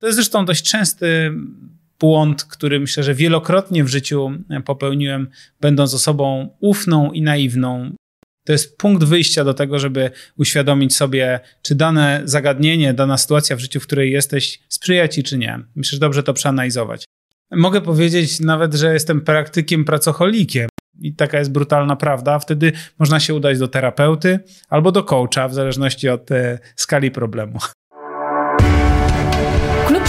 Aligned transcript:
To 0.00 0.06
jest 0.06 0.16
zresztą 0.16 0.44
dość 0.44 0.70
częsty 0.70 1.32
błąd, 2.00 2.44
który 2.44 2.80
myślę, 2.80 3.02
że 3.02 3.14
wielokrotnie 3.14 3.84
w 3.84 3.88
życiu 3.88 4.30
popełniłem, 4.64 5.28
będąc 5.60 5.94
osobą 5.94 6.56
ufną 6.60 7.12
i 7.12 7.22
naiwną. 7.22 7.90
To 8.44 8.52
jest 8.52 8.78
punkt 8.78 9.04
wyjścia 9.04 9.44
do 9.44 9.54
tego, 9.54 9.78
żeby 9.78 10.10
uświadomić 10.36 10.96
sobie, 10.96 11.40
czy 11.62 11.74
dane 11.74 12.22
zagadnienie, 12.24 12.94
dana 12.94 13.18
sytuacja 13.18 13.56
w 13.56 13.60
życiu, 13.60 13.80
w 13.80 13.86
której 13.86 14.12
jesteś, 14.12 14.60
sprzyja 14.68 15.08
ci, 15.08 15.22
czy 15.22 15.38
nie. 15.38 15.60
Myślę, 15.76 15.96
że 15.96 16.00
dobrze 16.00 16.22
to 16.22 16.34
przeanalizować. 16.34 17.04
Mogę 17.50 17.80
powiedzieć 17.80 18.40
nawet, 18.40 18.74
że 18.74 18.92
jestem 18.92 19.20
praktykiem 19.20 19.84
pracocholikiem. 19.84 20.68
I 21.00 21.14
taka 21.14 21.38
jest 21.38 21.52
brutalna 21.52 21.96
prawda. 21.96 22.38
Wtedy 22.38 22.72
można 22.98 23.20
się 23.20 23.34
udać 23.34 23.58
do 23.58 23.68
terapeuty 23.68 24.40
albo 24.68 24.92
do 24.92 25.02
coacha, 25.02 25.48
w 25.48 25.54
zależności 25.54 26.08
od 26.08 26.30
e, 26.30 26.58
skali 26.76 27.10
problemu. 27.10 27.58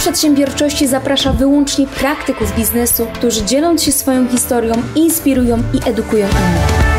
Przedsiębiorczości 0.00 0.86
zaprasza 0.86 1.32
wyłącznie 1.32 1.86
praktyków 1.86 2.56
biznesu, 2.56 3.06
którzy 3.14 3.44
dzieląc 3.44 3.82
się 3.82 3.92
swoją 3.92 4.28
historią, 4.28 4.72
inspirują 4.94 5.58
i 5.58 5.88
edukują 5.88 6.26
innych. 6.26 6.90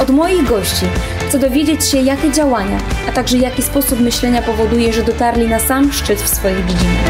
Od 0.00 0.10
moich 0.10 0.48
gości 0.48 0.86
chcę 1.28 1.38
dowiedzieć 1.38 1.84
się, 1.84 1.98
jakie 1.98 2.32
działania, 2.32 2.78
a 3.08 3.12
także 3.12 3.38
jaki 3.38 3.62
sposób 3.62 4.00
myślenia 4.00 4.42
powoduje, 4.42 4.92
że 4.92 5.02
dotarli 5.02 5.48
na 5.48 5.58
sam 5.58 5.92
szczyt 5.92 6.22
w 6.22 6.28
swojej 6.28 6.66
dziedzinie. 6.66 7.04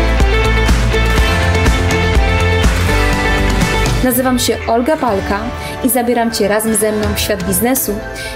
Nazywam 4.05 4.39
się 4.39 4.57
Olga 4.67 4.97
Palka 4.97 5.41
i 5.85 5.89
zabieram 5.89 6.31
Cię 6.31 6.49
razem 6.49 6.75
ze 6.75 6.93
mną 6.93 7.15
w 7.15 7.21
świat 7.21 7.49
biznesu, 7.49 7.93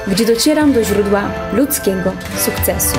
gdzie 0.08 0.26
docieram 0.26 0.72
do 0.72 0.84
źródła 0.84 1.30
ludzkiego 1.52 2.12
sukcesu. 2.38 2.98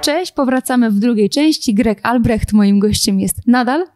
Cześć, 0.00 0.32
powracamy 0.32 0.90
w 0.90 0.98
drugiej 0.98 1.30
części. 1.30 1.74
Greg 1.74 2.00
Albrecht 2.02 2.52
moim 2.52 2.78
gościem 2.78 3.20
jest 3.20 3.46
nadal. 3.46 3.86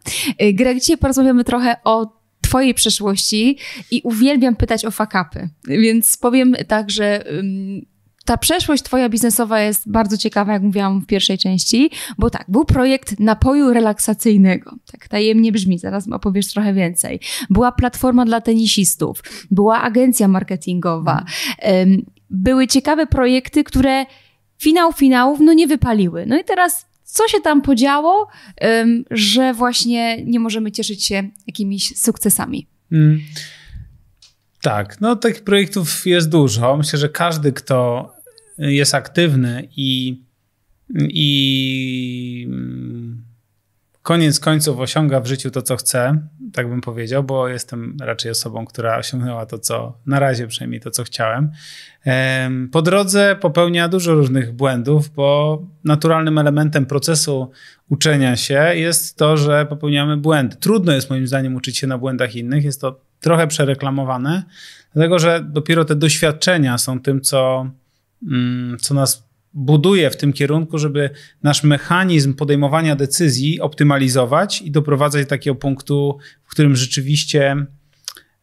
Y, 0.43 0.53
Greg, 0.53 0.81
dzisiaj 0.81 0.99
porozmawiamy 0.99 1.45
trochę 1.45 1.77
o 1.85 2.23
twojej 2.41 2.75
przeszłości 2.75 3.59
i 3.91 4.01
uwielbiam 4.05 4.57
pytać 4.57 4.85
o 4.85 4.91
fakapy. 4.91 5.49
Więc 5.65 6.17
powiem 6.17 6.57
tak, 6.69 6.91
że 6.91 7.25
ta 8.25 8.37
przeszłość 8.37 8.83
twoja 8.83 9.09
biznesowa 9.09 9.61
jest 9.61 9.91
bardzo 9.91 10.17
ciekawa, 10.17 10.53
jak 10.53 10.63
mówiłam 10.63 11.01
w 11.01 11.07
pierwszej 11.07 11.39
części, 11.39 11.91
bo 12.19 12.31
tak, 12.31 12.45
był 12.49 12.65
projekt 12.65 13.21
napoju 13.21 13.73
relaksacyjnego. 13.73 14.77
Tak 14.93 15.09
tajemnie 15.09 15.53
brzmi, 15.53 15.79
zaraz 15.79 16.09
opowiesz 16.13 16.47
trochę 16.47 16.75
więcej. 16.75 17.21
Była 17.51 17.73
platforma 17.73 18.25
dla 18.25 18.41
tenisistów, 18.41 19.23
była 19.51 19.83
agencja 19.83 20.29
marketingowa. 20.29 21.25
Były 22.31 22.67
ciekawe 22.67 23.07
projekty, 23.07 23.65
które 23.65 24.07
finał 24.59 24.93
finałów 24.93 25.41
no 25.41 25.53
nie 25.53 25.67
wypaliły. 25.67 26.27
No 26.27 26.41
i 26.41 26.45
teraz 26.45 26.87
co 27.05 27.29
się 27.29 27.41
tam 27.41 27.63
podziało, 27.63 28.29
że 29.11 29.55
właśnie 29.55 30.25
nie 30.25 30.41
możemy 30.41 30.73
cieszyć 30.73 31.05
się 31.05 31.29
jakimiś 31.47 31.99
sukcesami. 31.99 32.67
Mm. 32.93 33.21
Tak, 34.63 35.01
no 35.01 35.17
takich 35.17 35.45
projektów 35.45 36.07
jest 36.07 36.29
dużo. 36.29 36.77
Myślę, 36.77 36.99
że 36.99 37.09
każdy, 37.09 37.53
kto 37.53 38.11
jest 38.59 38.95
aktywny 38.95 39.69
i, 39.77 40.23
i 40.99 42.49
koniec 44.03 44.41
końców 44.41 44.79
osiąga 44.79 45.21
w 45.21 45.27
życiu 45.27 45.51
to, 45.51 45.63
co 45.63 45.77
chce, 45.77 46.19
tak 46.53 46.69
bym 46.69 46.81
powiedział, 46.81 47.25
bo 47.25 47.49
jestem 47.49 47.97
raczej 48.01 48.31
osobą, 48.31 48.67
która 48.67 48.99
osiągnęła 48.99 49.47
to, 49.47 49.59
co 49.59 49.99
na 50.07 50.21
razie 50.21 50.47
przynajmniej 50.47 50.81
to, 50.81 50.91
co 50.91 51.05
chciałem. 51.05 51.51
Po 52.73 52.83
drodze 52.83 53.37
popełnia 53.41 53.89
dużo 53.89 54.15
różnych 54.15 54.53
błędów, 54.53 55.11
bo 55.11 55.63
naturalnym 55.85 56.39
elementem 56.39 56.87
procesu 56.87 57.51
uczenia 57.89 58.37
się 58.37 58.73
jest 58.75 59.17
to, 59.17 59.37
że 59.37 59.67
popełniamy 59.67 60.17
błędy. 60.17 60.57
Trudno 60.57 60.93
jest 60.93 61.11
moim 61.11 61.27
zdaniem 61.27 61.55
uczyć 61.55 61.79
się 61.79 61.87
na 61.87 61.99
błędach 61.99 62.37
innych, 62.37 62.65
jest 62.65 62.81
to 62.81 63.01
trochę 63.23 63.47
przereklamowane, 63.47 64.43
dlatego 64.95 65.19
że 65.19 65.45
dopiero 65.49 65.85
te 65.85 65.97
doświadczenia 65.97 66.79
są 66.79 67.01
tym, 67.01 67.21
co, 67.21 67.71
mm, 68.23 68.79
co 68.81 68.95
nas 68.95 69.33
buduje 69.55 70.11
w 70.11 70.17
tym 70.17 70.33
kierunku, 70.33 70.79
żeby 70.79 71.11
nasz 71.43 71.63
mechanizm 71.63 72.35
podejmowania 72.35 72.97
decyzji 72.97 73.61
optymalizować 73.61 74.63
i 74.63 74.71
doprowadzać 74.71 75.25
do 75.25 75.31
takiego 75.31 75.55
punktu, 75.55 76.19
w 76.45 76.51
którym 76.51 76.77
rzeczywiście 76.77 77.67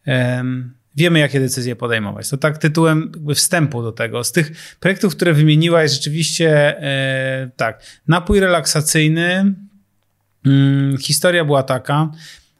um, 0.06 0.74
wiemy, 0.96 1.18
jakie 1.18 1.40
decyzje 1.40 1.76
podejmować. 1.76 2.28
To 2.30 2.36
tak 2.36 2.58
tytułem 2.58 3.12
wstępu 3.34 3.82
do 3.82 3.92
tego. 3.92 4.24
Z 4.24 4.32
tych 4.32 4.76
projektów, 4.80 5.16
które 5.16 5.32
wymieniłaś, 5.32 5.90
rzeczywiście 5.90 6.82
e, 6.82 7.50
tak. 7.56 7.82
Napój 8.08 8.40
relaksacyjny. 8.40 9.54
Hmm, 10.44 10.98
historia 10.98 11.44
była 11.44 11.62
taka, 11.62 12.10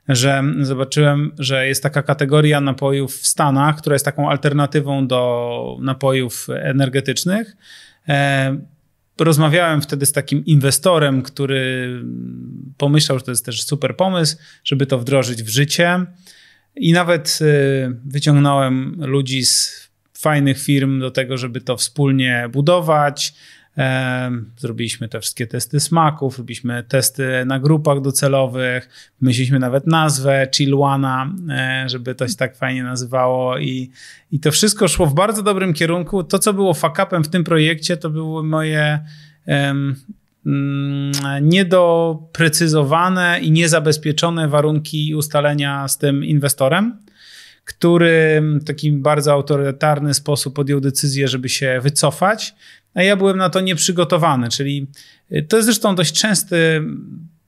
że 0.09 0.43
zobaczyłem, 0.61 1.33
że 1.39 1.67
jest 1.69 1.83
taka 1.83 2.03
kategoria 2.03 2.61
napojów 2.61 3.17
w 3.17 3.27
Stanach, 3.27 3.77
która 3.77 3.95
jest 3.95 4.05
taką 4.05 4.31
alternatywą 4.31 5.07
do 5.07 5.77
napojów 5.81 6.47
energetycznych 6.51 7.57
E, 8.09 8.57
rozmawiałem 9.19 9.83
wtedy 9.83 10.07
z 10.07 10.13
takim 10.13 10.45
inwestorem, 10.45 11.23
który 11.23 11.93
pomyślał, 12.77 13.19
że 13.19 13.25
to 13.25 13.31
jest 13.31 13.45
też 13.45 13.63
super 13.65 13.97
pomysł, 13.97 14.37
żeby 14.65 14.87
to 14.87 14.99
wdrożyć 14.99 15.43
w 15.43 15.49
życie. 15.49 16.07
I 16.77 16.93
nawet 16.93 17.39
e, 17.41 17.45
wyciągnąłem 18.05 18.97
ludzi 18.99 19.45
z 19.45 19.91
fajnych 20.19 20.63
firm 20.63 21.01
do 21.01 21.11
tego, 21.11 21.39
żeby 21.39 21.61
to 21.61 21.77
wspólnie 21.77 22.49
budować. 22.53 23.35
Zrobiliśmy 24.57 25.09
te 25.09 25.21
wszystkie 25.21 25.47
testy 25.47 25.81
smaków, 25.81 26.39
robiliśmy 26.39 26.85
testy 26.89 27.45
na 27.47 27.59
grupach 27.59 28.01
docelowych, 28.01 28.89
myśleliśmy 29.21 29.59
nawet 29.59 29.87
nazwę 29.87 30.49
Chilwana, 30.55 31.33
e, 31.51 31.85
żeby 31.89 32.15
to 32.15 32.29
się 32.29 32.35
tak 32.35 32.57
fajnie 32.57 32.83
nazywało 32.83 33.59
i, 33.59 33.91
i 34.33 34.41
to 34.41 34.51
wszystko 34.51 34.89
szło 34.89 35.07
w 35.07 35.15
bardzo 35.15 35.43
dobrym 35.43 35.75
kierunku. 35.75 36.25
To, 36.25 36.39
co 36.39 36.53
było 36.53 36.75
fakapem 36.75 37.25
w 37.25 37.29
tym 37.29 37.45
projekcie, 37.45 37.97
to 37.97 38.11
były 38.11 38.43
moje 38.43 38.99
um, 39.47 39.97
niedoprecyzowane 41.43 43.41
i 43.43 43.51
niezabezpieczone 43.51 44.49
warunki 44.49 45.15
ustalenia 45.15 45.89
z 45.89 45.99
tym 45.99 46.25
inwestorem 46.25 46.99
który 47.65 48.43
w 48.61 48.65
taki 48.65 48.93
bardzo 48.93 49.33
autorytarny 49.33 50.15
sposób 50.15 50.55
podjął 50.55 50.81
decyzję, 50.81 51.29
żeby 51.29 51.49
się 51.49 51.81
wycofać 51.83 52.55
a 52.95 53.03
ja 53.03 53.17
byłem 53.17 53.37
na 53.37 53.51
to 53.51 53.61
nieprzygotowany, 53.61 54.49
czyli 54.49 54.87
y, 55.33 55.47
to 55.49 55.57
jest 55.57 55.67
zresztą 55.67 55.95
dość 55.95 56.21
częsty 56.21 56.83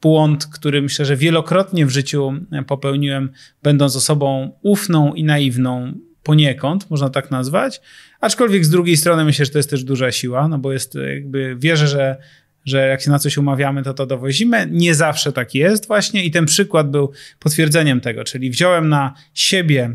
błąd, 0.02 0.46
który 0.46 0.82
myślę, 0.82 1.04
że 1.04 1.16
wielokrotnie 1.16 1.86
w 1.86 1.90
życiu 1.90 2.32
popełniłem, 2.66 3.30
będąc 3.62 3.96
osobą 3.96 4.52
ufną 4.62 5.14
i 5.14 5.24
naiwną 5.24 5.92
poniekąd, 6.22 6.90
można 6.90 7.10
tak 7.10 7.30
nazwać, 7.30 7.80
aczkolwiek 8.20 8.64
z 8.64 8.70
drugiej 8.70 8.96
strony 8.96 9.24
myślę, 9.24 9.44
że 9.44 9.50
to 9.50 9.58
jest 9.58 9.70
też 9.70 9.84
duża 9.84 10.12
siła, 10.12 10.48
no 10.48 10.58
bo 10.58 10.72
jest 10.72 10.94
jakby, 10.94 11.56
wierzę, 11.58 11.88
że 11.88 12.16
że 12.64 12.88
jak 12.88 13.02
się 13.02 13.10
na 13.10 13.18
coś 13.18 13.38
umawiamy, 13.38 13.82
to 13.82 13.94
to 13.94 14.06
dowozimy. 14.06 14.68
Nie 14.70 14.94
zawsze 14.94 15.32
tak 15.32 15.54
jest 15.54 15.86
właśnie 15.86 16.24
i 16.24 16.30
ten 16.30 16.46
przykład 16.46 16.90
był 16.90 17.12
potwierdzeniem 17.38 18.00
tego, 18.00 18.24
czyli 18.24 18.50
wziąłem 18.50 18.88
na 18.88 19.14
siebie 19.34 19.90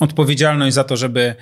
odpowiedzialność 0.00 0.74
za 0.74 0.84
to, 0.84 0.96
żeby 0.96 1.34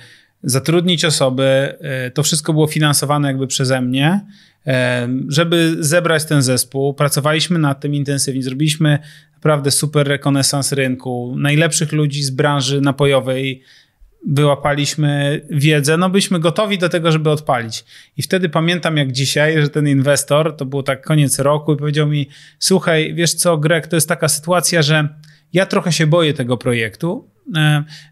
zatrudnić 0.43 1.05
osoby. 1.05 1.43
E, 1.43 2.11
to 2.11 2.23
wszystko 2.23 2.53
było 2.53 2.67
finansowane 2.67 3.27
jakby 3.27 3.47
przeze 3.47 3.81
mnie. 3.81 4.21
E, 4.67 5.09
żeby 5.27 5.75
zebrać 5.79 6.25
ten 6.25 6.41
zespół, 6.41 6.93
pracowaliśmy 6.93 7.59
nad 7.59 7.79
tym 7.79 7.95
intensywnie, 7.95 8.43
zrobiliśmy 8.43 8.99
naprawdę 9.35 9.71
super 9.71 10.07
rekonesans 10.07 10.71
rynku, 10.71 11.35
najlepszych 11.37 11.91
ludzi 11.91 12.23
z 12.23 12.29
branży 12.29 12.81
napojowej, 12.81 13.63
wyłapaliśmy 14.27 15.41
wiedzę, 15.49 15.97
no 15.97 16.09
byliśmy 16.09 16.39
gotowi 16.39 16.77
do 16.77 16.89
tego, 16.89 17.11
żeby 17.11 17.29
odpalić. 17.29 17.85
I 18.17 18.21
wtedy 18.21 18.49
pamiętam 18.49 18.97
jak 18.97 19.11
dzisiaj, 19.11 19.61
że 19.61 19.69
ten 19.69 19.87
inwestor, 19.87 20.55
to 20.57 20.65
było 20.65 20.83
tak 20.83 21.05
koniec 21.05 21.39
roku 21.39 21.73
i 21.73 21.77
powiedział 21.77 22.07
mi, 22.07 22.29
słuchaj, 22.59 23.13
wiesz 23.13 23.33
co 23.33 23.57
Greg, 23.57 23.87
to 23.87 23.95
jest 23.95 24.09
taka 24.09 24.27
sytuacja, 24.27 24.81
że 24.81 25.07
ja 25.53 25.65
trochę 25.65 25.91
się 25.91 26.07
boję 26.07 26.33
tego 26.33 26.57
projektu, 26.57 27.32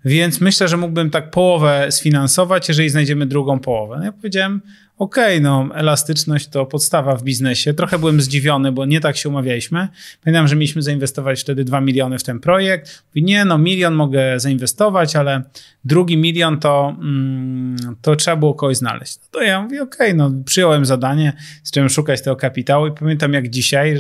więc 0.06 0.42
myślę, 0.42 0.68
że 0.68 0.78
mógłbym 0.78 1.10
tak 1.10 1.32
połowę 1.32 1.88
sfinansować, 1.90 2.68
jeżeli 2.68 2.90
znajdziemy 2.90 3.26
drugą 3.26 3.60
połowę. 3.60 3.96
No 3.98 4.04
ja 4.04 4.12
powiedziałem, 4.12 4.62
okay, 4.98 5.42
no 5.42 5.70
elastyczność 5.74 6.48
to 6.48 6.66
podstawa 6.66 7.16
w 7.16 7.24
biznesie. 7.24 7.74
Trochę 7.74 8.00
byłem 8.00 8.22
zdziwiony, 8.22 8.72
bo 8.72 8.86
nie 8.86 9.00
tak 9.00 9.18
się 9.18 9.30
umawialiśmy. 9.30 9.88
Pamiętam, 10.24 10.48
że 10.48 10.56
mieliśmy 10.56 10.82
zainwestować 10.82 11.42
wtedy 11.42 11.64
2 11.64 11.82
miliony 11.82 12.20
w 12.20 12.24
ten 12.24 12.40
projekt. 12.40 13.04
Mówi, 13.08 13.24
nie, 13.24 13.46
no 13.46 13.58
milion 13.58 13.94
mogę 13.94 14.40
zainwestować, 14.40 15.16
ale 15.16 15.44
drugi 15.86 16.18
milion 16.18 16.60
to, 16.60 16.96
mm, 17.00 17.78
to 18.02 18.16
trzeba 18.16 18.38
było 18.38 18.54
kogoś 18.54 18.78
znaleźć. 18.78 19.18
No 19.18 19.26
to 19.32 19.42
ja 19.42 19.62
mówię, 19.62 19.84
okay, 19.84 20.14
no 20.14 20.32
przyjąłem 20.46 20.86
zadanie, 20.86 21.34
zacząłem 21.64 21.90
szukać 21.90 22.22
tego 22.22 22.36
kapitału 22.36 22.88
i 22.88 22.92
pamiętam 22.92 23.34
jak 23.34 23.50
dzisiaj, 23.50 24.00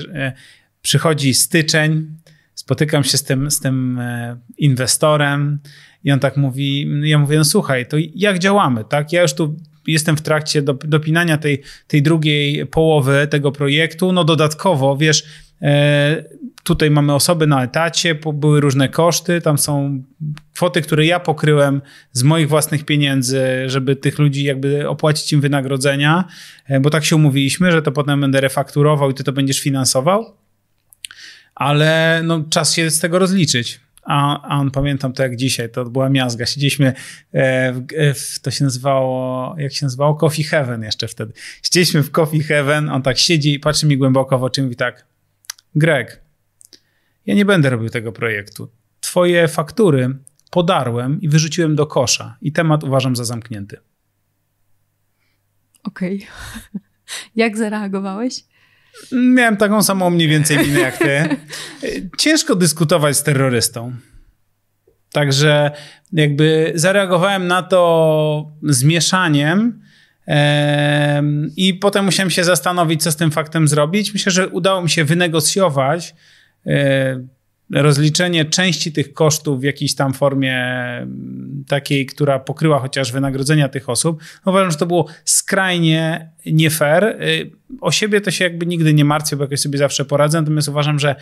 przychodzi 0.82 1.34
styczeń, 1.34 2.08
spotykam 2.56 3.04
się 3.04 3.18
z 3.18 3.24
tym, 3.24 3.52
z 3.52 3.60
tym 3.60 4.00
e, 4.00 4.38
inwestorem 4.58 5.60
i 6.04 6.12
on 6.12 6.20
tak 6.20 6.38
mówi, 6.38 6.88
ja 7.04 7.20
mówię, 7.20 7.38
no 7.38 7.46
słuchaj, 7.46 7.86
to 7.86 7.98
jak 8.16 8.40
działamy, 8.40 8.84
tak? 8.90 9.12
Ja 9.12 9.22
już 9.22 9.34
tu 9.34 9.56
jestem 9.88 10.18
w 10.18 10.22
trakcie 10.22 10.62
dopinania 10.62 11.38
tej, 11.38 11.62
tej 11.88 12.02
drugiej 12.02 12.66
połowy 12.66 13.28
tego 13.30 13.52
projektu, 13.52 14.12
no 14.12 14.24
dodatkowo, 14.24 14.98
wiesz, 14.98 15.24
e, 15.62 16.24
tutaj 16.64 16.92
mamy 16.92 17.14
osoby 17.14 17.48
na 17.48 17.64
etacie, 17.64 18.16
były 18.34 18.60
różne 18.60 18.90
koszty, 18.90 19.42
tam 19.42 19.58
są 19.58 20.04
kwoty, 20.54 20.82
które 20.82 21.06
ja 21.06 21.20
pokryłem 21.20 21.82
z 22.12 22.24
moich 22.24 22.50
własnych 22.50 22.86
pieniędzy, 22.86 23.44
żeby 23.66 23.96
tych 23.96 24.20
ludzi 24.20 24.44
jakby 24.44 24.90
opłacić 24.90 25.34
im 25.34 25.42
wynagrodzenia, 25.42 26.24
e, 26.68 26.80
bo 26.80 26.90
tak 26.90 27.06
się 27.06 27.16
umówiliśmy, 27.16 27.72
że 27.72 27.82
to 27.82 27.92
potem 27.92 28.22
będę 28.22 28.42
refakturował 28.42 29.12
i 29.12 29.14
ty 29.14 29.24
to 29.24 29.32
będziesz 29.32 29.60
finansował, 29.60 30.41
ale 31.56 32.22
no, 32.24 32.44
czas 32.50 32.74
się 32.74 32.92
z 32.92 33.00
tego 33.00 33.20
rozliczyć. 33.20 33.82
A, 34.04 34.42
a 34.42 34.60
on 34.60 34.72
pamiętam 34.72 35.14
to 35.14 35.24
jak 35.24 35.36
dzisiaj, 35.36 35.70
to 35.70 35.86
była 35.86 36.10
miazga. 36.10 36.46
Siedzieliśmy 36.46 36.94
e, 37.32 37.74
w, 37.74 37.86
e, 37.96 38.14
w, 38.14 38.40
to 38.40 38.52
się 38.52 38.64
nazywało, 38.64 39.56
jak 39.58 39.74
się 39.74 39.86
nazywało? 39.86 40.16
Coffee 40.16 40.44
Heaven 40.44 40.84
jeszcze 40.84 41.08
wtedy. 41.08 41.34
Siedzieliśmy 41.64 42.04
w 42.04 42.12
Coffee 42.12 42.44
Heaven, 42.44 42.90
on 42.90 43.02
tak 43.02 43.18
siedzi 43.18 43.54
i 43.54 43.60
patrzy 43.60 43.86
mi 43.86 43.98
głęboko 43.98 44.40
w 44.40 44.44
oczy 44.44 44.62
i 44.62 44.64
mówi 44.64 44.76
tak, 44.76 45.06
Greg, 45.76 46.22
ja 47.26 47.36
nie 47.36 47.46
będę 47.46 47.70
robił 47.70 47.90
tego 47.90 48.12
projektu. 48.12 48.72
Twoje 49.00 49.48
faktury 49.48 50.18
podarłem 50.52 51.22
i 51.22 51.30
wyrzuciłem 51.30 51.76
do 51.76 51.86
kosza 51.88 52.38
i 52.42 52.52
temat 52.52 52.84
uważam 52.84 53.16
za 53.16 53.26
zamknięty. 53.26 53.78
Okej. 55.84 56.16
Okay. 56.18 56.82
Jak 57.36 57.58
zareagowałeś? 57.58 58.44
Miałem 59.12 59.58
taką 59.58 59.84
samą 59.84 60.10
mniej 60.10 60.28
więcej 60.28 60.58
minę 60.58 60.80
jak 60.80 60.98
ty. 60.98 61.38
Ciężko 62.18 62.56
dyskutować 62.56 63.18
z 63.18 63.24
terrorystą. 63.24 63.94
Także 65.12 65.72
jakby 66.14 66.72
zareagowałem 66.76 67.48
na 67.48 67.64
to 67.64 68.52
zmieszaniem 68.64 69.82
i 71.58 71.74
potem 71.74 72.06
musiałem 72.06 72.30
się 72.30 72.44
zastanowić, 72.44 73.04
co 73.04 73.12
z 73.12 73.16
tym 73.16 73.32
faktem 73.32 73.68
zrobić. 73.68 74.14
Myślę, 74.14 74.32
że 74.32 74.50
udało 74.50 74.82
mi 74.82 74.90
się 74.90 75.04
wynegocjować 75.04 76.16
e, 76.66 77.24
rozliczenie 77.74 78.46
części 78.46 78.92
tych 78.92 79.14
kosztów 79.14 79.60
w 79.60 79.64
jakiejś 79.64 79.96
tam 79.96 80.14
formie 80.14 80.58
mm, 80.58 81.64
takiej, 81.68 82.06
która 82.06 82.40
pokryła 82.40 82.80
chociaż 82.80 83.12
wynagrodzenia 83.12 83.70
tych 83.70 83.90
osób, 83.90 84.22
no 84.46 84.52
uważam, 84.52 84.72
że 84.72 84.78
to 84.78 84.86
było 84.86 85.08
skrajnie 85.26 86.32
nie 86.46 86.70
fair. 86.70 87.04
Y, 87.04 87.52
o 87.82 87.92
siebie 87.92 88.22
to 88.22 88.32
się 88.32 88.44
jakby 88.44 88.66
nigdy 88.66 88.94
nie 88.94 89.06
martwię, 89.06 89.38
bo 89.38 89.44
jakoś 89.44 89.60
sobie 89.60 89.78
zawsze 89.78 90.06
poradzę, 90.06 90.42
natomiast 90.42 90.68
uważam, 90.68 91.00
że 91.00 91.16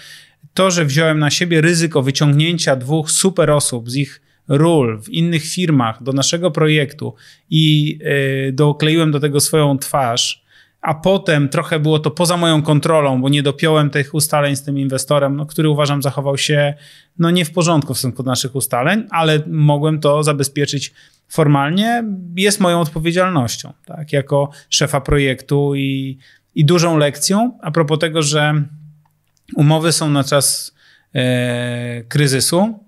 to, 0.53 0.71
że 0.71 0.85
wziąłem 0.85 1.19
na 1.19 1.29
siebie 1.29 1.61
ryzyko 1.61 2.01
wyciągnięcia 2.01 2.75
dwóch 2.75 3.11
super 3.11 3.51
osób 3.51 3.89
z 3.89 3.95
ich 3.95 4.21
ról 4.47 5.01
w 5.01 5.09
innych 5.09 5.43
firmach 5.43 6.03
do 6.03 6.11
naszego 6.11 6.51
projektu 6.51 7.15
i 7.49 7.97
y, 8.47 8.51
dokleiłem 8.53 9.11
do 9.11 9.19
tego 9.19 9.39
swoją 9.39 9.77
twarz, 9.77 10.38
a 10.81 10.93
potem 10.93 11.49
trochę 11.49 11.79
było 11.79 11.99
to 11.99 12.11
poza 12.11 12.37
moją 12.37 12.61
kontrolą, 12.61 13.21
bo 13.21 13.29
nie 13.29 13.43
dopiąłem 13.43 13.89
tych 13.89 14.13
ustaleń 14.13 14.55
z 14.55 14.63
tym 14.63 14.79
inwestorem, 14.79 15.35
no, 15.35 15.45
który 15.45 15.69
uważam 15.69 16.01
zachował 16.01 16.37
się 16.37 16.73
no, 17.19 17.31
nie 17.31 17.45
w 17.45 17.51
porządku 17.51 17.93
w 17.93 17.97
stosunku 17.97 18.23
do 18.23 18.31
naszych 18.31 18.55
ustaleń, 18.55 19.07
ale 19.09 19.43
mogłem 19.47 19.99
to 19.99 20.23
zabezpieczyć 20.23 20.93
formalnie, 21.29 22.03
jest 22.35 22.59
moją 22.59 22.81
odpowiedzialnością, 22.81 23.73
tak, 23.85 24.13
jako 24.13 24.49
szefa 24.69 25.01
projektu 25.01 25.75
i, 25.75 26.17
i 26.55 26.65
dużą 26.65 26.97
lekcją. 26.97 27.57
A 27.61 27.71
propos 27.71 27.99
tego, 27.99 28.21
że 28.21 28.63
umowy 29.55 29.91
są 29.91 30.09
na 30.09 30.23
czas 30.23 30.75
e, 31.15 32.03
kryzysu, 32.03 32.79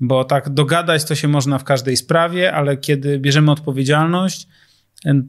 bo 0.00 0.24
tak 0.24 0.48
dogadać 0.48 1.04
to 1.04 1.14
się 1.14 1.28
można 1.28 1.58
w 1.58 1.64
każdej 1.64 1.96
sprawie, 1.96 2.52
ale 2.52 2.76
kiedy 2.76 3.18
bierzemy 3.18 3.50
odpowiedzialność, 3.50 4.48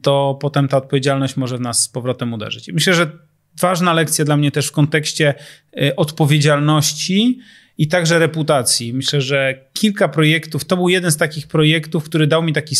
to 0.02 0.38
potem 0.40 0.68
ta 0.68 0.76
odpowiedzialność 0.76 1.36
może 1.36 1.58
w 1.58 1.60
nas 1.60 1.82
z 1.82 1.88
powrotem 1.88 2.32
uderzyć. 2.32 2.72
Myślę, 2.72 2.94
że 2.94 3.10
ważna 3.60 3.92
lekcja 3.92 4.24
dla 4.24 4.36
mnie 4.36 4.50
też 4.50 4.66
w 4.66 4.72
kontekście 4.72 5.34
y, 5.82 5.96
odpowiedzialności 5.96 7.38
i 7.78 7.88
także 7.88 8.18
reputacji. 8.18 8.94
Myślę, 8.94 9.20
że 9.20 9.54
kilka 9.72 10.08
projektów, 10.08 10.64
to 10.64 10.76
był 10.76 10.88
jeden 10.88 11.10
z 11.10 11.16
takich 11.16 11.46
projektów, 11.48 12.04
który 12.04 12.26
dał 12.26 12.42
mi 12.42 12.52
taki, 12.52 12.76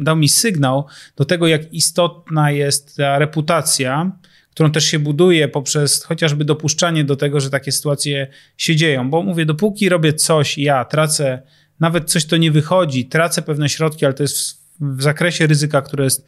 dał 0.00 0.16
mi 0.16 0.28
sygnał 0.28 0.86
do 1.16 1.24
tego, 1.24 1.46
jak 1.46 1.72
istotna 1.72 2.50
jest 2.50 2.96
ta 2.96 3.18
reputacja, 3.18 4.12
którą 4.50 4.70
też 4.70 4.84
się 4.84 4.98
buduje 4.98 5.48
poprzez 5.48 6.04
chociażby 6.04 6.44
dopuszczanie 6.44 7.04
do 7.04 7.16
tego, 7.16 7.40
że 7.40 7.50
takie 7.50 7.72
sytuacje 7.72 8.26
się 8.56 8.76
dzieją. 8.76 9.10
Bo 9.10 9.22
mówię, 9.22 9.46
dopóki 9.46 9.88
robię 9.88 10.12
coś, 10.12 10.58
ja 10.58 10.84
tracę, 10.84 11.42
nawet 11.80 12.10
coś 12.10 12.24
to 12.24 12.36
nie 12.36 12.50
wychodzi, 12.50 13.06
tracę 13.06 13.42
pewne 13.42 13.68
środki, 13.68 14.04
ale 14.04 14.14
to 14.14 14.22
jest 14.22 14.65
w 14.80 15.02
zakresie 15.02 15.46
ryzyka, 15.46 15.82
które 15.82 16.04
jest 16.04 16.26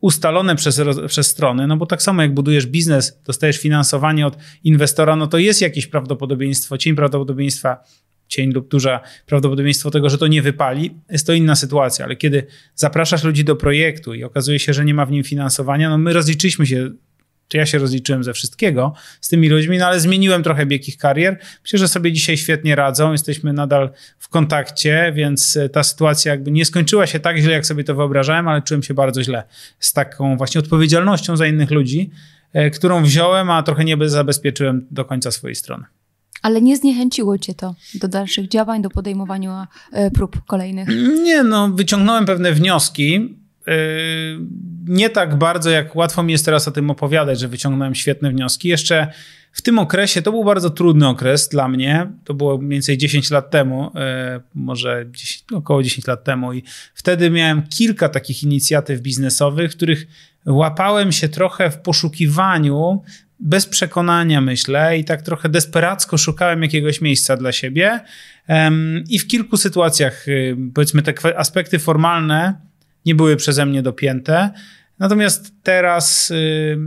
ustalone 0.00 0.56
przez, 0.56 0.80
przez 1.08 1.26
strony, 1.26 1.66
no 1.66 1.76
bo 1.76 1.86
tak 1.86 2.02
samo 2.02 2.22
jak 2.22 2.34
budujesz 2.34 2.66
biznes, 2.66 3.20
dostajesz 3.24 3.58
finansowanie 3.58 4.26
od 4.26 4.36
inwestora, 4.64 5.16
no 5.16 5.26
to 5.26 5.38
jest 5.38 5.60
jakieś 5.60 5.86
prawdopodobieństwo, 5.86 6.78
cień 6.78 6.94
prawdopodobieństwa, 6.94 7.84
cień 8.28 8.52
lub 8.52 8.68
duże 8.68 9.00
prawdopodobieństwo 9.26 9.90
tego, 9.90 10.10
że 10.10 10.18
to 10.18 10.26
nie 10.26 10.42
wypali, 10.42 10.94
jest 11.10 11.26
to 11.26 11.32
inna 11.32 11.54
sytuacja, 11.54 12.04
ale 12.04 12.16
kiedy 12.16 12.46
zapraszasz 12.74 13.24
ludzi 13.24 13.44
do 13.44 13.56
projektu 13.56 14.14
i 14.14 14.24
okazuje 14.24 14.58
się, 14.58 14.72
że 14.72 14.84
nie 14.84 14.94
ma 14.94 15.06
w 15.06 15.10
nim 15.10 15.24
finansowania, 15.24 15.90
no 15.90 15.98
my 15.98 16.12
rozliczyliśmy 16.12 16.66
się 16.66 16.90
czy 17.48 17.56
ja 17.56 17.66
się 17.66 17.78
rozliczyłem 17.78 18.24
ze 18.24 18.32
wszystkiego 18.32 18.94
z 19.20 19.28
tymi 19.28 19.48
ludźmi, 19.48 19.78
no 19.78 19.86
ale 19.86 20.00
zmieniłem 20.00 20.42
trochę 20.42 20.66
bieg 20.66 20.88
ich 20.88 20.96
karier. 20.96 21.38
Myślę, 21.62 21.78
że 21.78 21.88
sobie 21.88 22.12
dzisiaj 22.12 22.36
świetnie 22.36 22.74
radzą, 22.76 23.12
jesteśmy 23.12 23.52
nadal 23.52 23.90
w 24.18 24.28
kontakcie, 24.28 25.12
więc 25.14 25.56
e, 25.56 25.68
ta 25.68 25.82
sytuacja 25.82 26.32
jakby 26.32 26.50
nie 26.50 26.64
skończyła 26.64 27.06
się 27.06 27.20
tak 27.20 27.38
źle, 27.38 27.52
jak 27.52 27.66
sobie 27.66 27.84
to 27.84 27.94
wyobrażałem, 27.94 28.48
ale 28.48 28.62
czułem 28.62 28.82
się 28.82 28.94
bardzo 28.94 29.22
źle 29.22 29.42
z 29.78 29.92
taką 29.92 30.36
właśnie 30.36 30.58
odpowiedzialnością 30.58 31.36
za 31.36 31.46
innych 31.46 31.70
ludzi, 31.70 32.10
e, 32.52 32.70
którą 32.70 33.02
wziąłem, 33.02 33.50
a 33.50 33.62
trochę 33.62 33.84
nie 33.84 33.96
zabezpieczyłem 34.08 34.86
do 34.90 35.04
końca 35.04 35.30
swojej 35.30 35.54
strony. 35.54 35.84
Ale 36.42 36.62
nie 36.62 36.76
zniechęciło 36.76 37.38
cię 37.38 37.54
to 37.54 37.74
do 37.94 38.08
dalszych 38.08 38.48
działań, 38.48 38.82
do 38.82 38.90
podejmowania 38.90 39.66
e, 39.92 40.10
prób 40.10 40.44
kolejnych? 40.46 40.88
Nie, 41.24 41.42
no 41.42 41.68
wyciągnąłem 41.68 42.26
pewne 42.26 42.52
wnioski, 42.52 43.36
nie 44.84 45.10
tak 45.10 45.38
bardzo, 45.38 45.70
jak 45.70 45.96
łatwo 45.96 46.22
mi 46.22 46.32
jest 46.32 46.44
teraz 46.44 46.68
o 46.68 46.70
tym 46.70 46.90
opowiadać, 46.90 47.40
że 47.40 47.48
wyciągnąłem 47.48 47.94
świetne 47.94 48.30
wnioski. 48.30 48.68
Jeszcze 48.68 49.06
w 49.56 49.62
tym 49.62 49.78
okresie, 49.78 50.22
to 50.22 50.32
był 50.32 50.44
bardzo 50.44 50.70
trudny 50.70 51.08
okres 51.08 51.48
dla 51.48 51.68
mnie, 51.68 52.12
to 52.24 52.34
było 52.34 52.58
mniej 52.58 52.70
więcej 52.70 52.98
10 52.98 53.30
lat 53.30 53.50
temu, 53.50 53.90
yy, 53.94 54.00
może 54.54 55.06
10, 55.10 55.44
około 55.52 55.82
10 55.82 56.06
lat 56.06 56.24
temu 56.24 56.52
i 56.52 56.62
wtedy 56.94 57.30
miałem 57.30 57.62
kilka 57.62 58.08
takich 58.08 58.42
inicjatyw 58.42 59.00
biznesowych, 59.00 59.70
których 59.70 60.06
łapałem 60.46 61.12
się 61.12 61.28
trochę 61.28 61.70
w 61.70 61.78
poszukiwaniu 61.78 63.02
bez 63.40 63.66
przekonania, 63.66 64.40
myślę, 64.40 64.98
i 64.98 65.04
tak 65.04 65.22
trochę 65.22 65.48
desperacko 65.48 66.18
szukałem 66.18 66.62
jakiegoś 66.62 67.00
miejsca 67.00 67.36
dla 67.36 67.52
siebie. 67.52 68.00
I 69.08 69.18
w 69.18 69.26
kilku 69.26 69.56
sytuacjach, 69.56 70.26
yy, 70.26 70.56
powiedzmy, 70.74 71.02
te 71.02 71.38
aspekty 71.38 71.78
formalne 71.78 72.66
nie 73.06 73.14
były 73.14 73.36
przeze 73.36 73.66
mnie 73.66 73.82
dopięte. 73.82 74.50
Natomiast 74.98 75.52
teraz 75.62 76.30
y, 76.30 76.78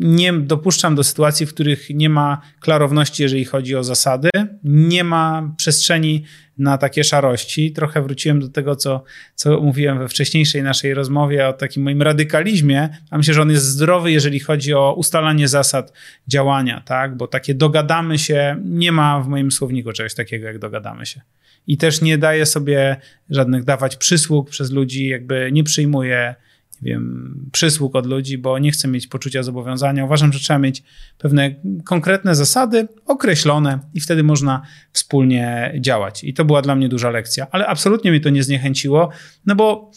nie 0.00 0.32
dopuszczam 0.32 0.94
do 0.94 1.04
sytuacji, 1.04 1.46
w 1.46 1.54
których 1.54 1.90
nie 1.90 2.08
ma 2.08 2.40
klarowności, 2.60 3.22
jeżeli 3.22 3.44
chodzi 3.44 3.76
o 3.76 3.84
zasady, 3.84 4.30
nie 4.64 5.04
ma 5.04 5.54
przestrzeni 5.56 6.24
na 6.58 6.78
takie 6.78 7.04
szarości. 7.04 7.72
Trochę 7.72 8.02
wróciłem 8.02 8.40
do 8.40 8.48
tego, 8.48 8.76
co, 8.76 9.04
co 9.34 9.60
mówiłem 9.60 9.98
we 9.98 10.08
wcześniejszej 10.08 10.62
naszej 10.62 10.94
rozmowie 10.94 11.48
o 11.48 11.52
takim 11.52 11.82
moim 11.82 12.02
radykalizmie, 12.02 12.88
a 13.10 13.18
myślę, 13.18 13.34
że 13.34 13.42
on 13.42 13.50
jest 13.50 13.64
zdrowy, 13.64 14.12
jeżeli 14.12 14.40
chodzi 14.40 14.74
o 14.74 14.94
ustalanie 14.94 15.48
zasad 15.48 15.92
działania, 16.28 16.82
tak? 16.86 17.16
Bo 17.16 17.26
takie 17.26 17.54
dogadamy 17.54 18.18
się, 18.18 18.56
nie 18.64 18.92
ma 18.92 19.20
w 19.20 19.28
moim 19.28 19.52
słowniku 19.52 19.92
czegoś 19.92 20.14
takiego 20.14 20.46
jak 20.46 20.58
dogadamy 20.58 21.06
się 21.06 21.20
i 21.66 21.76
też 21.76 22.00
nie 22.00 22.18
daje 22.18 22.46
sobie 22.46 22.96
żadnych 23.30 23.64
dawać 23.64 23.96
przysług 23.96 24.50
przez 24.50 24.70
ludzi, 24.70 25.08
jakby 25.08 25.50
nie 25.52 25.64
przyjmuje 25.64 26.34
nie 26.82 26.92
wiem, 26.92 27.48
przysług 27.52 27.96
od 27.96 28.06
ludzi, 28.06 28.38
bo 28.38 28.58
nie 28.58 28.70
chcę 28.70 28.88
mieć 28.88 29.06
poczucia 29.06 29.42
zobowiązania. 29.42 30.04
Uważam, 30.04 30.32
że 30.32 30.38
trzeba 30.38 30.58
mieć 30.58 30.82
pewne 31.18 31.54
konkretne 31.84 32.34
zasady 32.34 32.88
określone 33.06 33.78
i 33.94 34.00
wtedy 34.00 34.22
można 34.22 34.62
wspólnie 34.92 35.74
działać. 35.80 36.24
I 36.24 36.34
to 36.34 36.44
była 36.44 36.62
dla 36.62 36.74
mnie 36.74 36.88
duża 36.88 37.10
lekcja, 37.10 37.46
ale 37.50 37.66
absolutnie 37.66 38.10
mnie 38.10 38.20
to 38.20 38.30
nie 38.30 38.42
zniechęciło, 38.42 39.10
no 39.46 39.54
bo 39.54 39.90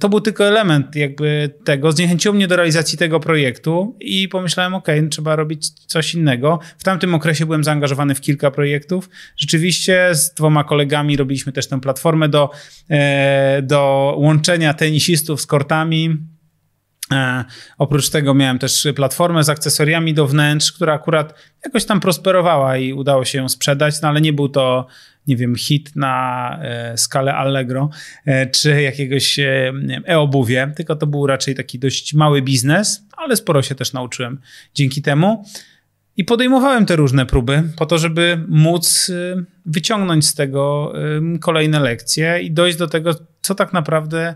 to 0.00 0.08
był 0.08 0.20
tylko 0.20 0.44
element 0.44 0.96
jakby 0.96 1.50
tego. 1.64 1.92
Zniechęciło 1.92 2.34
mnie 2.34 2.48
do 2.48 2.56
realizacji 2.56 2.98
tego 2.98 3.20
projektu 3.20 3.96
i 4.00 4.28
pomyślałem, 4.28 4.74
ok, 4.74 4.88
trzeba 5.10 5.36
robić 5.36 5.70
coś 5.70 6.14
innego. 6.14 6.58
W 6.78 6.84
tamtym 6.84 7.14
okresie 7.14 7.46
byłem 7.46 7.64
zaangażowany 7.64 8.14
w 8.14 8.20
kilka 8.20 8.50
projektów. 8.50 9.10
Rzeczywiście 9.36 10.08
z 10.12 10.34
dwoma 10.34 10.64
kolegami 10.64 11.16
robiliśmy 11.16 11.52
też 11.52 11.66
tę 11.66 11.80
platformę 11.80 12.28
do, 12.28 12.50
e, 12.90 13.62
do 13.62 14.14
łączenia 14.18 14.74
tenisistów 14.74 15.40
z 15.40 15.46
kortami 15.46 16.16
oprócz 17.78 18.10
tego 18.10 18.34
miałem 18.34 18.58
też 18.58 18.88
platformę 18.96 19.44
z 19.44 19.48
akcesoriami 19.48 20.14
do 20.14 20.26
wnętrz, 20.26 20.72
która 20.72 20.94
akurat 20.94 21.34
jakoś 21.64 21.84
tam 21.84 22.00
prosperowała 22.00 22.76
i 22.76 22.92
udało 22.92 23.24
się 23.24 23.38
ją 23.38 23.48
sprzedać, 23.48 24.02
no 24.02 24.08
ale 24.08 24.20
nie 24.20 24.32
był 24.32 24.48
to, 24.48 24.86
nie 25.26 25.36
wiem, 25.36 25.56
hit 25.56 25.96
na 25.96 26.58
e, 26.62 26.98
skalę 26.98 27.34
Allegro 27.34 27.90
e, 28.26 28.46
czy 28.46 28.82
jakiegoś 28.82 29.38
e, 29.38 29.72
e-obuwie, 30.06 30.72
tylko 30.76 30.96
to 30.96 31.06
był 31.06 31.26
raczej 31.26 31.54
taki 31.54 31.78
dość 31.78 32.14
mały 32.14 32.42
biznes, 32.42 33.06
ale 33.16 33.36
sporo 33.36 33.62
się 33.62 33.74
też 33.74 33.92
nauczyłem 33.92 34.40
dzięki 34.74 35.02
temu. 35.02 35.44
I 36.16 36.24
podejmowałem 36.24 36.86
te 36.86 36.96
różne 36.96 37.26
próby 37.26 37.62
po 37.76 37.86
to, 37.86 37.98
żeby 37.98 38.44
móc 38.48 39.10
e, 39.10 39.42
wyciągnąć 39.66 40.26
z 40.26 40.34
tego 40.34 40.92
e, 41.34 41.38
kolejne 41.38 41.80
lekcje 41.80 42.40
i 42.40 42.50
dojść 42.50 42.78
do 42.78 42.86
tego, 42.86 43.10
co 43.42 43.54
tak 43.54 43.72
naprawdę 43.72 44.34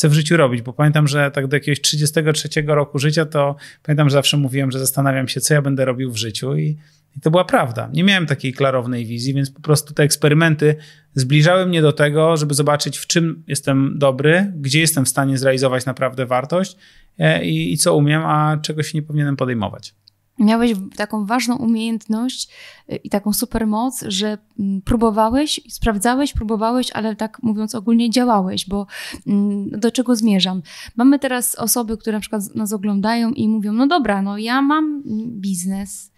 chcę 0.00 0.08
w 0.08 0.12
życiu 0.12 0.36
robić, 0.36 0.62
bo 0.62 0.72
pamiętam, 0.72 1.08
że 1.08 1.30
tak 1.30 1.46
do 1.46 1.56
jakiegoś 1.56 1.80
33 1.80 2.48
roku 2.66 2.98
życia, 2.98 3.26
to 3.26 3.56
pamiętam, 3.82 4.08
że 4.08 4.12
zawsze 4.12 4.36
mówiłem, 4.36 4.70
że 4.70 4.78
zastanawiam 4.78 5.28
się, 5.28 5.40
co 5.40 5.54
ja 5.54 5.62
będę 5.62 5.84
robił 5.84 6.12
w 6.12 6.16
życiu 6.16 6.56
i, 6.56 6.76
i 7.16 7.20
to 7.22 7.30
była 7.30 7.44
prawda. 7.44 7.90
Nie 7.92 8.04
miałem 8.04 8.26
takiej 8.26 8.52
klarownej 8.52 9.06
wizji, 9.06 9.34
więc 9.34 9.50
po 9.50 9.60
prostu 9.60 9.94
te 9.94 10.02
eksperymenty 10.02 10.76
zbliżały 11.14 11.66
mnie 11.66 11.82
do 11.82 11.92
tego, 11.92 12.36
żeby 12.36 12.54
zobaczyć, 12.54 12.98
w 12.98 13.06
czym 13.06 13.42
jestem 13.46 13.98
dobry, 13.98 14.52
gdzie 14.56 14.80
jestem 14.80 15.04
w 15.04 15.08
stanie 15.08 15.38
zrealizować 15.38 15.86
naprawdę 15.86 16.26
wartość 16.26 16.76
e, 17.18 17.44
i, 17.44 17.72
i 17.72 17.78
co 17.78 17.96
umiem, 17.96 18.22
a 18.24 18.58
czego 18.62 18.82
się 18.82 18.98
nie 18.98 19.02
powinienem 19.02 19.36
podejmować 19.36 19.94
miałeś 20.40 20.72
taką 20.96 21.26
ważną 21.26 21.56
umiejętność 21.56 22.48
y, 22.92 22.96
i 22.96 23.10
taką 23.10 23.32
supermoc, 23.32 24.04
że 24.06 24.38
mm, 24.58 24.82
próbowałeś, 24.82 25.60
sprawdzałeś, 25.68 26.32
próbowałeś, 26.32 26.90
ale 26.92 27.16
tak 27.16 27.42
mówiąc 27.42 27.74
ogólnie 27.74 28.10
działałeś, 28.10 28.68
bo 28.68 28.86
mm, 29.26 29.70
do 29.70 29.90
czego 29.90 30.16
zmierzam? 30.16 30.62
Mamy 30.96 31.18
teraz 31.18 31.54
osoby, 31.54 31.96
które 31.96 32.16
na 32.16 32.20
przykład 32.20 32.54
nas 32.54 32.72
oglądają 32.72 33.30
i 33.30 33.48
mówią, 33.48 33.72
no 33.72 33.86
dobra, 33.86 34.22
no 34.22 34.38
ja 34.38 34.62
mam 34.62 35.02
biznes, 35.26 36.10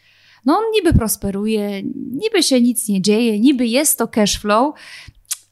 no 0.44 0.56
on 0.56 0.64
niby 0.74 0.92
prosperuje, 0.92 1.82
niby 2.12 2.42
się 2.42 2.60
nic 2.60 2.88
nie 2.88 3.02
dzieje, 3.02 3.40
niby 3.40 3.66
jest 3.66 3.98
to 3.98 4.08
cash 4.08 4.38
flow, 4.38 4.74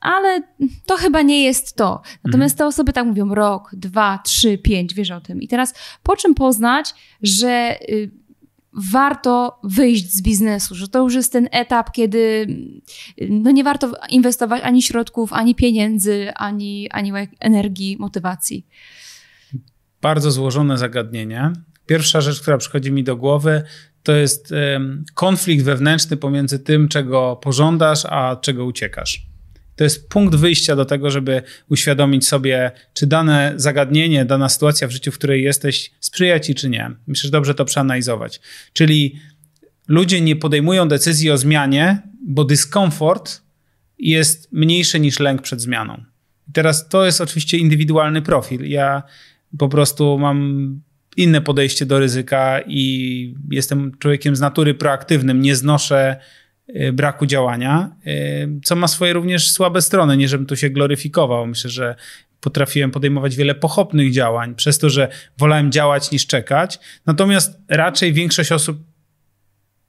ale 0.00 0.42
to 0.86 0.96
chyba 0.96 1.22
nie 1.22 1.44
jest 1.44 1.76
to. 1.76 2.02
Natomiast 2.24 2.58
te 2.58 2.66
osoby 2.66 2.92
tak 2.92 3.06
mówią 3.06 3.34
rok, 3.34 3.70
dwa, 3.72 4.20
trzy, 4.24 4.58
pięć, 4.58 4.94
wiesz 4.94 5.10
o 5.10 5.20
tym. 5.20 5.42
I 5.42 5.48
teraz 5.48 5.74
po 6.02 6.16
czym 6.16 6.34
poznać, 6.34 6.94
że 7.22 7.76
y, 7.88 8.10
warto 8.72 9.60
wyjść 9.64 10.12
z 10.12 10.22
biznesu, 10.22 10.74
że 10.74 10.88
to 10.88 10.98
już 10.98 11.14
jest 11.14 11.32
ten 11.32 11.48
etap, 11.52 11.92
kiedy 11.92 12.46
no 13.28 13.50
nie 13.50 13.64
warto 13.64 13.92
inwestować 14.10 14.62
ani 14.62 14.82
środków, 14.82 15.32
ani 15.32 15.54
pieniędzy, 15.54 16.32
ani, 16.34 16.90
ani 16.90 17.12
energii, 17.40 17.96
motywacji. 17.98 18.66
Bardzo 20.02 20.30
złożone 20.30 20.78
zagadnienie. 20.78 21.52
Pierwsza 21.86 22.20
rzecz, 22.20 22.40
która 22.40 22.58
przychodzi 22.58 22.92
mi 22.92 23.04
do 23.04 23.16
głowy, 23.16 23.62
to 24.02 24.12
jest 24.12 24.54
konflikt 25.14 25.64
wewnętrzny 25.64 26.16
pomiędzy 26.16 26.58
tym, 26.58 26.88
czego 26.88 27.36
pożądasz, 27.42 28.04
a 28.04 28.36
czego 28.36 28.64
uciekasz. 28.64 29.29
To 29.80 29.84
jest 29.84 30.08
punkt 30.08 30.34
wyjścia 30.34 30.76
do 30.76 30.84
tego, 30.84 31.10
żeby 31.10 31.42
uświadomić 31.68 32.26
sobie, 32.28 32.70
czy 32.94 33.06
dane 33.06 33.52
zagadnienie, 33.56 34.24
dana 34.24 34.48
sytuacja 34.48 34.88
w 34.88 34.90
życiu, 34.90 35.12
w 35.12 35.14
której 35.18 35.42
jesteś, 35.42 35.90
sprzyja 36.00 36.40
ci, 36.40 36.54
czy 36.54 36.68
nie. 36.68 36.90
Myślę, 37.06 37.26
że 37.26 37.30
dobrze 37.30 37.54
to 37.54 37.64
przeanalizować. 37.64 38.40
Czyli 38.72 39.16
ludzie 39.88 40.20
nie 40.20 40.36
podejmują 40.36 40.88
decyzji 40.88 41.30
o 41.30 41.38
zmianie, 41.38 42.02
bo 42.26 42.44
dyskomfort 42.44 43.42
jest 43.98 44.52
mniejszy 44.52 45.00
niż 45.00 45.18
lęk 45.18 45.42
przed 45.42 45.60
zmianą. 45.60 46.04
Teraz 46.52 46.88
to 46.88 47.04
jest 47.06 47.20
oczywiście 47.20 47.58
indywidualny 47.58 48.22
profil. 48.22 48.68
Ja 48.68 49.02
po 49.58 49.68
prostu 49.68 50.18
mam 50.18 50.80
inne 51.16 51.40
podejście 51.40 51.86
do 51.86 51.98
ryzyka 51.98 52.60
i 52.66 53.34
jestem 53.50 53.92
człowiekiem 53.98 54.36
z 54.36 54.40
natury 54.40 54.74
proaktywnym. 54.74 55.42
Nie 55.42 55.56
znoszę 55.56 56.16
braku 56.92 57.26
działania, 57.26 57.96
y, 58.06 58.60
co 58.64 58.76
ma 58.76 58.88
swoje 58.88 59.12
również 59.12 59.50
słabe 59.50 59.82
strony. 59.82 60.16
Nie 60.16 60.28
żebym 60.28 60.46
tu 60.46 60.56
się 60.56 60.70
gloryfikował. 60.70 61.46
Myślę, 61.46 61.70
że 61.70 61.94
potrafiłem 62.40 62.90
podejmować 62.90 63.36
wiele 63.36 63.54
pochopnych 63.54 64.12
działań, 64.12 64.54
przez 64.54 64.78
to, 64.78 64.90
że 64.90 65.08
wolałem 65.38 65.72
działać 65.72 66.10
niż 66.10 66.26
czekać. 66.26 66.78
Natomiast 67.06 67.58
raczej 67.68 68.12
większość 68.12 68.52
osób 68.52 68.78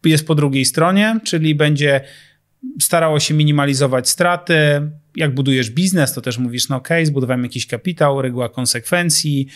jest 0.05 0.27
po 0.27 0.35
drugiej 0.35 0.65
stronie, 0.65 1.19
czyli 1.23 1.55
będzie 1.55 2.01
starało 2.81 3.19
się 3.19 3.33
minimalizować 3.33 4.09
straty. 4.09 4.55
Jak 5.15 5.33
budujesz 5.33 5.69
biznes, 5.69 6.13
to 6.13 6.21
też 6.21 6.37
mówisz, 6.37 6.69
no 6.69 6.75
okay, 6.75 7.05
zbudowałem 7.05 7.43
jakiś 7.43 7.67
kapitał, 7.67 8.21
reguła 8.21 8.49
konsekwencji, 8.49 9.47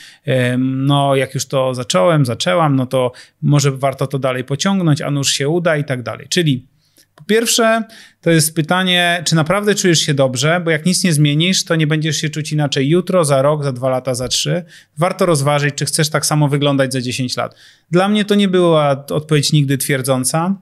no 0.58 1.16
jak 1.16 1.34
już 1.34 1.46
to 1.46 1.74
zacząłem, 1.74 2.26
zaczęłam, 2.26 2.76
no 2.76 2.86
to 2.86 3.12
może 3.42 3.72
warto 3.72 4.08
to 4.08 4.20
dalej 4.20 4.44
pociągnąć, 4.44 5.02
a 5.02 5.12
nuż 5.12 5.32
się 5.32 5.50
uda 5.50 5.78
i 5.78 5.84
tak 5.84 6.04
dalej. 6.04 6.28
Czyli 6.30 6.68
po 7.16 7.24
pierwsze, 7.24 7.84
to 8.22 8.32
jest 8.32 8.56
pytanie, 8.56 9.24
czy 9.26 9.36
naprawdę 9.36 9.76
czujesz 9.76 10.00
się 10.00 10.14
dobrze, 10.14 10.62
bo 10.66 10.72
jak 10.72 10.86
nic 10.86 11.04
nie 11.04 11.14
zmienisz, 11.14 11.64
to 11.64 11.76
nie 11.76 11.88
będziesz 11.88 12.18
się 12.18 12.30
czuć 12.30 12.52
inaczej 12.52 12.90
jutro, 12.90 13.26
za 13.26 13.42
rok, 13.42 13.64
za 13.64 13.72
dwa 13.72 13.90
lata, 13.90 14.16
za 14.16 14.28
trzy. 14.28 14.64
Warto 14.98 15.26
rozważyć, 15.26 15.76
czy 15.76 15.86
chcesz 15.86 16.10
tak 16.10 16.26
samo 16.26 16.48
wyglądać 16.48 16.94
za 16.94 17.02
10 17.02 17.38
lat. 17.38 17.56
Dla 17.92 18.08
mnie 18.08 18.26
to 18.26 18.36
nie 18.36 18.48
była 18.48 19.06
odpowiedź 19.10 19.52
nigdy 19.52 19.78
twierdząca. 19.78 20.56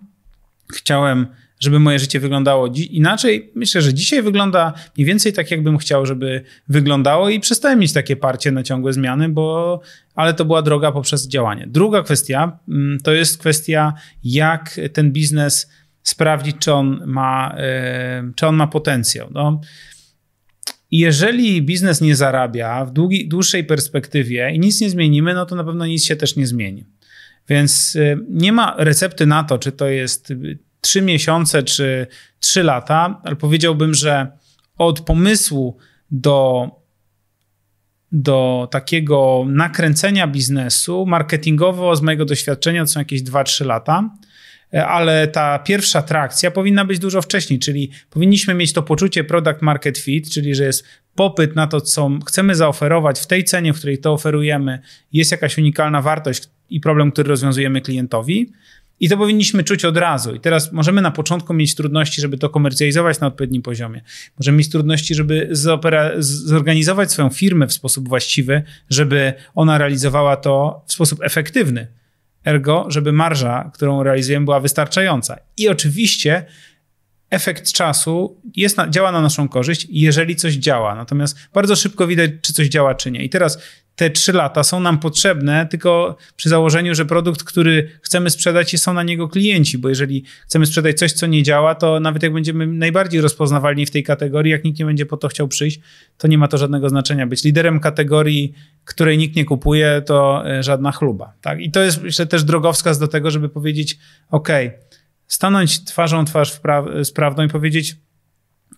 Chciałem, 0.74 1.28
żeby 1.60 1.80
moje 1.80 2.00
życie 2.00 2.20
wyglądało 2.20 2.68
inaczej. 2.90 3.52
Myślę, 3.56 3.82
że 3.82 3.94
dzisiaj 3.94 4.22
wygląda 4.22 4.74
mniej 4.98 5.06
więcej 5.06 5.34
tak, 5.34 5.52
jakbym 5.52 5.78
chciał, 5.78 6.06
żeby 6.06 6.44
wyglądało 6.68 7.30
i 7.30 7.40
przestałem 7.40 7.80
mieć 7.80 7.94
takie 7.94 8.16
parcie 8.16 8.52
na 8.52 8.64
ciągłe 8.64 8.94
zmiany, 8.94 9.30
bo 9.30 9.80
ale 10.16 10.34
to 10.34 10.46
była 10.46 10.62
droga 10.62 10.92
poprzez 10.92 11.28
działanie. 11.28 11.68
Druga 11.68 12.04
kwestia 12.04 12.60
mm, 12.70 13.00
to 13.00 13.14
jest 13.14 13.38
kwestia, 13.38 13.94
jak 14.24 14.80
ten 14.94 15.12
biznes 15.12 15.70
sprawdzić, 16.04 16.56
czy 16.60 16.74
on 16.74 17.04
ma, 17.06 17.56
czy 18.36 18.48
on 18.48 18.56
ma 18.56 18.68
potencjał. 18.68 19.30
No, 19.32 19.62
jeżeli 20.92 21.62
biznes 21.62 22.02
nie 22.02 22.16
zarabia 22.16 22.86
w 22.86 22.92
długi, 22.92 23.28
dłuższej 23.28 23.64
perspektywie 23.64 24.52
i 24.54 24.60
nic 24.60 24.82
nie 24.82 24.90
zmienimy, 24.90 25.34
no 25.34 25.46
to 25.46 25.56
na 25.56 25.64
pewno 25.64 25.86
nic 25.86 26.06
się 26.06 26.16
też 26.16 26.36
nie 26.36 26.48
zmieni. 26.48 26.86
Więc 27.50 27.98
nie 28.30 28.52
ma 28.52 28.76
recepty 28.78 29.26
na 29.26 29.44
to, 29.44 29.58
czy 29.58 29.72
to 29.72 29.88
jest 29.88 30.34
3 30.82 31.02
miesiące, 31.02 31.64
czy 31.64 32.08
3 32.40 32.64
lata, 32.64 33.22
ale 33.24 33.36
powiedziałbym, 33.36 33.94
że 33.94 34.28
od 34.78 35.02
pomysłu 35.02 35.78
do, 36.12 36.70
do 38.12 38.68
takiego 38.72 39.46
nakręcenia 39.48 40.28
biznesu 40.28 41.06
marketingowo 41.06 41.96
z 41.96 42.02
mojego 42.02 42.26
doświadczenia 42.26 42.82
to 42.82 42.88
są 42.88 43.00
jakieś 43.00 43.24
2-3 43.24 43.66
lata 43.66 44.10
ale 44.74 45.28
ta 45.28 45.60
pierwsza 45.60 46.02
trakcja 46.02 46.52
powinna 46.52 46.86
być 46.86 47.00
dużo 47.00 47.22
wcześniej, 47.22 47.60
czyli 47.60 47.92
powinniśmy 48.10 48.54
mieć 48.54 48.74
to 48.74 48.84
poczucie 48.84 49.24
product 49.24 49.62
market 49.62 49.98
fit, 49.98 50.30
czyli 50.30 50.56
że 50.56 50.64
jest 50.64 50.86
popyt 51.16 51.56
na 51.56 51.68
to, 51.68 51.82
co 51.82 52.10
chcemy 52.28 52.56
zaoferować 52.56 53.20
w 53.20 53.28
tej 53.28 53.44
cenie, 53.44 53.74
w 53.74 53.78
której 53.78 53.98
to 53.98 54.14
oferujemy, 54.14 54.80
jest 55.14 55.32
jakaś 55.32 55.58
unikalna 55.58 56.02
wartość 56.02 56.50
i 56.70 56.80
problem, 56.80 57.12
który 57.12 57.30
rozwiązujemy 57.30 57.82
klientowi. 57.82 58.52
I 59.00 59.10
to 59.10 59.18
powinniśmy 59.18 59.64
czuć 59.64 59.86
od 59.86 59.98
razu. 59.98 60.36
I 60.36 60.40
teraz 60.40 60.72
możemy 60.72 61.02
na 61.02 61.12
początku 61.12 61.54
mieć 61.54 61.76
trudności, 61.76 62.22
żeby 62.22 62.38
to 62.38 62.50
komercjalizować 62.50 63.20
na 63.20 63.28
odpowiednim 63.28 63.62
poziomie. 63.62 64.02
Możemy 64.40 64.58
mieć 64.58 64.70
trudności, 64.70 65.16
żeby 65.16 65.48
zorganizować 66.20 67.12
swoją 67.12 67.30
firmę 67.30 67.68
w 67.68 67.74
sposób 67.74 68.10
właściwy, 68.10 68.64
żeby 68.90 69.34
ona 69.56 69.78
realizowała 69.78 70.36
to 70.36 70.84
w 70.88 70.94
sposób 70.94 71.20
efektywny 71.24 71.88
ergo, 72.46 72.86
żeby 72.88 73.12
marża, 73.12 73.72
którą 73.74 74.04
realizujemy, 74.04 74.46
była 74.46 74.60
wystarczająca. 74.60 75.38
I 75.58 75.70
oczywiście 75.70 76.46
efekt 77.30 77.72
czasu 77.72 78.42
jest 78.56 78.78
na, 78.78 78.90
działa 78.90 79.12
na 79.12 79.22
naszą 79.22 79.50
korzyść, 79.50 79.88
jeżeli 79.90 80.36
coś 80.36 80.54
działa. 80.54 80.96
Natomiast 80.96 81.38
bardzo 81.54 81.76
szybko 81.76 82.08
widać, 82.08 82.32
czy 82.42 82.54
coś 82.54 82.68
działa, 82.68 82.96
czy 82.96 83.12
nie. 83.12 83.24
I 83.24 83.30
teraz 83.30 83.60
te 83.96 84.10
trzy 84.10 84.34
lata 84.34 84.64
są 84.64 84.80
nam 84.80 85.00
potrzebne, 85.00 85.68
tylko 85.68 86.18
przy 86.36 86.50
założeniu, 86.50 86.96
że 86.96 87.06
produkt, 87.06 87.44
który 87.44 87.90
chcemy 88.02 88.30
sprzedać, 88.30 88.82
są 88.82 88.94
na 88.94 89.04
niego 89.04 89.28
klienci, 89.28 89.78
bo 89.78 89.90
jeżeli 89.90 90.24
chcemy 90.46 90.66
sprzedać 90.66 90.98
coś, 90.98 91.12
co 91.12 91.28
nie 91.28 91.44
działa, 91.44 91.76
to 91.76 92.00
nawet 92.00 92.24
jak 92.24 92.34
będziemy 92.34 92.68
najbardziej 92.68 93.22
rozpoznawalni 93.22 93.86
w 93.86 93.92
tej 93.92 94.04
kategorii, 94.04 94.52
jak 94.52 94.64
nikt 94.64 94.80
nie 94.80 94.86
będzie 94.86 95.06
po 95.06 95.18
to 95.18 95.28
chciał 95.28 95.48
przyjść, 95.48 95.80
to 96.18 96.28
nie 96.28 96.38
ma 96.38 96.48
to 96.48 96.58
żadnego 96.58 96.90
znaczenia. 96.90 97.28
Być 97.28 97.44
liderem 97.44 97.80
kategorii, 97.80 98.54
której 98.86 99.18
nikt 99.18 99.36
nie 99.36 99.46
kupuje, 99.46 100.02
to 100.06 100.50
e, 100.50 100.64
żadna 100.64 100.92
chluba. 100.92 101.34
Tak? 101.42 101.60
I 101.60 101.72
to 101.72 101.82
jest 101.82 102.02
myślę 102.02 102.26
też 102.26 102.44
drogowskaz 102.44 103.00
do 103.00 103.08
tego, 103.08 103.32
żeby 103.32 103.50
powiedzieć, 103.50 103.98
ok, 104.32 104.50
stanąć 105.28 105.84
twarzą 105.84 106.26
twarz 106.26 106.62
pra- 106.62 107.04
z 107.04 107.12
prawdą 107.12 107.44
i 107.44 107.48
powiedzieć, 107.48 107.96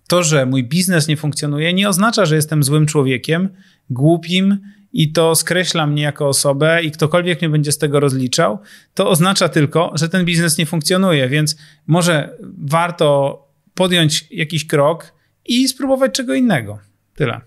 to, 0.07 0.23
że 0.23 0.45
mój 0.45 0.63
biznes 0.63 1.07
nie 1.07 1.17
funkcjonuje, 1.17 1.73
nie 1.73 1.89
oznacza, 1.89 2.25
że 2.25 2.35
jestem 2.35 2.63
złym 2.63 2.85
człowiekiem, 2.85 3.49
głupim 3.89 4.59
i 4.95 5.11
to 5.11 5.35
skreśla 5.35 5.87
mnie 5.87 6.03
jako 6.03 6.27
osobę 6.27 6.83
i 6.83 6.91
ktokolwiek 6.91 7.41
mnie 7.41 7.49
będzie 7.49 7.71
z 7.71 7.77
tego 7.77 7.99
rozliczał, 7.99 8.59
to 8.93 9.09
oznacza 9.09 9.49
tylko, 9.49 9.91
że 9.93 10.09
ten 10.09 10.25
biznes 10.25 10.57
nie 10.57 10.65
funkcjonuje, 10.65 11.29
więc 11.29 11.55
może 11.87 12.37
warto 12.57 13.39
podjąć 13.73 14.27
jakiś 14.31 14.67
krok 14.67 15.13
i 15.45 15.67
spróbować 15.67 16.11
czego 16.11 16.33
innego. 16.33 16.79
Tyle. 17.15 17.41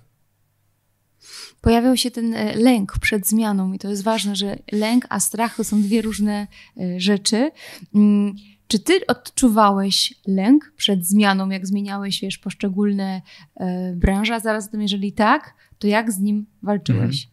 pojawiał 1.60 1.96
się 1.96 2.10
ten 2.10 2.34
e, 2.34 2.54
lęk 2.56 2.98
przed 2.98 3.26
zmianą 3.26 3.72
i 3.72 3.78
to 3.78 3.88
jest 3.88 4.04
ważne, 4.04 4.36
że 4.36 4.58
lęk 4.72 5.06
a 5.08 5.20
strach 5.20 5.56
to 5.56 5.64
są 5.64 5.82
dwie 5.82 6.02
różne 6.02 6.46
e, 6.76 7.00
rzeczy. 7.00 7.50
Mm, 7.94 8.34
czy 8.66 8.78
ty 8.78 9.06
odczuwałeś 9.06 10.14
lęk 10.26 10.72
przed 10.76 11.06
zmianą, 11.06 11.48
jak 11.50 11.66
zmieniałeś, 11.66 12.20
wiesz, 12.20 12.38
poszczególne 12.38 13.22
e, 13.56 13.92
branże, 13.96 14.34
a 14.34 14.40
zaraz 14.40 14.70
tym, 14.70 14.82
jeżeli 14.82 15.12
tak, 15.12 15.54
to 15.78 15.86
jak 15.86 16.12
z 16.12 16.18
nim 16.18 16.46
walczyłeś? 16.62 17.28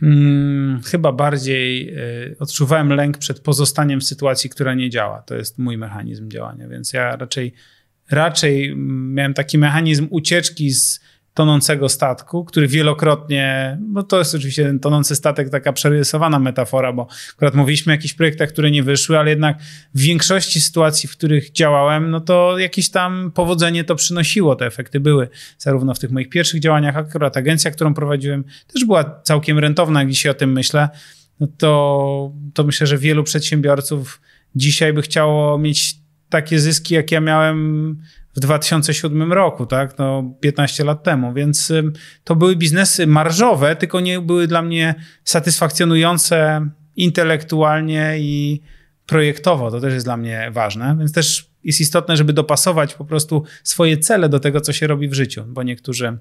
Hmm, 0.00 0.80
chyba 0.82 1.12
bardziej 1.12 1.98
y, 1.98 2.36
odczuwałem 2.38 2.88
lęk 2.88 3.18
przed 3.18 3.40
pozostaniem 3.40 4.00
w 4.00 4.04
sytuacji, 4.04 4.50
która 4.50 4.74
nie 4.74 4.90
działa. 4.90 5.22
To 5.22 5.34
jest 5.34 5.58
mój 5.58 5.78
mechanizm 5.78 6.30
działania, 6.30 6.68
więc 6.68 6.92
ja 6.92 7.16
raczej, 7.16 7.52
raczej 8.10 8.76
miałem 8.76 9.34
taki 9.34 9.58
mechanizm 9.58 10.06
ucieczki 10.10 10.70
z 10.70 11.00
tonącego 11.34 11.88
statku, 11.88 12.44
który 12.44 12.68
wielokrotnie, 12.68 13.78
no 13.88 14.02
to 14.02 14.18
jest 14.18 14.34
oczywiście 14.34 14.64
ten 14.64 14.80
tonący 14.80 15.16
statek, 15.16 15.50
taka 15.50 15.72
przerysowana 15.72 16.38
metafora, 16.38 16.92
bo 16.92 17.06
akurat 17.32 17.54
mówiliśmy 17.54 17.92
o 17.92 17.94
jakichś 17.94 18.14
projektach, 18.14 18.48
które 18.48 18.70
nie 18.70 18.82
wyszły, 18.82 19.18
ale 19.18 19.30
jednak 19.30 19.58
w 19.94 20.00
większości 20.00 20.60
sytuacji, 20.60 21.08
w 21.08 21.12
których 21.12 21.52
działałem, 21.52 22.10
no 22.10 22.20
to 22.20 22.58
jakieś 22.58 22.90
tam 22.90 23.32
powodzenie 23.34 23.84
to 23.84 23.94
przynosiło, 23.94 24.56
te 24.56 24.66
efekty 24.66 25.00
były, 25.00 25.28
zarówno 25.58 25.94
w 25.94 25.98
tych 25.98 26.10
moich 26.10 26.28
pierwszych 26.28 26.60
działaniach, 26.60 26.96
akurat 26.96 27.36
agencja, 27.36 27.70
którą 27.70 27.94
prowadziłem, 27.94 28.44
też 28.72 28.84
była 28.84 29.20
całkiem 29.22 29.58
rentowna, 29.58 30.00
jak 30.00 30.10
dzisiaj 30.10 30.30
o 30.30 30.34
tym 30.34 30.52
myślę, 30.52 30.88
no 31.40 31.46
to, 31.58 32.32
to 32.54 32.64
myślę, 32.64 32.86
że 32.86 32.98
wielu 32.98 33.24
przedsiębiorców 33.24 34.20
dzisiaj 34.56 34.92
by 34.92 35.02
chciało 35.02 35.58
mieć 35.58 35.96
takie 36.28 36.58
zyski, 36.58 36.94
jak 36.94 37.12
ja 37.12 37.20
miałem 37.20 37.98
w 38.36 38.40
2007 38.40 39.32
roku, 39.32 39.66
tak, 39.66 39.98
no 39.98 40.34
15 40.40 40.84
lat 40.84 41.02
temu, 41.02 41.32
więc 41.32 41.72
to 42.24 42.36
były 42.36 42.56
biznesy 42.56 43.06
marżowe, 43.06 43.76
tylko 43.76 44.00
nie 44.00 44.20
były 44.20 44.46
dla 44.46 44.62
mnie 44.62 44.94
satysfakcjonujące 45.24 46.66
intelektualnie 46.96 48.14
i 48.18 48.60
projektowo. 49.06 49.70
To 49.70 49.80
też 49.80 49.94
jest 49.94 50.06
dla 50.06 50.16
mnie 50.16 50.50
ważne, 50.52 50.96
więc 50.98 51.12
też 51.12 51.50
jest 51.64 51.80
istotne, 51.80 52.16
żeby 52.16 52.32
dopasować 52.32 52.94
po 52.94 53.04
prostu 53.04 53.44
swoje 53.62 53.98
cele 53.98 54.28
do 54.28 54.40
tego, 54.40 54.60
co 54.60 54.72
się 54.72 54.86
robi 54.86 55.08
w 55.08 55.14
życiu, 55.14 55.44
bo 55.46 55.62
niektórzy 55.62 56.18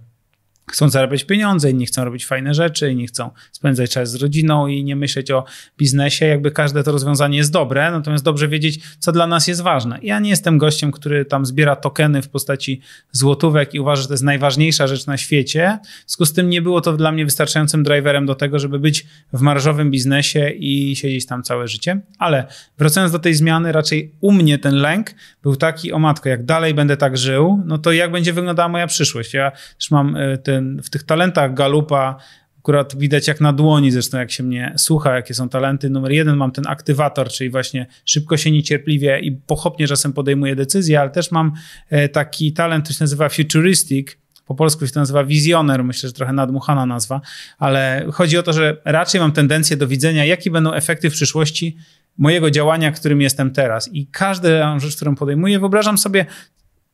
chcą 0.71 0.89
zarabiać 0.89 1.23
pieniądze, 1.23 1.71
inni 1.71 1.85
chcą 1.85 2.05
robić 2.05 2.25
fajne 2.25 2.53
rzeczy, 2.53 2.91
inni 2.91 3.07
chcą 3.07 3.29
spędzać 3.51 3.91
czas 3.91 4.11
z 4.11 4.15
rodziną 4.15 4.67
i 4.67 4.83
nie 4.83 4.95
myśleć 4.95 5.31
o 5.31 5.43
biznesie. 5.77 6.25
Jakby 6.25 6.51
każde 6.51 6.83
to 6.83 6.91
rozwiązanie 6.91 7.37
jest 7.37 7.51
dobre, 7.51 7.91
natomiast 7.91 8.23
dobrze 8.23 8.47
wiedzieć, 8.47 8.79
co 8.99 9.11
dla 9.11 9.27
nas 9.27 9.47
jest 9.47 9.61
ważne. 9.61 9.99
Ja 10.03 10.19
nie 10.19 10.29
jestem 10.29 10.57
gościem, 10.57 10.91
który 10.91 11.25
tam 11.25 11.45
zbiera 11.45 11.75
tokeny 11.75 12.21
w 12.21 12.29
postaci 12.29 12.81
złotówek 13.11 13.73
i 13.73 13.79
uważa, 13.79 14.01
że 14.01 14.07
to 14.07 14.13
jest 14.13 14.23
najważniejsza 14.23 14.87
rzecz 14.87 15.05
na 15.05 15.17
świecie. 15.17 15.79
W 15.83 16.11
związku 16.11 16.25
z 16.25 16.33
tym 16.33 16.49
nie 16.49 16.61
było 16.61 16.81
to 16.81 16.93
dla 16.93 17.11
mnie 17.11 17.25
wystarczającym 17.25 17.83
driverem 17.83 18.25
do 18.25 18.35
tego, 18.35 18.59
żeby 18.59 18.79
być 18.79 19.05
w 19.33 19.41
marżowym 19.41 19.91
biznesie 19.91 20.49
i 20.49 20.95
siedzieć 20.95 21.25
tam 21.25 21.43
całe 21.43 21.67
życie. 21.67 22.01
Ale 22.17 22.45
wracając 22.77 23.11
do 23.11 23.19
tej 23.19 23.33
zmiany, 23.33 23.71
raczej 23.71 24.11
u 24.21 24.31
mnie 24.31 24.57
ten 24.57 24.75
lęk 24.75 25.11
był 25.43 25.55
taki, 25.55 25.93
o 25.93 25.99
matko, 25.99 26.29
jak 26.29 26.45
dalej 26.45 26.73
będę 26.73 26.97
tak 26.97 27.17
żył, 27.17 27.63
no 27.65 27.77
to 27.77 27.91
jak 27.91 28.11
będzie 28.11 28.33
wyglądała 28.33 28.69
moja 28.69 28.87
przyszłość? 28.87 29.33
Ja 29.33 29.51
też 29.51 29.91
mam 29.91 30.15
e, 30.15 30.37
ten 30.37 30.61
w 30.84 30.89
tych 30.89 31.03
talentach 31.03 31.53
Galupa 31.53 32.18
akurat 32.58 32.98
widać 32.98 33.27
jak 33.27 33.41
na 33.41 33.53
dłoni, 33.53 33.91
zresztą 33.91 34.18
jak 34.18 34.32
się 34.32 34.44
mnie 34.44 34.74
słucha, 34.77 35.15
jakie 35.15 35.34
są 35.34 35.50
talenty. 35.50 35.89
Numer 35.89 36.12
jeden 36.12 36.36
mam 36.36 36.51
ten 36.51 36.68
aktywator, 36.68 37.30
czyli 37.30 37.50
właśnie 37.50 37.86
szybko 38.06 38.38
się 38.38 38.51
niecierpliwie 38.51 39.20
i 39.20 39.32
pochopnie 39.32 39.88
czasem 39.88 40.13
podejmuję 40.13 40.56
decyzje, 40.56 41.01
ale 41.01 41.10
też 41.10 41.32
mam 41.32 41.51
e, 41.89 42.10
taki 42.10 42.53
talent, 42.53 42.84
który 42.84 42.98
się 42.98 43.03
nazywa 43.03 43.30
futuristic, 43.30 44.18
po 44.46 44.56
polsku 44.56 44.88
się 44.88 44.94
to 44.94 45.00
nazywa 45.00 45.24
wizjoner, 45.24 45.84
myślę, 45.84 46.10
że 46.10 46.13
trochę 46.13 46.34
nadmuchana 46.34 46.86
nazwa, 46.86 47.22
ale 47.58 48.06
chodzi 48.13 48.38
o 48.38 48.44
to, 48.44 48.53
że 48.53 48.77
raczej 48.86 49.22
mam 49.22 49.32
tendencję 49.32 49.77
do 49.77 49.88
widzenia, 49.88 50.25
jakie 50.25 50.51
będą 50.51 50.74
efekty 50.74 51.10
w 51.10 51.13
przyszłości 51.13 51.77
mojego 52.18 52.51
działania, 52.51 52.91
którym 52.91 53.22
jestem 53.22 53.51
teraz. 53.51 53.89
I 53.94 54.08
każdą 54.08 54.80
rzecz, 54.80 54.96
którą 54.96 55.15
podejmuję, 55.15 55.60
wyobrażam 55.60 55.98
sobie 55.98 56.25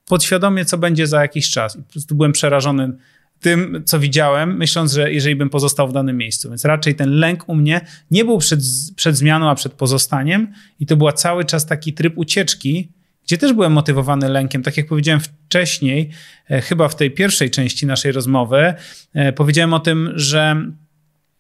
podświadomie, 0.06 0.66
co 0.66 0.78
będzie 0.78 1.08
za 1.08 1.22
jakiś 1.22 1.50
czas. 1.50 1.76
I 1.76 1.84
po 1.84 1.92
prostu 1.92 2.16
byłem 2.16 2.32
przerażony 2.32 2.98
tym, 3.40 3.84
co 3.86 4.00
widziałem, 4.00 4.58
myśląc, 4.58 4.94
że 4.94 5.14
jeżeli 5.14 5.36
bym 5.36 5.50
pozostał 5.50 5.88
w 5.88 5.94
danym 5.94 6.18
miejscu. 6.18 6.50
Więc 6.50 6.66
raczej 6.66 6.96
ten 6.96 7.12
lęk 7.12 7.50
u 7.50 7.56
mnie 7.56 7.82
nie 8.12 8.26
był 8.26 8.38
przed, 8.38 8.60
przed 8.96 9.18
zmianą, 9.18 9.50
a 9.50 9.56
przed 9.56 9.74
pozostaniem, 9.74 10.54
i 10.80 10.86
to 10.86 10.98
był 10.98 11.12
cały 11.12 11.46
czas 11.46 11.66
taki 11.66 11.94
tryb 11.94 12.14
ucieczki, 12.18 12.92
gdzie 13.24 13.38
też 13.38 13.54
byłem 13.54 13.74
motywowany 13.74 14.30
lękiem. 14.30 14.64
Tak 14.64 14.78
jak 14.78 14.88
powiedziałem 14.88 15.22
wcześniej, 15.22 16.10
e, 16.50 16.62
chyba 16.62 16.88
w 16.88 16.96
tej 16.96 17.12
pierwszej 17.12 17.50
części 17.50 17.86
naszej 17.86 18.12
rozmowy, 18.12 18.74
e, 19.14 19.34
powiedziałem 19.34 19.74
o 19.74 19.80
tym, 19.80 20.12
że 20.16 20.72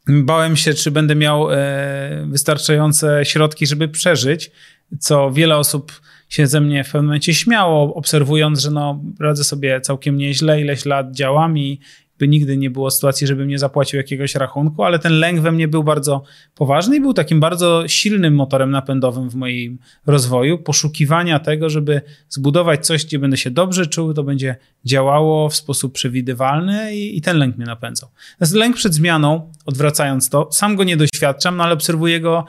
bałem 0.07 0.55
się, 0.55 0.73
czy 0.73 0.91
będę 0.91 1.15
miał 1.15 1.51
e, 1.51 2.25
wystarczające 2.29 3.25
środki, 3.25 3.67
żeby 3.67 3.87
przeżyć, 3.87 4.51
co 4.99 5.31
wiele 5.31 5.57
osób 5.57 6.01
się 6.29 6.47
ze 6.47 6.61
mnie 6.61 6.83
w 6.83 6.91
pewnym 6.91 7.05
momencie 7.05 7.33
śmiało, 7.33 7.93
obserwując, 7.93 8.59
że 8.59 8.71
no, 8.71 9.01
radzę 9.19 9.43
sobie 9.43 9.81
całkiem 9.81 10.17
nieźle, 10.17 10.61
ileś 10.61 10.85
lat 10.85 11.11
działam 11.11 11.57
i 11.57 11.79
by 12.19 12.27
nigdy 12.27 12.57
nie 12.57 12.69
było 12.69 12.91
sytuacji, 12.91 13.27
żebym 13.27 13.47
nie 13.47 13.59
zapłacił 13.59 13.97
jakiegoś 13.97 14.35
rachunku, 14.35 14.83
ale 14.83 14.99
ten 14.99 15.19
lęk 15.19 15.39
we 15.39 15.51
mnie 15.51 15.67
był 15.67 15.83
bardzo 15.83 16.23
poważny 16.55 16.95
i 16.95 17.01
był 17.01 17.13
takim 17.13 17.39
bardzo 17.39 17.87
silnym 17.87 18.35
motorem 18.35 18.71
napędowym 18.71 19.29
w 19.29 19.35
moim 19.35 19.79
rozwoju, 20.05 20.57
poszukiwania 20.57 21.39
tego, 21.39 21.69
żeby 21.69 22.01
zbudować 22.29 22.85
coś, 22.85 23.05
gdzie 23.05 23.19
będę 23.19 23.37
się 23.37 23.51
dobrze 23.51 23.87
czuł, 23.87 24.13
to 24.13 24.23
będzie 24.23 24.55
działało 24.85 25.49
w 25.49 25.55
sposób 25.55 25.93
przewidywalny 25.93 26.95
i, 26.95 27.17
i 27.17 27.21
ten 27.21 27.37
lęk 27.37 27.57
mnie 27.57 27.65
napędzał. 27.65 28.09
Natomiast 28.31 28.55
lęk 28.55 28.75
przed 28.75 28.93
zmianą, 28.93 29.51
odwracając 29.65 30.29
to, 30.29 30.49
sam 30.51 30.75
go 30.75 30.83
nie 30.83 30.97
doświadczam, 30.97 31.57
no 31.57 31.63
ale 31.63 31.73
obserwuję 31.73 32.19
go 32.19 32.45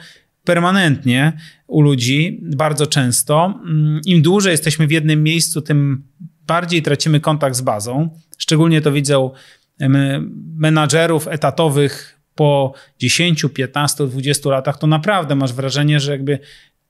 permanentnie 0.49 1.33
u 1.67 1.81
ludzi, 1.81 2.41
bardzo 2.43 2.87
często. 2.87 3.61
Mm, 3.65 4.01
Im 4.07 4.23
dłużej 4.23 4.51
jesteśmy 4.51 4.87
w 4.87 4.91
jednym 4.91 5.23
miejscu, 5.23 5.63
tym 5.63 6.03
bardziej 6.47 6.83
tracimy 6.83 7.21
kontakt 7.21 7.57
z 7.57 7.61
bazą. 7.61 8.11
Szczególnie 8.39 8.81
to 8.81 8.93
widzę 8.93 9.31
menadżerów 10.57 11.29
etatowych 11.29 12.21
po 12.35 12.73
10, 12.99 13.45
15, 13.55 14.07
20 14.07 14.51
latach. 14.51 14.79
To 14.79 14.87
naprawdę 14.87 15.35
masz 15.35 15.53
wrażenie, 15.53 16.01
że 16.01 16.13
jakby 16.13 16.39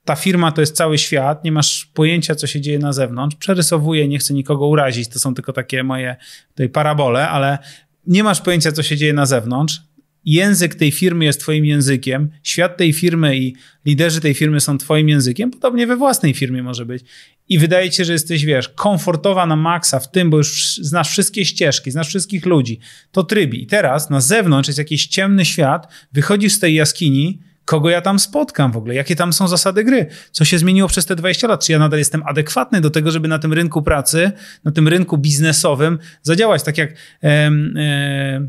ta 0.05 0.17
firma 0.17 0.53
to 0.53 0.61
jest 0.61 0.77
cały 0.77 0.99
świat, 0.99 1.45
nie 1.45 1.53
masz 1.53 1.87
pojęcia, 1.95 2.35
co 2.35 2.47
się 2.47 2.61
dzieje 2.61 2.79
na 2.79 2.93
zewnątrz. 2.93 3.37
Przerysowuję, 3.37 4.09
nie 4.09 4.19
chcę 4.19 4.35
nikogo 4.35 4.67
urazić, 4.67 5.09
to 5.09 5.19
są 5.19 5.35
tylko 5.35 5.53
takie 5.53 5.83
moje 5.83 6.17
tutaj 6.49 6.69
parabole, 6.69 7.29
ale 7.29 7.59
nie 8.07 8.25
masz 8.25 8.41
pojęcia, 8.41 8.73
co 8.73 8.83
się 8.83 8.97
dzieje 8.97 9.13
na 9.13 9.27
zewnątrz 9.27 9.88
język 10.25 10.75
tej 10.75 10.93
firmy 10.93 11.25
jest 11.25 11.41
twoim 11.41 11.65
językiem, 11.65 12.31
świat 12.43 12.77
tej 12.77 12.93
firmy 12.93 13.37
i 13.37 13.55
liderzy 13.85 14.21
tej 14.21 14.35
firmy 14.35 14.61
są 14.61 14.79
twoim 14.79 15.09
językiem, 15.09 15.51
podobnie 15.51 15.87
we 15.87 15.97
własnej 15.97 16.35
firmie 16.35 16.63
może 16.63 16.87
być. 16.87 17.05
I 17.49 17.59
wydaje 17.59 17.91
ci 17.91 17.97
się, 17.97 18.05
że 18.05 18.13
jesteś, 18.13 18.45
wiesz, 18.45 18.69
komfortowa 18.69 19.47
na 19.47 19.57
maksa 19.57 20.01
w 20.01 20.11
tym, 20.11 20.31
bo 20.31 20.37
już 20.37 20.77
znasz 20.77 21.11
wszystkie 21.11 21.45
ścieżki, 21.45 21.91
znasz 21.91 22.09
wszystkich 22.09 22.47
ludzi. 22.47 22.81
To 23.13 23.25
trybi. 23.25 23.63
I 23.63 23.67
teraz 23.67 24.11
na 24.11 24.21
zewnątrz 24.21 24.69
jest 24.69 24.79
jakiś 24.79 25.07
ciemny 25.07 25.45
świat, 25.45 25.93
wychodzisz 26.13 26.53
z 26.53 26.59
tej 26.59 26.75
jaskini, 26.75 27.41
kogo 27.65 27.91
ja 27.91 28.01
tam 28.01 28.19
spotkam 28.19 28.73
w 28.73 28.77
ogóle, 28.77 28.95
jakie 28.95 29.17
tam 29.17 29.33
są 29.33 29.49
zasady 29.49 29.85
gry, 29.85 30.07
co 30.31 30.45
się 30.45 30.59
zmieniło 30.59 30.89
przez 30.89 31.07
te 31.07 31.17
20 31.17 31.49
lat, 31.49 31.65
czy 31.65 31.73
ja 31.73 31.79
nadal 31.79 31.99
jestem 31.99 32.23
adekwatny 32.27 32.81
do 32.81 32.91
tego, 32.91 33.11
żeby 33.11 33.29
na 33.29 33.39
tym 33.39 33.53
rynku 33.53 33.83
pracy, 33.83 34.33
na 34.65 34.73
tym 34.73 34.89
rynku 34.89 35.19
biznesowym 35.19 35.99
zadziałać. 36.23 36.63
Tak 36.63 36.79
jak... 36.79 36.91
E, 37.23 37.51
e, 37.77 38.49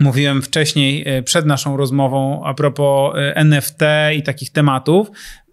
mówiłem 0.00 0.42
wcześniej 0.42 1.04
e, 1.06 1.22
przed 1.22 1.46
naszą 1.46 1.76
rozmową 1.76 2.44
a 2.44 2.54
propos 2.54 3.16
e, 3.16 3.36
NFT 3.36 3.80
i 4.16 4.22
takich 4.22 4.50
tematów. 4.50 5.10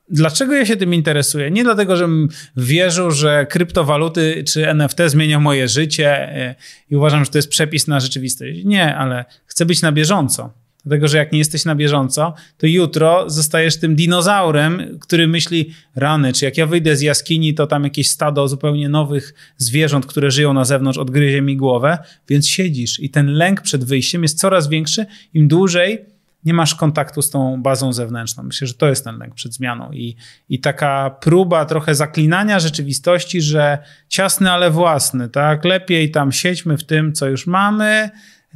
Dlaczego 0.10 0.54
ja 0.54 0.66
się 0.66 0.78
tym 0.78 0.94
interesuję? 0.94 1.52
Nie 1.52 1.64
dlatego, 1.64 1.96
żebym 1.96 2.28
wierzył, 2.58 3.12
że 3.12 3.46
kryptowaluty 3.46 4.44
czy 4.48 4.70
NFT 4.70 4.98
zmienią 5.08 5.40
moje 5.40 5.68
życie 5.68 6.10
e, 6.10 6.56
i 6.90 6.96
uważam, 6.96 7.26
że 7.26 7.32
to 7.32 7.38
jest 7.38 7.50
przepis 7.50 7.88
na 7.88 8.00
rzeczywistość. 8.00 8.60
Nie, 8.66 8.96
ale 8.96 9.26
chcę 9.46 9.66
być 9.66 9.82
na 9.82 9.92
bieżąco. 9.92 10.61
Dlatego, 10.86 11.08
że 11.08 11.18
jak 11.18 11.32
nie 11.32 11.40
jesteś 11.40 11.66
na 11.66 11.76
bieżąco, 11.76 12.34
to 12.58 12.68
jutro 12.68 13.30
zostajesz 13.30 13.80
tym 13.80 13.96
dinozaurem, 13.96 14.98
który 15.00 15.28
myśli, 15.28 15.74
rany, 15.96 16.34
czy 16.34 16.46
jak 16.46 16.58
ja 16.58 16.66
wyjdę 16.66 16.96
z 16.96 17.02
jaskini, 17.02 17.54
to 17.54 17.68
tam 17.68 17.84
jakieś 17.84 18.10
stado 18.10 18.48
zupełnie 18.48 18.90
nowych 18.90 19.34
zwierząt, 19.58 20.06
które 20.06 20.32
żyją 20.32 20.54
na 20.54 20.66
zewnątrz, 20.66 21.00
odgryzie 21.00 21.42
mi 21.42 21.58
głowę, 21.58 21.98
więc 22.30 22.48
siedzisz 22.48 23.00
i 23.00 23.10
ten 23.10 23.28
lęk 23.28 23.62
przed 23.62 23.84
wyjściem 23.84 24.24
jest 24.24 24.40
coraz 24.40 24.68
większy, 24.68 25.06
im 25.34 25.48
dłużej 25.48 26.06
nie 26.46 26.54
masz 26.54 26.76
kontaktu 26.76 27.22
z 27.22 27.30
tą 27.30 27.62
bazą 27.62 27.94
zewnętrzną. 27.94 28.44
Myślę, 28.44 28.68
że 28.68 28.74
to 28.74 28.90
jest 28.90 29.04
ten 29.04 29.18
lęk 29.18 29.36
przed 29.36 29.54
zmianą 29.54 29.92
i, 29.92 30.16
i 30.50 30.60
taka 30.60 31.10
próba 31.10 31.66
trochę 31.66 31.96
zaklinania 31.96 32.60
rzeczywistości, 32.60 33.42
że 33.42 33.78
ciasny, 34.10 34.52
ale 34.52 34.72
własny, 34.72 35.30
tak? 35.30 35.66
Lepiej 35.66 36.12
tam 36.12 36.32
siedźmy 36.32 36.78
w 36.78 36.84
tym, 36.84 37.14
co 37.14 37.28
już 37.28 37.48
mamy, 37.48 38.10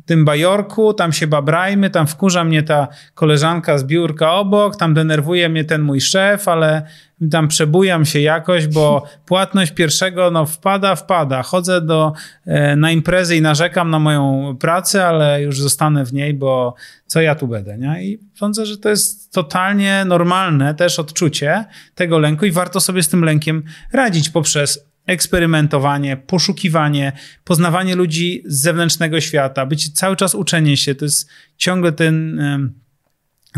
tym 0.06 0.26
bajorku, 0.26 0.94
tam 0.94 1.14
się 1.14 1.28
babrajmy, 1.28 1.90
tam 1.90 2.08
wkurza 2.08 2.44
mnie 2.44 2.64
ta 2.64 2.88
koleżanka 3.14 3.78
z 3.78 3.84
biurka 3.84 4.34
obok, 4.34 4.76
tam 4.76 4.94
denerwuje 4.94 5.50
mnie 5.50 5.66
ten 5.66 5.82
mój 5.82 6.02
szef, 6.02 6.48
ale 6.48 6.86
tam 7.32 7.48
przebujam 7.48 8.06
się 8.06 8.20
jakoś, 8.20 8.68
bo 8.68 9.04
płatność 9.26 9.72
pierwszego 9.72 10.32
no 10.32 10.46
wpada, 10.46 10.96
wpada. 10.96 11.44
Chodzę 11.44 11.82
do, 11.82 12.14
e, 12.46 12.76
na 12.76 12.92
imprezy 12.92 13.36
i 13.36 13.42
narzekam 13.42 13.90
na 13.90 14.00
moją 14.00 14.56
pracę, 14.60 15.08
ale 15.08 15.42
już 15.42 15.62
zostanę 15.62 16.06
w 16.06 16.14
niej, 16.14 16.34
bo 16.34 16.76
co 17.08 17.22
ja 17.22 17.36
tu 17.36 17.48
będę, 17.48 17.78
nie? 17.78 18.04
I 18.04 18.20
sądzę, 18.36 18.66
że 18.66 18.78
to 18.78 18.90
jest 18.90 19.34
totalnie 19.34 20.06
normalne 20.06 20.76
też 20.76 21.00
odczucie 21.00 21.66
tego 21.96 22.20
lęku 22.20 22.46
i 22.46 22.52
warto 22.52 22.80
sobie 22.80 23.04
z 23.04 23.10
tym 23.10 23.24
lękiem 23.24 23.64
radzić 23.94 24.30
poprzez 24.30 24.95
eksperymentowanie, 25.06 26.18
poszukiwanie, 26.18 27.12
poznawanie 27.44 27.96
ludzi 27.96 28.44
z 28.46 28.62
zewnętrznego 28.62 29.22
świata, 29.22 29.66
być 29.66 29.90
cały 29.94 30.16
czas 30.16 30.36
uczenie 30.36 30.78
się. 30.78 30.96
To 30.96 31.06
jest 31.06 31.30
ciągle 31.58 31.92
ten 31.92 32.42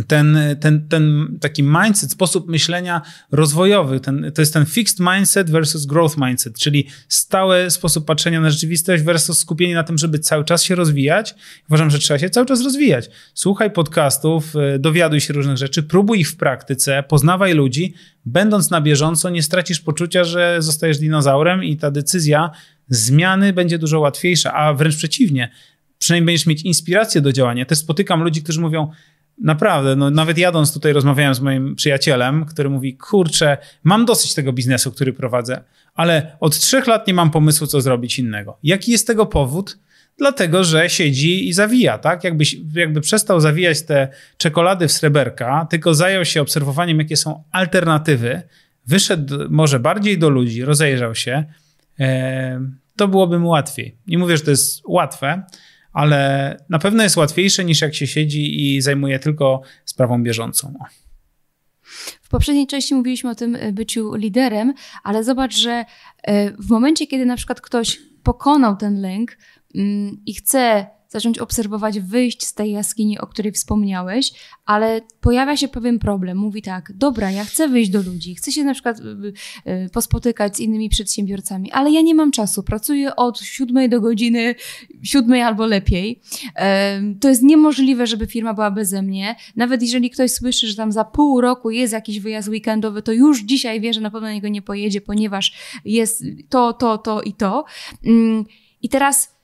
ten, 0.07 0.37
ten, 0.59 0.87
ten 0.87 1.37
taki 1.41 1.63
mindset, 1.63 2.11
sposób 2.11 2.47
myślenia 2.47 3.01
rozwojowy, 3.31 3.99
ten, 3.99 4.31
to 4.35 4.41
jest 4.41 4.53
ten 4.53 4.65
fixed 4.65 4.99
mindset 4.99 5.51
versus 5.51 5.85
growth 5.85 6.17
mindset, 6.17 6.59
czyli 6.59 6.87
stały 7.07 7.71
sposób 7.71 8.05
patrzenia 8.05 8.41
na 8.41 8.49
rzeczywistość 8.49 9.03
versus 9.03 9.39
skupienie 9.39 9.75
na 9.75 9.83
tym, 9.83 9.97
żeby 9.97 10.19
cały 10.19 10.45
czas 10.45 10.63
się 10.63 10.75
rozwijać. 10.75 11.35
Uważam, 11.69 11.89
że 11.89 11.99
trzeba 11.99 12.19
się 12.19 12.29
cały 12.29 12.45
czas 12.45 12.63
rozwijać. 12.63 13.09
Słuchaj 13.33 13.71
podcastów, 13.71 14.55
y, 14.75 14.79
dowiaduj 14.79 15.21
się 15.21 15.33
różnych 15.33 15.57
rzeczy, 15.57 15.83
próbuj 15.83 16.19
ich 16.19 16.29
w 16.29 16.35
praktyce, 16.35 17.03
poznawaj 17.03 17.53
ludzi. 17.53 17.93
Będąc 18.25 18.69
na 18.69 18.81
bieżąco, 18.81 19.29
nie 19.29 19.43
stracisz 19.43 19.79
poczucia, 19.79 20.23
że 20.23 20.57
zostajesz 20.59 20.97
dinozaurem 20.97 21.63
i 21.63 21.77
ta 21.77 21.91
decyzja 21.91 22.51
zmiany 22.89 23.53
będzie 23.53 23.77
dużo 23.79 23.99
łatwiejsza, 23.99 24.53
a 24.53 24.73
wręcz 24.73 24.95
przeciwnie, 24.95 25.51
przynajmniej 25.99 26.25
będziesz 26.25 26.45
mieć 26.45 26.61
inspirację 26.61 27.21
do 27.21 27.33
działania. 27.33 27.65
Też 27.65 27.77
spotykam 27.77 28.23
ludzi, 28.23 28.43
którzy 28.43 28.61
mówią, 28.61 28.91
Naprawdę, 29.41 29.95
no 29.95 30.09
nawet 30.09 30.37
jadąc 30.37 30.73
tutaj 30.73 30.93
rozmawiałem 30.93 31.33
z 31.33 31.39
moim 31.39 31.75
przyjacielem, 31.75 32.45
który 32.45 32.69
mówi, 32.69 32.97
kurczę, 32.97 33.57
mam 33.83 34.05
dosyć 34.05 34.33
tego 34.33 34.53
biznesu, 34.53 34.91
który 34.91 35.13
prowadzę, 35.13 35.63
ale 35.95 36.37
od 36.39 36.59
trzech 36.59 36.87
lat 36.87 37.07
nie 37.07 37.13
mam 37.13 37.31
pomysłu, 37.31 37.67
co 37.67 37.81
zrobić 37.81 38.19
innego. 38.19 38.57
Jaki 38.63 38.91
jest 38.91 39.07
tego 39.07 39.25
powód? 39.25 39.77
Dlatego, 40.17 40.63
że 40.63 40.89
siedzi 40.89 41.47
i 41.47 41.53
zawija, 41.53 41.97
tak? 41.97 42.23
Jakby, 42.23 42.43
jakby 42.73 43.01
przestał 43.01 43.39
zawijać 43.39 43.81
te 43.81 44.07
czekolady 44.37 44.87
w 44.87 44.91
sreberka, 44.91 45.67
tylko 45.69 45.93
zajął 45.93 46.25
się 46.25 46.41
obserwowaniem, 46.41 46.99
jakie 46.99 47.17
są 47.17 47.43
alternatywy, 47.51 48.41
wyszedł 48.85 49.35
może 49.49 49.79
bardziej 49.79 50.17
do 50.17 50.29
ludzi, 50.29 50.63
rozejrzał 50.65 51.15
się, 51.15 51.43
e, 51.99 52.61
to 52.95 53.07
byłoby 53.07 53.39
mu 53.39 53.49
łatwiej. 53.49 53.95
Nie 54.07 54.17
mówię, 54.17 54.37
że 54.37 54.43
to 54.43 54.51
jest 54.51 54.81
łatwe, 54.87 55.43
ale 55.97 56.57
na 56.69 56.79
pewno 56.79 57.03
jest 57.03 57.17
łatwiejsze 57.17 57.65
niż 57.65 57.81
jak 57.81 57.95
się 57.95 58.07
siedzi 58.07 58.75
i 58.75 58.81
zajmuje 58.81 59.19
tylko 59.19 59.61
sprawą 59.85 60.23
bieżącą. 60.23 60.73
W 62.21 62.29
poprzedniej 62.29 62.67
części 62.67 62.95
mówiliśmy 62.95 63.29
o 63.29 63.35
tym 63.35 63.55
e, 63.55 63.71
byciu 63.73 64.15
liderem, 64.15 64.73
ale 65.03 65.23
zobacz, 65.23 65.57
że 65.57 65.85
e, 66.23 66.51
w 66.51 66.69
momencie, 66.69 67.07
kiedy 67.07 67.25
na 67.25 67.35
przykład 67.35 67.61
ktoś 67.61 67.99
pokonał 68.23 68.75
ten 68.75 69.01
lęk 69.01 69.37
mm, 69.75 70.21
i 70.25 70.33
chce 70.33 70.87
zacząć 71.09 71.39
obserwować, 71.39 71.99
wyjść 71.99 72.45
z 72.45 72.53
tej 72.53 72.71
jaskini, 72.71 73.19
o 73.19 73.27
której 73.27 73.51
wspomniałeś, 73.51 74.31
ale 74.65 75.01
pojawia 75.21 75.57
się 75.57 75.67
pewien 75.67 75.99
problem. 75.99 76.37
Mówi 76.37 76.61
tak, 76.61 76.91
dobra, 76.95 77.31
ja 77.31 77.45
chcę 77.45 77.67
wyjść 77.67 77.89
do 77.89 78.01
ludzi, 78.01 78.35
chcę 78.35 78.51
się 78.51 78.63
na 78.63 78.73
przykład 78.73 78.99
y, 78.99 79.33
y, 79.71 79.89
pospotykać 79.89 80.57
z 80.57 80.59
innymi 80.59 80.89
przedsiębiorcami, 80.89 81.71
ale 81.71 81.91
ja 81.91 82.01
nie 82.01 82.15
mam 82.15 82.31
czasu, 82.31 82.63
pracuję 82.63 83.15
od 83.15 83.39
siódmej 83.39 83.89
do 83.89 84.01
godziny 84.01 84.55
siódmej 85.03 85.41
albo 85.41 85.65
lepiej. 85.65 86.21
To 87.21 87.29
jest 87.29 87.43
niemożliwe, 87.43 88.07
żeby 88.07 88.27
firma 88.27 88.53
była 88.53 88.71
beze 88.71 89.01
mnie. 89.01 89.35
Nawet 89.55 89.81
jeżeli 89.81 90.09
ktoś 90.09 90.31
słyszy, 90.31 90.67
że 90.67 90.75
tam 90.75 90.91
za 90.91 91.05
pół 91.05 91.41
roku 91.41 91.69
jest 91.69 91.93
jakiś 91.93 92.19
wyjazd 92.19 92.49
weekendowy, 92.49 93.01
to 93.01 93.11
już 93.11 93.41
dzisiaj 93.41 93.81
wie, 93.81 93.93
że 93.93 94.01
na 94.01 94.11
pewno 94.11 94.31
niego 94.31 94.47
nie 94.47 94.61
pojedzie, 94.61 95.01
ponieważ 95.01 95.53
jest 95.85 96.23
to, 96.49 96.73
to, 96.73 96.97
to 96.97 97.21
i 97.21 97.33
to. 97.33 97.65
Mm, 98.05 98.45
I 98.81 98.89
teraz 98.89 99.37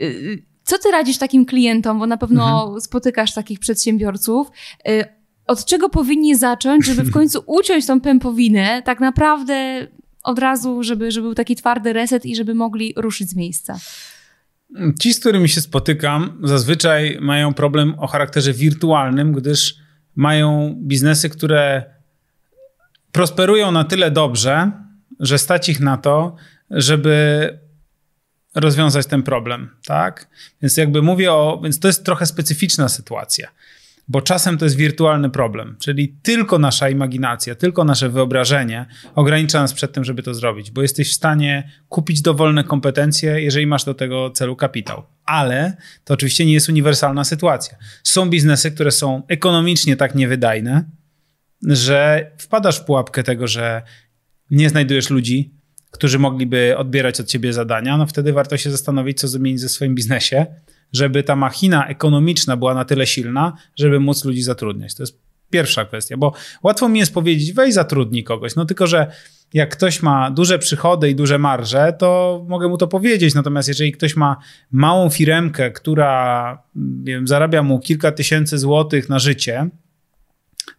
y, 0.00 0.42
co 0.66 0.78
ty 0.78 0.90
radzisz 0.90 1.18
takim 1.18 1.46
klientom, 1.46 1.98
bo 1.98 2.06
na 2.06 2.16
pewno 2.16 2.62
mhm. 2.62 2.80
spotykasz 2.80 3.34
takich 3.34 3.58
przedsiębiorców? 3.58 4.48
Y, 4.88 5.04
od 5.46 5.64
czego 5.64 5.88
powinni 5.88 6.36
zacząć, 6.36 6.86
żeby 6.86 7.02
w 7.02 7.12
końcu 7.12 7.44
uciąć 7.58 7.86
tą 7.86 8.00
pępowinę, 8.00 8.82
tak 8.82 9.00
naprawdę 9.00 9.86
od 10.22 10.38
razu, 10.38 10.82
żeby, 10.82 11.10
żeby 11.10 11.26
był 11.26 11.34
taki 11.34 11.56
twardy 11.56 11.92
reset 11.92 12.26
i 12.26 12.36
żeby 12.36 12.54
mogli 12.54 12.94
ruszyć 12.96 13.30
z 13.30 13.36
miejsca? 13.36 13.78
Ci, 15.00 15.12
z 15.12 15.20
którymi 15.20 15.48
się 15.48 15.60
spotykam, 15.60 16.40
zazwyczaj 16.44 17.18
mają 17.20 17.54
problem 17.54 17.94
o 17.98 18.06
charakterze 18.06 18.52
wirtualnym, 18.52 19.32
gdyż 19.32 19.74
mają 20.16 20.74
biznesy, 20.78 21.30
które 21.30 21.84
prosperują 23.12 23.72
na 23.72 23.84
tyle 23.84 24.10
dobrze, 24.10 24.70
że 25.20 25.38
stać 25.38 25.68
ich 25.68 25.80
na 25.80 25.96
to, 25.96 26.36
żeby 26.70 27.48
rozwiązać 28.56 29.06
ten 29.06 29.22
problem, 29.22 29.70
tak? 29.86 30.28
Więc 30.62 30.76
jakby 30.76 31.02
mówię 31.02 31.32
o, 31.32 31.60
więc 31.62 31.78
to 31.78 31.88
jest 31.88 32.04
trochę 32.04 32.26
specyficzna 32.26 32.88
sytuacja, 32.88 33.48
bo 34.08 34.20
czasem 34.20 34.58
to 34.58 34.64
jest 34.64 34.76
wirtualny 34.76 35.30
problem, 35.30 35.76
czyli 35.78 36.08
tylko 36.22 36.58
nasza 36.58 36.88
imaginacja, 36.88 37.54
tylko 37.54 37.84
nasze 37.84 38.08
wyobrażenie 38.08 38.86
ogranicza 39.14 39.60
nas 39.60 39.74
przed 39.74 39.92
tym, 39.92 40.04
żeby 40.04 40.22
to 40.22 40.34
zrobić, 40.34 40.70
bo 40.70 40.82
jesteś 40.82 41.10
w 41.10 41.14
stanie 41.14 41.70
kupić 41.88 42.22
dowolne 42.22 42.64
kompetencje, 42.64 43.40
jeżeli 43.40 43.66
masz 43.66 43.84
do 43.84 43.94
tego 43.94 44.30
celu 44.30 44.56
kapitał. 44.56 45.02
Ale 45.24 45.76
to 46.04 46.14
oczywiście 46.14 46.46
nie 46.46 46.52
jest 46.52 46.68
uniwersalna 46.68 47.24
sytuacja. 47.24 47.76
Są 48.02 48.30
biznesy, 48.30 48.70
które 48.70 48.90
są 48.90 49.22
ekonomicznie 49.28 49.96
tak 49.96 50.14
niewydajne, 50.14 50.84
że 51.62 52.30
wpadasz 52.38 52.80
w 52.80 52.84
pułapkę 52.84 53.22
tego, 53.22 53.46
że 53.46 53.82
nie 54.50 54.68
znajdujesz 54.68 55.10
ludzi, 55.10 55.55
którzy 55.96 56.18
mogliby 56.18 56.76
odbierać 56.76 57.20
od 57.20 57.26
ciebie 57.26 57.52
zadania, 57.52 57.96
no 57.96 58.06
wtedy 58.06 58.32
warto 58.32 58.56
się 58.56 58.70
zastanowić, 58.70 59.20
co 59.20 59.28
zmienić 59.28 59.60
ze 59.60 59.68
swoim 59.68 59.94
biznesie, 59.94 60.46
żeby 60.92 61.22
ta 61.22 61.36
machina 61.36 61.86
ekonomiczna 61.86 62.56
była 62.56 62.74
na 62.74 62.84
tyle 62.84 63.06
silna, 63.06 63.56
żeby 63.76 64.00
móc 64.00 64.24
ludzi 64.24 64.42
zatrudniać. 64.42 64.94
To 64.94 65.02
jest 65.02 65.18
pierwsza 65.50 65.84
kwestia, 65.84 66.16
bo 66.16 66.32
łatwo 66.62 66.88
mi 66.88 66.98
jest 66.98 67.14
powiedzieć, 67.14 67.52
weź 67.52 67.74
zatrudnij 67.74 68.24
kogoś, 68.24 68.56
no 68.56 68.64
tylko, 68.64 68.86
że 68.86 69.06
jak 69.54 69.70
ktoś 69.70 70.02
ma 70.02 70.30
duże 70.30 70.58
przychody 70.58 71.10
i 71.10 71.14
duże 71.14 71.38
marże, 71.38 71.92
to 71.98 72.44
mogę 72.48 72.68
mu 72.68 72.78
to 72.78 72.88
powiedzieć. 72.88 73.34
Natomiast 73.34 73.68
jeżeli 73.68 73.92
ktoś 73.92 74.16
ma 74.16 74.36
małą 74.70 75.10
firemkę, 75.10 75.70
która 75.70 76.62
wiem, 77.04 77.26
zarabia 77.26 77.62
mu 77.62 77.78
kilka 77.80 78.12
tysięcy 78.12 78.58
złotych 78.58 79.08
na 79.08 79.18
życie, 79.18 79.68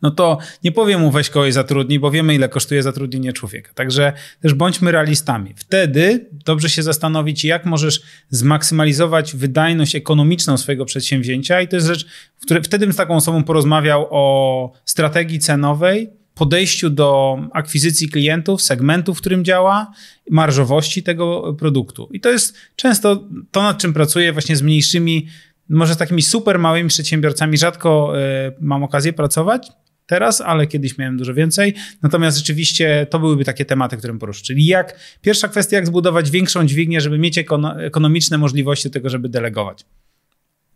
no 0.01 0.11
to 0.11 0.37
nie 0.63 0.71
powiem 0.71 1.01
mu 1.01 1.11
weź 1.11 1.29
kogoś 1.29 1.53
zatrudnij, 1.53 1.99
bo 1.99 2.11
wiemy 2.11 2.35
ile 2.35 2.49
kosztuje 2.49 2.83
zatrudnienie 2.83 3.33
człowieka. 3.33 3.71
Także 3.73 4.13
też 4.41 4.53
bądźmy 4.53 4.91
realistami. 4.91 5.53
Wtedy 5.55 6.25
dobrze 6.45 6.69
się 6.69 6.83
zastanowić, 6.83 7.45
jak 7.45 7.65
możesz 7.65 8.01
zmaksymalizować 8.29 9.35
wydajność 9.35 9.95
ekonomiczną 9.95 10.57
swojego 10.57 10.85
przedsięwzięcia 10.85 11.61
i 11.61 11.67
to 11.67 11.75
jest 11.75 11.87
rzecz, 11.87 12.07
w 12.37 12.45
której 12.45 12.63
wtedy 12.63 12.85
bym 12.85 12.93
z 12.93 12.97
taką 12.97 13.15
osobą 13.15 13.43
porozmawiał 13.43 14.07
o 14.09 14.71
strategii 14.85 15.39
cenowej, 15.39 16.09
podejściu 16.37 16.89
do 16.89 17.39
akwizycji 17.53 18.09
klientów, 18.09 18.61
segmentu, 18.61 19.13
w 19.13 19.17
którym 19.17 19.45
działa, 19.45 19.91
marżowości 20.29 21.03
tego 21.03 21.53
produktu. 21.53 22.09
I 22.11 22.19
to 22.19 22.29
jest 22.29 22.57
często 22.75 23.23
to, 23.51 23.61
nad 23.61 23.77
czym 23.77 23.93
pracuję 23.93 24.33
właśnie 24.33 24.55
z 24.55 24.61
mniejszymi 24.61 25.27
może 25.69 25.93
z 25.93 25.97
takimi 25.97 26.21
super 26.21 26.59
małymi 26.59 26.89
przedsiębiorcami 26.89 27.57
rzadko 27.57 28.13
y, 28.47 28.53
mam 28.59 28.83
okazję 28.83 29.13
pracować 29.13 29.71
teraz, 30.07 30.41
ale 30.41 30.67
kiedyś 30.67 30.97
miałem 30.97 31.17
dużo 31.17 31.33
więcej. 31.33 31.73
Natomiast 32.01 32.37
rzeczywiście 32.37 33.07
to 33.09 33.19
byłyby 33.19 33.45
takie 33.45 33.65
tematy, 33.65 33.97
które 33.97 34.19
poruszę. 34.19 34.43
Czyli 34.43 34.65
jak, 34.65 34.99
pierwsza 35.21 35.47
kwestia, 35.47 35.75
jak 35.75 35.87
zbudować 35.87 36.31
większą 36.31 36.65
dźwignię, 36.65 37.01
żeby 37.01 37.17
mieć 37.17 37.39
ekonomiczne 37.77 38.37
możliwości 38.37 38.91
tego, 38.91 39.09
żeby 39.09 39.29
delegować. 39.29 39.85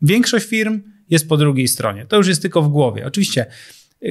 Większość 0.02 0.48
firm 0.48 0.82
jest 1.10 1.30
po 1.30 1.38
drugiej 1.38 1.68
stronie. 1.68 2.06
To 2.06 2.18
już 2.18 2.28
jest 2.28 2.42
tylko 2.42 2.62
w 2.62 2.68
głowie. 2.68 3.06
Oczywiście 3.06 3.46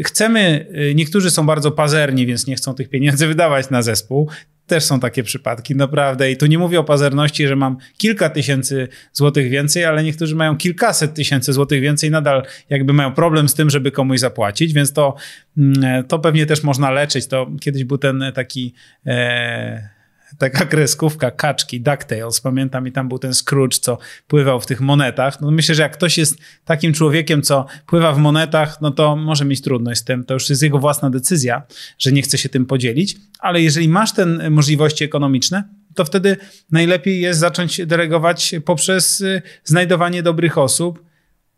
chcemy, 0.04 0.66
y, 0.90 0.94
niektórzy 0.94 1.30
są 1.30 1.46
bardzo 1.46 1.70
pazerni, 1.70 2.26
więc 2.26 2.46
nie 2.46 2.56
chcą 2.56 2.74
tych 2.74 2.88
pieniędzy 2.88 3.26
wydawać 3.26 3.70
na 3.70 3.82
zespół. 3.82 4.28
Też 4.70 4.84
są 4.84 5.00
takie 5.00 5.22
przypadki, 5.22 5.76
naprawdę. 5.76 6.30
I 6.30 6.36
tu 6.36 6.46
nie 6.46 6.58
mówię 6.58 6.80
o 6.80 6.84
pazerności, 6.84 7.46
że 7.46 7.56
mam 7.56 7.76
kilka 7.96 8.28
tysięcy 8.28 8.88
złotych 9.12 9.50
więcej, 9.50 9.84
ale 9.84 10.04
niektórzy 10.04 10.36
mają 10.36 10.56
kilkaset 10.56 11.14
tysięcy 11.14 11.52
złotych 11.52 11.80
więcej, 11.80 12.10
nadal 12.10 12.42
jakby 12.68 12.92
mają 12.92 13.12
problem 13.12 13.48
z 13.48 13.54
tym, 13.54 13.70
żeby 13.70 13.90
komuś 13.90 14.20
zapłacić, 14.20 14.72
więc 14.72 14.92
to, 14.92 15.14
mm, 15.58 16.04
to 16.04 16.18
pewnie 16.18 16.46
też 16.46 16.62
można 16.62 16.90
leczyć. 16.90 17.26
To 17.26 17.50
kiedyś 17.60 17.84
był 17.84 17.98
ten 17.98 18.24
taki. 18.34 18.74
E, 19.06 19.99
taka 20.38 20.66
kreskówka 20.66 21.30
kaczki, 21.30 21.80
DuckTales, 21.80 22.40
pamiętam 22.40 22.86
i 22.86 22.92
tam 22.92 23.08
był 23.08 23.18
ten 23.18 23.34
Scrooge, 23.34 23.78
co 23.78 23.98
pływał 24.26 24.60
w 24.60 24.66
tych 24.66 24.80
monetach. 24.80 25.40
No 25.40 25.50
myślę, 25.50 25.74
że 25.74 25.82
jak 25.82 25.92
ktoś 25.92 26.18
jest 26.18 26.38
takim 26.64 26.92
człowiekiem, 26.92 27.42
co 27.42 27.66
pływa 27.86 28.12
w 28.12 28.18
monetach, 28.18 28.80
no 28.80 28.90
to 28.90 29.16
może 29.16 29.44
mieć 29.44 29.60
trudność 29.60 30.00
z 30.00 30.04
tym. 30.04 30.24
To 30.24 30.34
już 30.34 30.50
jest 30.50 30.62
jego 30.62 30.78
własna 30.78 31.10
decyzja, 31.10 31.62
że 31.98 32.12
nie 32.12 32.22
chce 32.22 32.38
się 32.38 32.48
tym 32.48 32.66
podzielić, 32.66 33.16
ale 33.38 33.62
jeżeli 33.62 33.88
masz 33.88 34.12
te 34.12 34.26
możliwości 34.50 35.04
ekonomiczne, 35.04 35.64
to 35.94 36.04
wtedy 36.04 36.36
najlepiej 36.70 37.20
jest 37.20 37.40
zacząć 37.40 37.86
delegować 37.86 38.54
poprzez 38.64 39.20
y, 39.20 39.42
znajdowanie 39.64 40.22
dobrych 40.22 40.58
osób, 40.58 41.04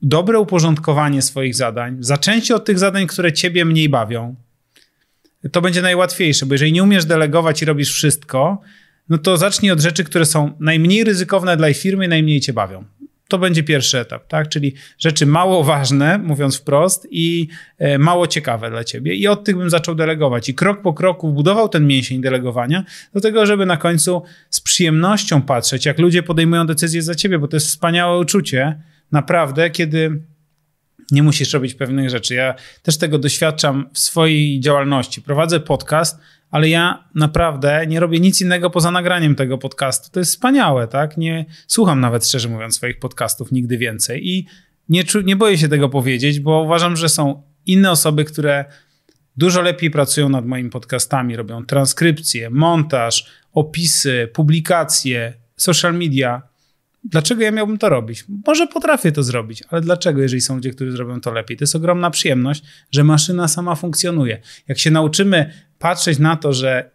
dobre 0.03 0.39
uporządkowanie 0.41 1.23
swoich 1.23 1.55
zadań, 1.55 1.97
zaczęcie 2.01 2.55
od 2.55 2.65
tych 2.65 2.79
zadań, 2.79 3.07
które 3.07 3.33
ciebie 3.33 3.65
mniej 3.65 3.89
bawią. 3.89 4.35
To 5.53 5.61
będzie 5.61 5.83
najłatwiejsze, 5.83 6.47
bo 6.47 6.55
jeżeli 6.55 6.73
nie 6.73 6.83
umiesz 6.83 7.05
delegować 7.05 7.63
i 7.63 7.65
robisz 7.65 7.93
wszystko, 7.93 8.61
no 9.09 9.19
to 9.19 9.37
zacznij 9.37 9.71
od 9.71 9.81
rzeczy, 9.81 10.05
które 10.05 10.25
są 10.25 10.53
najmniej 10.61 11.05
ryzykowne 11.05 11.57
dla 11.57 11.75
firmy 11.75 12.05
i 12.05 12.09
najmniej 12.09 12.41
cię 12.41 12.53
bawią. 12.53 12.85
To 13.29 13.39
będzie 13.39 13.63
pierwszy 13.63 13.99
etap, 13.99 14.29
tak? 14.29 14.49
Czyli 14.49 14.75
rzeczy 14.99 15.27
mało 15.27 15.65
ważne, 15.65 16.19
mówiąc 16.19 16.57
wprost, 16.57 17.09
i 17.11 17.49
e, 17.79 17.99
mało 17.99 18.27
ciekawe 18.27 18.71
dla 18.71 18.85
ciebie. 18.85 19.15
I 19.15 19.27
od 19.27 19.45
tych 19.45 19.57
bym 19.57 19.71
zaczął 19.71 19.95
delegować. 19.95 20.49
I 20.49 20.55
krok 20.55 20.83
po 20.83 20.93
kroku 20.93 21.33
budował 21.33 21.69
ten 21.69 21.87
mięsień 21.87 22.21
delegowania, 22.21 22.85
do 23.15 23.21
tego, 23.21 23.47
żeby 23.47 23.67
na 23.67 23.77
końcu 23.77 24.23
z 24.51 24.61
przyjemnością 24.61 25.43
patrzeć, 25.43 25.87
jak 25.87 25.99
ludzie 25.99 26.23
podejmują 26.23 26.67
decyzje 26.67 27.03
za 27.03 27.15
ciebie, 27.15 27.39
bo 27.39 27.49
to 27.49 27.57
jest 27.57 27.67
wspaniałe 27.67 28.19
uczucie, 28.19 28.83
naprawdę, 29.13 29.71
kiedy 29.71 30.23
nie 31.13 31.23
musisz 31.23 31.53
robić 31.53 31.75
pewnych 31.75 32.11
rzeczy. 32.11 32.35
Ja 32.35 32.55
też 32.83 32.99
tego 32.99 33.19
doświadczam 33.19 33.91
w 33.93 33.99
swojej 33.99 34.61
działalności. 34.61 35.23
Prowadzę 35.23 35.61
podcast, 35.61 36.21
ale 36.51 36.69
ja 36.69 37.05
naprawdę 37.15 37.87
nie 37.87 38.01
robię 38.01 38.21
nic 38.21 38.41
innego 38.41 38.71
poza 38.71 38.91
nagraniem 38.91 39.35
tego 39.35 39.59
podcastu. 39.59 40.11
To 40.13 40.21
jest 40.21 40.33
wspaniałe, 40.33 40.89
tak? 40.89 41.17
Nie 41.17 41.45
słucham 41.67 42.01
nawet, 42.01 42.27
szczerze 42.27 42.49
mówiąc, 42.49 42.77
swoich 42.77 42.99
podcastów 42.99 43.53
nigdy 43.53 43.79
więcej 43.79 44.29
i 44.29 44.47
nie, 44.89 45.05
nie 45.25 45.37
boję 45.37 45.59
się 45.59 45.69
tego 45.69 45.89
powiedzieć, 45.89 46.41
bo 46.41 46.63
uważam, 46.63 46.97
że 46.97 47.09
są 47.09 47.43
inne 47.67 47.91
osoby, 47.91 48.25
które 48.25 48.65
dużo 49.37 49.63
lepiej 49.63 49.91
pracują 49.91 50.29
nad 50.29 50.47
moimi 50.47 50.71
podcastami, 50.71 51.37
robią 51.37 51.67
transkrypcję, 51.67 52.51
montaż, 52.51 53.27
opisy, 53.53 54.29
publikacje, 54.35 55.33
social 55.57 55.95
media. 55.95 56.52
Dlaczego 57.05 57.43
ja 57.43 57.51
miałbym 57.51 57.79
to 57.79 57.89
robić? 57.89 58.25
Może 58.47 58.67
potrafię 58.67 59.13
to 59.13 59.23
zrobić, 59.23 59.63
ale 59.69 59.81
dlaczego, 59.81 60.23
jeżeli 60.23 60.41
są 60.41 60.55
ludzie, 60.55 60.71
którzy 60.71 60.93
zrobią 60.93 61.21
to 61.21 61.33
lepiej? 61.33 61.57
To 61.57 61.63
jest 61.63 61.77
ogromna 61.77 62.11
przyjemność, 62.11 62.63
że 62.91 63.05
maszyna 63.05 63.49
sama 63.49 63.75
funkcjonuje. 63.75 64.41
Jak 64.69 64.79
się 64.79 64.91
nauczymy 64.91 65.53
patrzeć 65.79 66.19
na 66.19 66.37
to, 66.37 66.53
że 66.53 66.91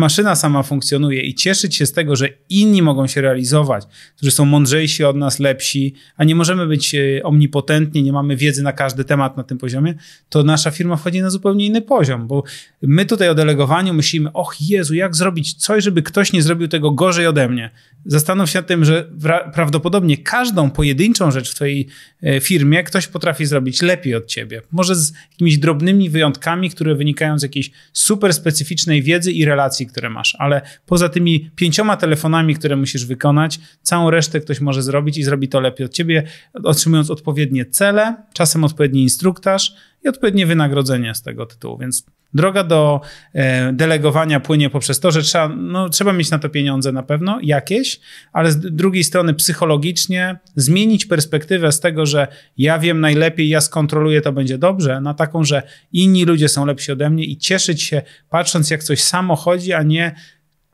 maszyna 0.00 0.34
sama 0.34 0.62
funkcjonuje 0.62 1.20
i 1.20 1.34
cieszyć 1.34 1.76
się 1.76 1.86
z 1.86 1.92
tego, 1.92 2.16
że 2.16 2.28
inni 2.48 2.82
mogą 2.82 3.06
się 3.06 3.20
realizować, 3.20 3.84
którzy 4.16 4.30
są 4.30 4.44
mądrzejsi 4.44 5.04
od 5.04 5.16
nas, 5.16 5.38
lepsi, 5.38 5.94
a 6.16 6.24
nie 6.24 6.34
możemy 6.34 6.66
być 6.66 6.94
e, 6.94 7.22
omnipotentni, 7.22 8.02
nie 8.02 8.12
mamy 8.12 8.36
wiedzy 8.36 8.62
na 8.62 8.72
każdy 8.72 9.04
temat 9.04 9.36
na 9.36 9.44
tym 9.44 9.58
poziomie, 9.58 9.94
to 10.28 10.42
nasza 10.42 10.70
firma 10.70 10.96
wchodzi 10.96 11.22
na 11.22 11.30
zupełnie 11.30 11.66
inny 11.66 11.82
poziom, 11.82 12.26
bo 12.26 12.42
my 12.82 13.06
tutaj 13.06 13.28
o 13.28 13.34
delegowaniu 13.34 13.94
myślimy, 13.94 14.32
och 14.32 14.56
Jezu, 14.60 14.94
jak 14.94 15.16
zrobić 15.16 15.54
coś, 15.54 15.84
żeby 15.84 16.02
ktoś 16.02 16.32
nie 16.32 16.42
zrobił 16.42 16.68
tego 16.68 16.90
gorzej 16.90 17.26
ode 17.26 17.48
mnie. 17.48 17.70
Zastanów 18.06 18.50
się 18.50 18.58
nad 18.58 18.66
tym, 18.66 18.84
że 18.84 19.10
prawdopodobnie 19.54 20.16
każdą 20.16 20.70
pojedynczą 20.70 21.30
rzecz 21.30 21.50
w 21.50 21.54
twojej 21.54 21.86
e, 22.22 22.40
firmie 22.40 22.84
ktoś 22.84 23.06
potrafi 23.06 23.46
zrobić 23.46 23.82
lepiej 23.82 24.14
od 24.14 24.26
ciebie. 24.26 24.62
Może 24.72 24.94
z 24.94 25.12
jakimiś 25.32 25.58
drobnymi 25.58 26.10
wyjątkami, 26.10 26.70
które 26.70 26.94
wynikają 26.94 27.38
z 27.38 27.42
jakiejś 27.42 27.70
super 27.92 28.34
specyficznej 28.34 29.02
wiedzy 29.02 29.32
i 29.32 29.44
relacji, 29.44 29.86
które 29.90 30.10
masz, 30.10 30.36
ale 30.38 30.62
poza 30.86 31.08
tymi 31.08 31.50
pięcioma 31.56 31.96
telefonami, 31.96 32.54
które 32.54 32.76
musisz 32.76 33.06
wykonać, 33.06 33.60
całą 33.82 34.10
resztę 34.10 34.40
ktoś 34.40 34.60
może 34.60 34.82
zrobić 34.82 35.18
i 35.18 35.22
zrobi 35.22 35.48
to 35.48 35.60
lepiej 35.60 35.86
od 35.86 35.92
ciebie, 35.92 36.22
otrzymując 36.64 37.10
odpowiednie 37.10 37.66
cele, 37.66 38.16
czasem 38.34 38.64
odpowiedni 38.64 39.02
instruktaż 39.02 39.74
i 40.04 40.08
odpowiednie 40.08 40.46
wynagrodzenie 40.46 41.14
z 41.14 41.22
tego 41.22 41.46
tytułu. 41.46 41.78
Więc 41.78 42.06
droga 42.34 42.64
do 42.64 43.00
e, 43.34 43.72
delegowania 43.72 44.40
płynie 44.40 44.70
poprzez 44.70 45.00
to, 45.00 45.10
że 45.10 45.22
trzeba, 45.22 45.48
no, 45.48 45.88
trzeba 45.88 46.12
mieć 46.12 46.30
na 46.30 46.38
to 46.38 46.48
pieniądze 46.48 46.92
na 46.92 47.02
pewno, 47.02 47.38
jakieś, 47.42 48.00
ale 48.32 48.52
z 48.52 48.58
drugiej 48.60 49.04
strony 49.04 49.34
psychologicznie 49.34 50.38
zmienić 50.56 51.06
perspektywę 51.06 51.72
z 51.72 51.80
tego, 51.80 52.06
że 52.06 52.28
ja 52.58 52.78
wiem 52.78 53.00
najlepiej, 53.00 53.48
ja 53.48 53.60
skontroluję, 53.60 54.20
to 54.20 54.32
będzie 54.32 54.58
dobrze, 54.58 55.00
na 55.00 55.14
taką, 55.14 55.44
że 55.44 55.62
inni 55.92 56.24
ludzie 56.24 56.48
są 56.48 56.66
lepsi 56.66 56.92
ode 56.92 57.10
mnie 57.10 57.24
i 57.24 57.36
cieszyć 57.36 57.82
się 57.82 58.02
patrząc, 58.30 58.70
jak 58.70 58.82
coś 58.82 59.02
samo 59.02 59.36
chodzi, 59.36 59.72
a 59.72 59.82
nie 59.82 60.14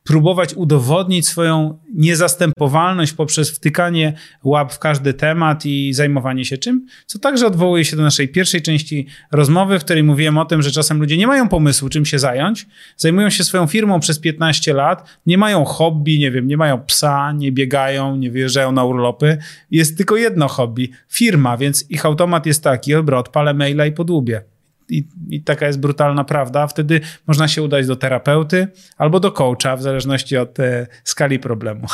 próbować 0.07 0.55
udowodnić 0.55 1.29
swoją 1.29 1.79
niezastępowalność 1.95 3.13
poprzez 3.13 3.51
wtykanie 3.51 4.13
łap 4.45 4.73
w 4.73 4.79
każdy 4.79 5.15
temat 5.15 5.67
i 5.67 5.93
zajmowanie 5.93 6.45
się 6.45 6.59
czym, 6.59 6.87
co 7.07 7.19
także 7.19 7.47
odwołuje 7.47 7.85
się 7.85 7.97
do 7.97 8.03
naszej 8.03 8.29
pierwszej 8.29 8.63
części 8.63 9.07
rozmowy, 9.33 9.79
w 9.79 9.85
której 9.85 10.03
mówiłem 10.03 10.39
o 10.39 10.45
tym, 10.45 10.63
że 10.63 10.71
czasem 10.71 10.99
ludzie 10.99 11.17
nie 11.17 11.27
mają 11.27 11.49
pomysłu, 11.49 11.89
czym 11.89 12.05
się 12.05 12.19
zająć, 12.19 12.67
zajmują 12.97 13.31
się 13.31 13.45
swoją 13.45 13.67
firmą 13.67 14.01
przez 14.01 14.19
15 14.19 14.75
lat, 14.75 15.19
nie 15.27 15.39
mają 15.39 15.65
hobby, 15.65 16.19
nie 16.19 16.31
wiem, 16.31 16.47
nie 16.47 16.57
mają 16.57 16.81
psa, 16.81 17.33
nie 17.33 17.53
biegają, 17.53 18.17
nie 18.17 18.31
wyjeżdżają 18.31 18.73
na 18.73 18.85
urlopy. 18.85 19.39
Jest 19.71 19.97
tylko 19.97 20.17
jedno 20.17 20.49
hobby, 20.49 20.91
firma, 21.09 21.57
więc 21.57 21.91
ich 21.91 22.07
automat 22.07 22.47
jest 22.47 22.65
taki, 22.65 22.93
dobra, 22.93 23.19
odpalę 23.19 23.55
maila 23.55 23.87
i 23.87 23.93
podłubię 23.93 24.56
i, 24.89 25.09
i, 25.31 25.43
taka 25.43 25.67
jest 25.67 25.81
brutalna 25.81 26.25
prawda, 26.25 26.67
wtedy 26.67 27.01
można 27.27 27.49
się 27.49 27.63
udać 27.63 27.87
do 27.87 27.97
terapeuty 27.97 28.69
albo 28.97 29.21
do 29.21 29.33
coacha, 29.33 29.77
w 29.77 29.83
zależności 29.83 30.37
od 30.37 30.61
e, 30.61 30.87
skali 31.05 31.39
problemu. 31.39 31.87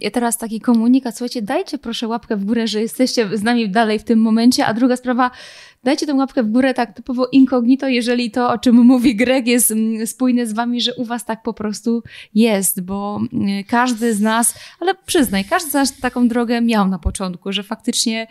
Ja 0.00 0.10
teraz 0.10 0.38
taki 0.38 0.60
komunikat, 0.60 1.16
słuchajcie, 1.16 1.42
dajcie 1.42 1.78
proszę 1.78 2.08
łapkę 2.08 2.36
w 2.36 2.44
górę, 2.44 2.66
że 2.66 2.80
jesteście 2.80 3.38
z 3.38 3.42
nami 3.42 3.70
dalej 3.70 3.98
w 3.98 4.04
tym 4.04 4.18
momencie, 4.18 4.66
a 4.66 4.74
druga 4.74 4.96
sprawa, 4.96 5.30
dajcie 5.84 6.06
tę 6.06 6.14
łapkę 6.14 6.42
w 6.42 6.50
górę 6.50 6.74
tak 6.74 6.94
typowo 6.94 7.26
incognito, 7.32 7.88
jeżeli 7.88 8.30
to, 8.30 8.52
o 8.52 8.58
czym 8.58 8.76
mówi 8.76 9.16
Greg, 9.16 9.46
jest 9.46 9.70
mm, 9.70 10.06
spójne 10.06 10.46
z 10.46 10.52
wami, 10.52 10.80
że 10.80 10.94
u 10.94 11.04
was 11.04 11.24
tak 11.24 11.42
po 11.42 11.54
prostu 11.54 12.02
jest, 12.34 12.80
bo 12.80 13.20
mm, 13.32 13.64
każdy 13.64 14.14
z 14.14 14.20
nas, 14.20 14.54
ale 14.80 14.94
przyznaj, 15.06 15.44
każdy 15.44 15.70
z 15.70 15.74
nas 15.74 16.00
taką 16.00 16.28
drogę 16.28 16.60
miał 16.60 16.88
na 16.88 16.98
początku, 16.98 17.52
że 17.52 17.62
faktycznie 17.62 18.26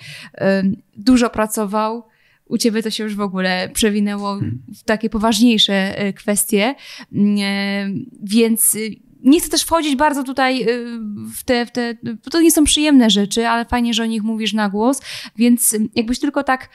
dużo 0.97 1.29
pracował, 1.29 2.03
u 2.51 2.57
ciebie 2.57 2.83
to 2.83 2.89
się 2.89 3.03
już 3.03 3.15
w 3.15 3.21
ogóle 3.21 3.69
przewinęło 3.73 4.29
hmm. 4.29 4.61
w 4.75 4.83
takie 4.83 5.09
poważniejsze 5.09 5.97
e, 5.97 6.13
kwestie, 6.13 6.75
mm, 7.13 7.37
e, 7.39 8.03
więc 8.23 8.75
y, 8.75 8.95
nie 9.23 9.39
chcę 9.39 9.49
też 9.49 9.63
wchodzić 9.63 9.95
bardzo 9.95 10.23
tutaj 10.23 10.63
y, 10.69 10.99
w 11.35 11.43
te, 11.43 11.65
w 11.65 11.71
te, 11.71 11.93
bo 12.03 12.31
to 12.31 12.41
nie 12.41 12.51
są 12.51 12.63
przyjemne 12.63 13.09
rzeczy, 13.09 13.47
ale 13.47 13.65
fajnie, 13.65 13.93
że 13.93 14.03
o 14.03 14.05
nich 14.05 14.23
mówisz 14.23 14.53
na 14.53 14.69
głos, 14.69 15.01
więc 15.35 15.73
y, 15.73 15.89
jakbyś 15.95 16.19
tylko 16.19 16.43
tak 16.43 16.69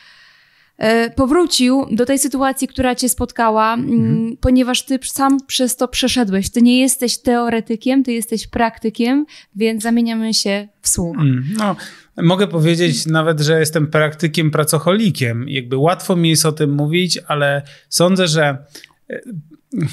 powrócił 1.16 1.86
do 1.90 2.06
tej 2.06 2.18
sytuacji, 2.18 2.68
która 2.68 2.94
cię 2.94 3.08
spotkała, 3.08 3.74
mm, 3.74 3.90
mhm. 3.90 4.36
ponieważ 4.36 4.84
ty 4.84 4.98
sam 5.02 5.38
przez 5.46 5.76
to 5.76 5.88
przeszedłeś. 5.88 6.50
Ty 6.50 6.62
nie 6.62 6.80
jesteś 6.80 7.18
teoretykiem, 7.18 8.04
ty 8.04 8.12
jesteś 8.12 8.46
praktykiem, 8.46 9.26
więc 9.56 9.82
zamieniamy 9.82 10.34
się 10.34 10.68
w 10.82 10.88
słowa. 10.88 11.20
Mm, 11.22 11.44
no, 11.56 11.76
Mogę 12.22 12.46
powiedzieć 12.46 13.06
nawet, 13.06 13.40
że 13.40 13.60
jestem 13.60 13.86
praktykiem, 13.86 14.50
pracocholikiem. 14.50 15.48
Jakby 15.48 15.76
łatwo 15.76 16.16
mi 16.16 16.30
jest 16.30 16.46
o 16.46 16.52
tym 16.52 16.74
mówić, 16.74 17.18
ale 17.26 17.62
sądzę, 17.88 18.28
że 18.28 18.58
e, 19.10 19.20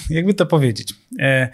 jakby 0.10 0.34
to 0.34 0.46
powiedzieć. 0.46 0.94
E, 1.20 1.50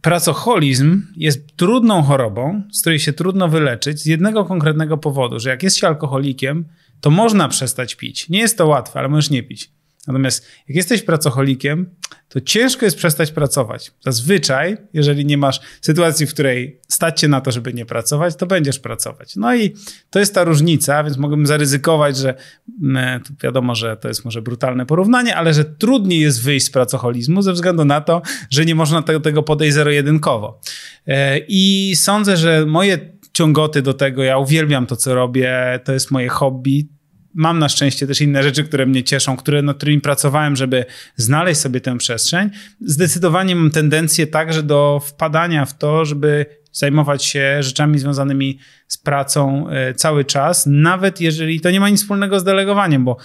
pracocholizm 0.00 1.02
jest 1.16 1.56
trudną 1.56 2.02
chorobą, 2.02 2.62
z 2.72 2.80
której 2.80 2.98
się 2.98 3.12
trudno 3.12 3.48
wyleczyć 3.48 4.00
z 4.00 4.06
jednego 4.06 4.44
konkretnego 4.44 4.98
powodu, 4.98 5.40
że 5.40 5.50
jak 5.50 5.62
jest 5.62 5.76
się 5.76 5.86
alkoholikiem, 5.86 6.64
to 7.00 7.10
można 7.10 7.48
przestać 7.48 7.94
pić. 7.94 8.28
Nie 8.28 8.38
jest 8.38 8.58
to 8.58 8.66
łatwe, 8.66 8.98
ale 8.98 9.08
możesz 9.08 9.30
nie 9.30 9.42
pić. 9.42 9.74
Natomiast 10.06 10.46
jak 10.68 10.76
jesteś 10.76 11.02
pracocholikiem, 11.02 11.86
to 12.28 12.40
ciężko 12.40 12.84
jest 12.84 12.96
przestać 12.96 13.30
pracować. 13.30 13.92
Zazwyczaj, 14.00 14.76
jeżeli 14.92 15.26
nie 15.26 15.38
masz 15.38 15.60
sytuacji, 15.80 16.26
w 16.26 16.30
której 16.30 16.80
stać 16.88 17.20
się 17.20 17.28
na 17.28 17.40
to, 17.40 17.50
żeby 17.50 17.74
nie 17.74 17.86
pracować, 17.86 18.36
to 18.36 18.46
będziesz 18.46 18.78
pracować. 18.78 19.36
No 19.36 19.54
i 19.54 19.74
to 20.10 20.18
jest 20.18 20.34
ta 20.34 20.44
różnica, 20.44 21.04
więc 21.04 21.16
mogłbym 21.16 21.46
zaryzykować, 21.46 22.16
że 22.16 22.34
mm, 22.82 23.22
wiadomo, 23.42 23.74
że 23.74 23.96
to 23.96 24.08
jest 24.08 24.24
może 24.24 24.42
brutalne 24.42 24.86
porównanie, 24.86 25.36
ale 25.36 25.54
że 25.54 25.64
trudniej 25.64 26.20
jest 26.20 26.42
wyjść 26.42 26.66
z 26.66 26.70
pracocholizmu 26.70 27.42
ze 27.42 27.52
względu 27.52 27.84
na 27.84 28.00
to, 28.00 28.22
że 28.50 28.64
nie 28.64 28.74
można 28.74 29.02
tego, 29.02 29.20
tego 29.20 29.42
podejść 29.42 29.74
zero-jedynkowo. 29.74 30.60
E, 31.06 31.38
I 31.48 31.92
sądzę, 31.96 32.36
że 32.36 32.66
moje 32.66 33.14
ciągoty 33.34 33.82
do 33.82 33.94
tego, 33.94 34.22
ja 34.22 34.38
uwielbiam 34.38 34.86
to, 34.86 34.96
co 34.96 35.14
robię, 35.14 35.80
to 35.84 35.92
jest 35.92 36.10
moje 36.10 36.28
hobby, 36.28 36.88
mam 37.34 37.58
na 37.58 37.68
szczęście 37.68 38.06
też 38.06 38.20
inne 38.20 38.42
rzeczy, 38.42 38.64
które 38.64 38.86
mnie 38.86 39.04
cieszą, 39.04 39.36
które, 39.36 39.62
nad 39.62 39.76
którymi 39.76 40.00
pracowałem, 40.00 40.56
żeby 40.56 40.84
znaleźć 41.16 41.60
sobie 41.60 41.80
tę 41.80 41.98
przestrzeń. 41.98 42.50
Zdecydowanie 42.80 43.56
mam 43.56 43.70
tendencję 43.70 44.26
także 44.26 44.62
do 44.62 45.00
wpadania 45.06 45.64
w 45.64 45.78
to, 45.78 46.04
żeby 46.04 46.46
zajmować 46.72 47.24
się 47.24 47.62
rzeczami 47.62 47.98
związanymi 47.98 48.58
z 48.88 48.98
pracą 48.98 49.68
e, 49.68 49.94
cały 49.94 50.24
czas, 50.24 50.66
nawet 50.66 51.20
jeżeli 51.20 51.60
to 51.60 51.70
nie 51.70 51.80
ma 51.80 51.88
nic 51.88 52.00
wspólnego 52.00 52.40
z 52.40 52.44
delegowaniem, 52.44 53.04
bo 53.04 53.16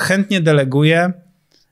chętnie 0.00 0.40
deleguję, 0.40 1.12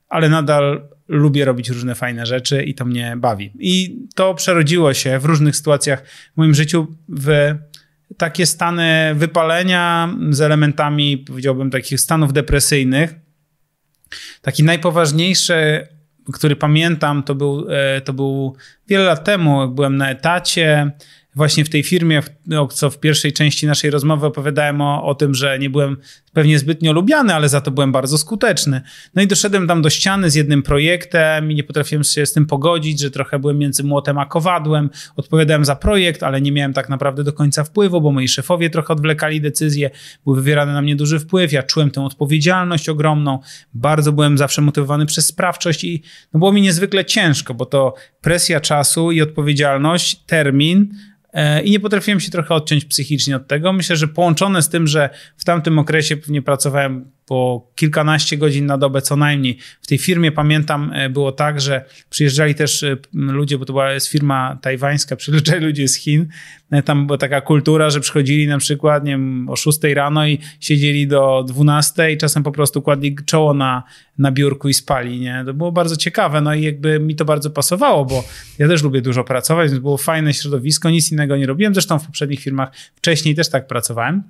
ale 0.08 0.28
nadal 0.28 0.88
lubię 1.08 1.44
robić 1.44 1.68
różne 1.68 1.94
fajne 1.94 2.26
rzeczy 2.26 2.62
i 2.62 2.74
to 2.74 2.84
mnie 2.84 3.14
bawi. 3.16 3.52
I 3.58 3.98
to 4.14 4.34
przerodziło 4.34 4.94
się 4.94 5.18
w 5.18 5.24
różnych 5.24 5.56
sytuacjach 5.56 6.02
w 6.34 6.36
moim 6.36 6.54
życiu 6.54 6.86
w 7.08 7.54
takie 8.16 8.46
stany 8.46 9.14
wypalenia 9.14 10.14
z 10.30 10.40
elementami, 10.40 11.18
powiedziałbym, 11.18 11.70
takich 11.70 12.00
stanów 12.00 12.32
depresyjnych. 12.32 13.14
Taki 14.42 14.62
najpoważniejszy 14.62 15.88
który 16.32 16.56
pamiętam, 16.56 17.22
to 17.22 17.34
był, 17.34 17.66
e, 17.70 18.00
to 18.00 18.12
był 18.12 18.56
wiele 18.88 19.04
lat 19.04 19.24
temu, 19.24 19.60
jak 19.60 19.70
byłem 19.70 19.96
na 19.96 20.10
etacie, 20.10 20.90
właśnie 21.34 21.64
w 21.64 21.68
tej 21.68 21.82
firmie, 21.82 22.22
no, 22.46 22.66
co 22.66 22.90
w 22.90 23.00
pierwszej 23.00 23.32
części 23.32 23.66
naszej 23.66 23.90
rozmowy 23.90 24.26
opowiadałem 24.26 24.80
o, 24.80 25.04
o 25.04 25.14
tym, 25.14 25.34
że 25.34 25.58
nie 25.58 25.70
byłem 25.70 25.96
pewnie 26.34 26.58
zbytnio 26.58 26.92
lubiany, 26.92 27.34
ale 27.34 27.48
za 27.48 27.60
to 27.60 27.70
byłem 27.70 27.92
bardzo 27.92 28.18
skuteczny. 28.18 28.80
No 29.14 29.22
i 29.22 29.26
doszedłem 29.26 29.68
tam 29.68 29.82
do 29.82 29.90
ściany 29.90 30.30
z 30.30 30.34
jednym 30.34 30.62
projektem 30.62 31.50
i 31.50 31.54
nie 31.54 31.64
potrafiłem 31.64 32.04
się 32.04 32.26
z 32.26 32.32
tym 32.32 32.46
pogodzić, 32.46 33.00
że 33.00 33.10
trochę 33.10 33.38
byłem 33.38 33.58
między 33.58 33.84
młotem 33.84 34.18
a 34.18 34.26
kowadłem. 34.26 34.90
Odpowiadałem 35.16 35.64
za 35.64 35.76
projekt, 35.76 36.22
ale 36.22 36.40
nie 36.40 36.52
miałem 36.52 36.72
tak 36.72 36.88
naprawdę 36.88 37.24
do 37.24 37.32
końca 37.32 37.64
wpływu, 37.64 38.00
bo 38.00 38.12
moi 38.12 38.28
szefowie 38.28 38.70
trochę 38.70 38.92
odwlekali 38.92 39.40
decyzje, 39.40 39.90
był 40.24 40.34
wywierany 40.34 40.72
na 40.72 40.82
mnie 40.82 40.96
duży 40.96 41.18
wpływ, 41.18 41.52
ja 41.52 41.62
czułem 41.62 41.90
tę 41.90 42.04
odpowiedzialność 42.04 42.88
ogromną, 42.88 43.38
bardzo 43.74 44.12
byłem 44.12 44.38
zawsze 44.38 44.62
motywowany 44.62 45.06
przez 45.06 45.26
sprawczość 45.26 45.84
i 45.84 46.02
no 46.32 46.38
było 46.38 46.52
mi 46.52 46.62
niezwykle 46.62 47.04
ciężko, 47.04 47.54
bo 47.54 47.66
to 47.66 47.94
presja 48.20 48.60
czasu 48.60 49.12
i 49.12 49.22
odpowiedzialność, 49.22 50.16
termin, 50.26 50.94
i 51.64 51.70
nie 51.70 51.80
potrafiłem 51.80 52.20
się 52.20 52.30
trochę 52.30 52.54
odciąć 52.54 52.84
psychicznie 52.84 53.36
od 53.36 53.48
tego. 53.48 53.72
Myślę, 53.72 53.96
że 53.96 54.08
połączone 54.08 54.62
z 54.62 54.68
tym, 54.68 54.86
że 54.86 55.10
w 55.36 55.44
tamtym 55.44 55.78
okresie 55.78 56.16
pewnie 56.16 56.42
pracowałem 56.42 57.10
po 57.26 57.70
kilkanaście 57.74 58.36
godzin 58.36 58.66
na 58.66 58.78
dobę 58.78 59.02
co 59.02 59.16
najmniej. 59.16 59.58
W 59.82 59.86
tej 59.86 59.98
firmie 59.98 60.32
pamiętam 60.32 60.90
e, 60.94 61.10
było 61.10 61.32
tak, 61.32 61.60
że 61.60 61.84
przyjeżdżali 62.10 62.54
też 62.54 62.82
e, 62.82 62.96
ludzie, 63.14 63.58
bo 63.58 63.64
to 63.64 63.72
była 63.72 63.92
jest 63.92 64.08
firma 64.08 64.58
tajwańska, 64.62 65.16
przyjeżdżali 65.24 65.66
ludzie 65.66 65.88
z 65.88 65.94
Chin. 65.94 66.28
E, 66.70 66.82
tam 66.82 67.06
była 67.06 67.18
taka 67.18 67.40
kultura, 67.40 67.90
że 67.90 68.00
przychodzili 68.00 68.46
na 68.46 68.58
przykład 68.58 69.04
nie 69.04 69.10
wiem, 69.10 69.48
o 69.48 69.56
6 69.56 69.78
rano 69.94 70.26
i 70.26 70.38
siedzieli 70.60 71.06
do 71.06 71.44
12 71.48 72.12
i 72.12 72.18
czasem 72.18 72.42
po 72.42 72.52
prostu 72.52 72.82
kładli 72.82 73.16
czoło 73.26 73.54
na, 73.54 73.82
na 74.18 74.32
biurku 74.32 74.68
i 74.68 74.74
spali. 74.74 75.20
Nie? 75.20 75.42
To 75.46 75.54
było 75.54 75.72
bardzo 75.72 75.96
ciekawe, 75.96 76.40
no 76.40 76.54
i 76.54 76.62
jakby 76.62 77.00
mi 77.00 77.16
to 77.16 77.24
bardzo 77.24 77.50
pasowało, 77.50 78.04
bo 78.04 78.24
ja 78.58 78.68
też 78.68 78.82
lubię 78.82 79.02
dużo 79.02 79.24
pracować, 79.24 79.70
więc 79.70 79.82
było 79.82 79.96
fajne 79.96 80.34
środowisko, 80.34 80.90
nic 80.90 81.12
innego 81.12 81.36
nie 81.36 81.46
robiłem. 81.46 81.74
Zresztą 81.74 81.98
w 81.98 82.06
poprzednich 82.06 82.40
firmach 82.40 82.70
wcześniej 82.96 83.34
też 83.34 83.50
tak 83.50 83.66
pracowałem. 83.66 84.22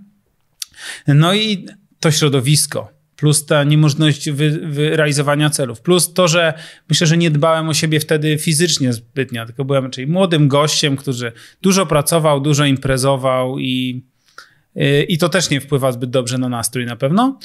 No 1.06 1.34
i 1.34 1.66
to 2.04 2.10
środowisko, 2.10 2.92
plus 3.16 3.46
ta 3.46 3.64
niemożność 3.64 4.30
wy, 4.30 4.50
wyrealizowania 4.50 5.50
celów, 5.50 5.80
plus 5.80 6.12
to, 6.12 6.28
że 6.28 6.54
myślę, 6.88 7.06
że 7.06 7.16
nie 7.16 7.30
dbałem 7.30 7.68
o 7.68 7.74
siebie 7.74 8.00
wtedy 8.00 8.38
fizycznie 8.38 8.92
zbytnio, 8.92 9.46
tylko 9.46 9.64
byłem 9.64 9.84
raczej 9.84 10.06
młodym 10.06 10.48
gościem, 10.48 10.96
który 10.96 11.32
dużo 11.62 11.86
pracował, 11.86 12.40
dużo 12.40 12.64
imprezował 12.64 13.58
i, 13.58 14.04
y, 14.76 15.06
i 15.08 15.18
to 15.18 15.28
też 15.28 15.50
nie 15.50 15.60
wpływa 15.60 15.92
zbyt 15.92 16.10
dobrze 16.10 16.38
na 16.38 16.48
nastrój 16.48 16.86
na 16.86 16.96
pewno. 16.96 17.38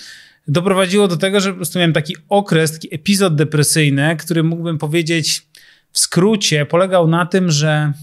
Doprowadziło 0.48 1.08
do 1.08 1.18
tego, 1.18 1.40
że 1.40 1.50
po 1.50 1.56
prostu 1.56 1.80
miałem 1.80 1.94
taki 1.94 2.16
okres, 2.30 2.72
taki 2.72 2.96
epizod 2.96 3.36
depresyjny, 3.36 4.16
który 4.20 4.44
mógłbym 4.44 4.78
powiedzieć 4.78 5.48
w 5.92 6.00
skrócie 6.00 6.66
polegał 6.66 7.08
na 7.08 7.26
tym, 7.26 7.52
że 7.52 7.94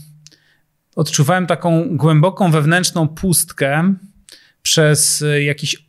odczuwałem 0.94 1.46
taką 1.46 1.96
głęboką 1.96 2.50
wewnętrzną 2.50 3.08
pustkę 3.08 3.94
przez 4.62 5.24
jakiś 5.44 5.85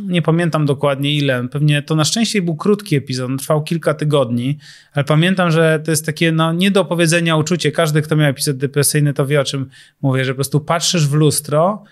nie 0.00 0.22
pamiętam 0.22 0.66
dokładnie 0.66 1.14
ile, 1.14 1.48
pewnie 1.48 1.82
to 1.82 1.94
na 1.94 2.04
szczęście 2.04 2.42
był 2.42 2.56
krótki 2.56 2.96
epizod, 2.96 3.30
trwał 3.38 3.62
kilka 3.62 3.94
tygodni, 3.94 4.58
ale 4.92 5.04
pamiętam, 5.04 5.50
że 5.50 5.80
to 5.84 5.90
jest 5.90 6.06
takie 6.06 6.32
no, 6.32 6.52
nie 6.52 6.70
do 6.70 6.80
opowiedzenia 6.80 7.36
uczucie. 7.36 7.72
Każdy, 7.72 8.02
kto 8.02 8.16
miał 8.16 8.30
epizod 8.30 8.56
depresyjny, 8.56 9.14
to 9.14 9.26
wie 9.26 9.40
o 9.40 9.44
czym 9.44 9.70
mówię, 10.02 10.24
że 10.24 10.32
po 10.32 10.34
prostu 10.36 10.60
patrzysz 10.60 11.08
w 11.08 11.12
lustro, 11.12 11.84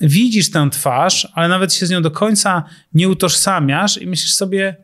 widzisz 0.00 0.50
tę 0.50 0.68
twarz, 0.70 1.28
ale 1.34 1.48
nawet 1.48 1.74
się 1.74 1.86
z 1.86 1.90
nią 1.90 2.02
do 2.02 2.10
końca 2.10 2.64
nie 2.94 3.08
utożsamiasz 3.08 4.02
i 4.02 4.06
myślisz 4.06 4.34
sobie, 4.34 4.76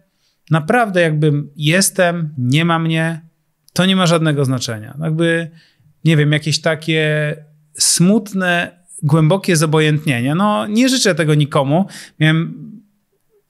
naprawdę 0.50 1.00
jakbym 1.00 1.50
jestem, 1.56 2.34
nie 2.38 2.64
ma 2.64 2.78
mnie, 2.78 3.20
to 3.72 3.86
nie 3.86 3.96
ma 3.96 4.06
żadnego 4.06 4.44
znaczenia. 4.44 4.96
Jakby, 5.02 5.50
nie 6.04 6.16
wiem, 6.16 6.32
jakieś 6.32 6.60
takie 6.60 7.36
smutne 7.78 8.79
głębokie 9.02 9.56
zobojętnienie. 9.56 10.34
No, 10.34 10.66
nie 10.66 10.88
życzę 10.88 11.14
tego 11.14 11.34
nikomu. 11.34 11.86
Miałem 12.20 12.70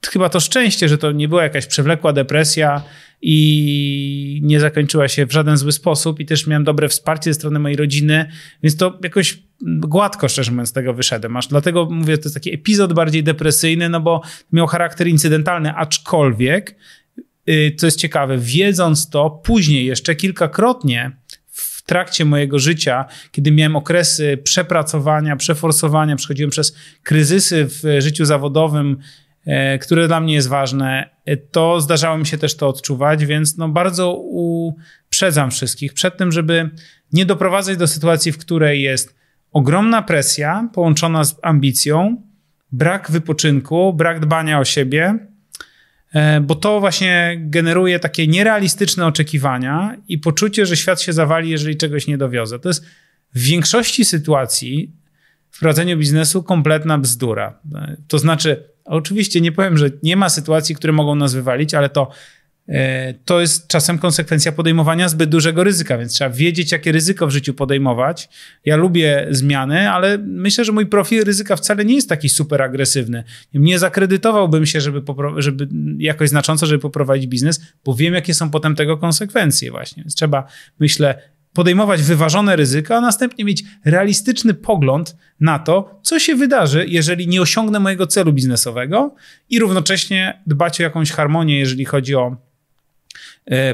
chyba 0.09 0.29
to 0.29 0.39
szczęście, 0.39 0.89
że 0.89 0.97
to 0.97 1.11
nie 1.11 1.27
była 1.27 1.43
jakaś 1.43 1.65
przewlekła 1.65 2.13
depresja 2.13 2.83
i 3.21 4.39
nie 4.43 4.59
zakończyła 4.59 5.07
się 5.07 5.25
w 5.25 5.31
żaden 5.31 5.57
zły 5.57 5.71
sposób 5.71 6.19
i 6.19 6.25
też 6.25 6.47
miałem 6.47 6.63
dobre 6.63 6.89
wsparcie 6.89 7.33
ze 7.33 7.39
strony 7.39 7.59
mojej 7.59 7.77
rodziny, 7.77 8.31
więc 8.63 8.77
to 8.77 8.99
jakoś 9.03 9.39
gładko, 9.61 10.27
szczerze 10.27 10.51
mówiąc, 10.51 10.69
z 10.69 10.73
tego 10.73 10.93
wyszedłem. 10.93 11.37
Aż 11.37 11.47
dlatego 11.47 11.85
mówię, 11.91 12.17
to 12.17 12.23
jest 12.23 12.33
taki 12.33 12.53
epizod 12.53 12.93
bardziej 12.93 13.23
depresyjny, 13.23 13.89
no 13.89 13.99
bo 13.99 14.21
miał 14.51 14.67
charakter 14.67 15.07
incydentalny, 15.07 15.73
aczkolwiek, 15.73 16.75
y, 17.49 17.75
co 17.77 17.87
jest 17.87 17.99
ciekawe, 17.99 18.37
wiedząc 18.37 19.09
to, 19.09 19.29
później 19.29 19.85
jeszcze 19.85 20.15
kilkakrotnie 20.15 21.11
trakcie 21.91 22.25
mojego 22.25 22.59
życia, 22.59 23.05
kiedy 23.31 23.51
miałem 23.51 23.75
okresy 23.75 24.37
przepracowania, 24.43 25.35
przeforsowania, 25.35 26.15
przechodziłem 26.15 26.49
przez 26.49 26.75
kryzysy 27.03 27.67
w 27.69 27.81
życiu 27.99 28.25
zawodowym, 28.25 28.97
e, 29.45 29.79
które 29.79 30.07
dla 30.07 30.21
mnie 30.21 30.33
jest 30.33 30.47
ważne, 30.47 31.09
e, 31.25 31.37
to 31.37 31.81
zdarzało 31.81 32.17
mi 32.17 32.25
się 32.25 32.37
też 32.37 32.55
to 32.55 32.67
odczuwać, 32.67 33.25
więc 33.25 33.57
no 33.57 33.69
bardzo 33.69 34.13
uprzedzam 34.13 35.51
wszystkich 35.51 35.93
przed 35.93 36.17
tym, 36.17 36.31
żeby 36.31 36.69
nie 37.13 37.25
doprowadzać 37.25 37.77
do 37.77 37.87
sytuacji, 37.87 38.31
w 38.31 38.37
której 38.37 38.81
jest 38.81 39.15
ogromna 39.51 40.01
presja 40.01 40.69
połączona 40.73 41.23
z 41.23 41.35
ambicją, 41.41 42.21
brak 42.71 43.11
wypoczynku, 43.11 43.93
brak 43.93 44.19
dbania 44.19 44.59
o 44.59 44.65
siebie, 44.65 45.30
bo 46.41 46.55
to 46.55 46.79
właśnie 46.79 47.37
generuje 47.39 47.99
takie 47.99 48.27
nierealistyczne 48.27 49.05
oczekiwania 49.05 49.97
i 50.07 50.17
poczucie, 50.17 50.65
że 50.65 50.77
świat 50.77 51.01
się 51.01 51.13
zawali, 51.13 51.49
jeżeli 51.49 51.77
czegoś 51.77 52.07
nie 52.07 52.17
dowiozę. 52.17 52.59
To 52.59 52.69
jest 52.69 52.85
w 53.35 53.39
większości 53.39 54.05
sytuacji 54.05 54.91
w 55.51 55.59
prowadzeniu 55.59 55.97
biznesu 55.97 56.43
kompletna 56.43 56.97
bzdura. 56.97 57.59
E, 57.75 57.97
to 58.07 58.19
znaczy, 58.19 58.63
oczywiście 58.85 59.41
nie 59.41 59.51
powiem, 59.51 59.77
że 59.77 59.89
nie 60.03 60.15
ma 60.15 60.29
sytuacji, 60.29 60.75
które 60.75 60.93
mogą 60.93 61.15
nas 61.15 61.33
wywalić, 61.33 61.73
ale 61.73 61.89
to 61.89 62.11
E, 62.11 62.40
to 63.25 63.41
jest 63.41 63.67
czasem 63.67 63.99
konsekwencja 63.99 64.51
podejmowania 64.51 65.09
zbyt 65.09 65.29
dużego 65.29 65.63
ryzyka, 65.63 65.97
więc 65.97 66.13
trzeba 66.13 66.29
wiedzieć, 66.29 66.71
jakie 66.71 66.91
ryzyko 66.91 67.27
w 67.27 67.31
życiu 67.31 67.53
podejmować. 67.53 68.29
Ja 68.65 68.75
lubię 68.75 69.27
zmiany, 69.29 69.91
ale 69.91 70.17
myślę, 70.17 70.65
że 70.65 70.71
mój 70.71 70.85
profil 70.85 71.23
ryzyka 71.23 71.55
wcale 71.55 71.85
nie 71.85 71.95
jest 71.95 72.09
taki 72.09 72.29
super 72.29 72.61
agresywny. 72.61 73.23
Nie 73.53 73.79
zakredytowałbym 73.79 74.65
się, 74.65 74.81
żeby, 74.81 75.01
żeby 75.37 75.67
jakoś 75.97 76.29
znacząco, 76.29 76.65
żeby 76.65 76.79
poprowadzić 76.79 77.27
biznes, 77.27 77.61
bo 77.85 77.95
wiem, 77.95 78.13
jakie 78.13 78.33
są 78.33 78.49
potem 78.49 78.75
tego 78.75 78.97
konsekwencje 78.97 79.71
właśnie. 79.71 80.03
Więc 80.03 80.15
trzeba, 80.15 80.47
myślę, 80.79 81.21
podejmować 81.53 82.01
wyważone 82.01 82.55
ryzyka, 82.55 82.97
a 82.97 83.01
następnie 83.01 83.45
mieć 83.45 83.63
realistyczny 83.85 84.53
pogląd 84.53 85.15
na 85.39 85.59
to, 85.59 85.99
co 86.03 86.19
się 86.19 86.35
wydarzy, 86.35 86.85
jeżeli 86.87 87.27
nie 87.27 87.41
osiągnę 87.41 87.79
mojego 87.79 88.07
celu 88.07 88.33
biznesowego 88.33 89.15
i 89.49 89.59
równocześnie 89.59 90.41
dbać 90.47 90.79
o 90.79 90.83
jakąś 90.83 91.11
harmonię, 91.11 91.59
jeżeli 91.59 91.85
chodzi 91.85 92.15
o 92.15 92.50
E, 92.50 92.50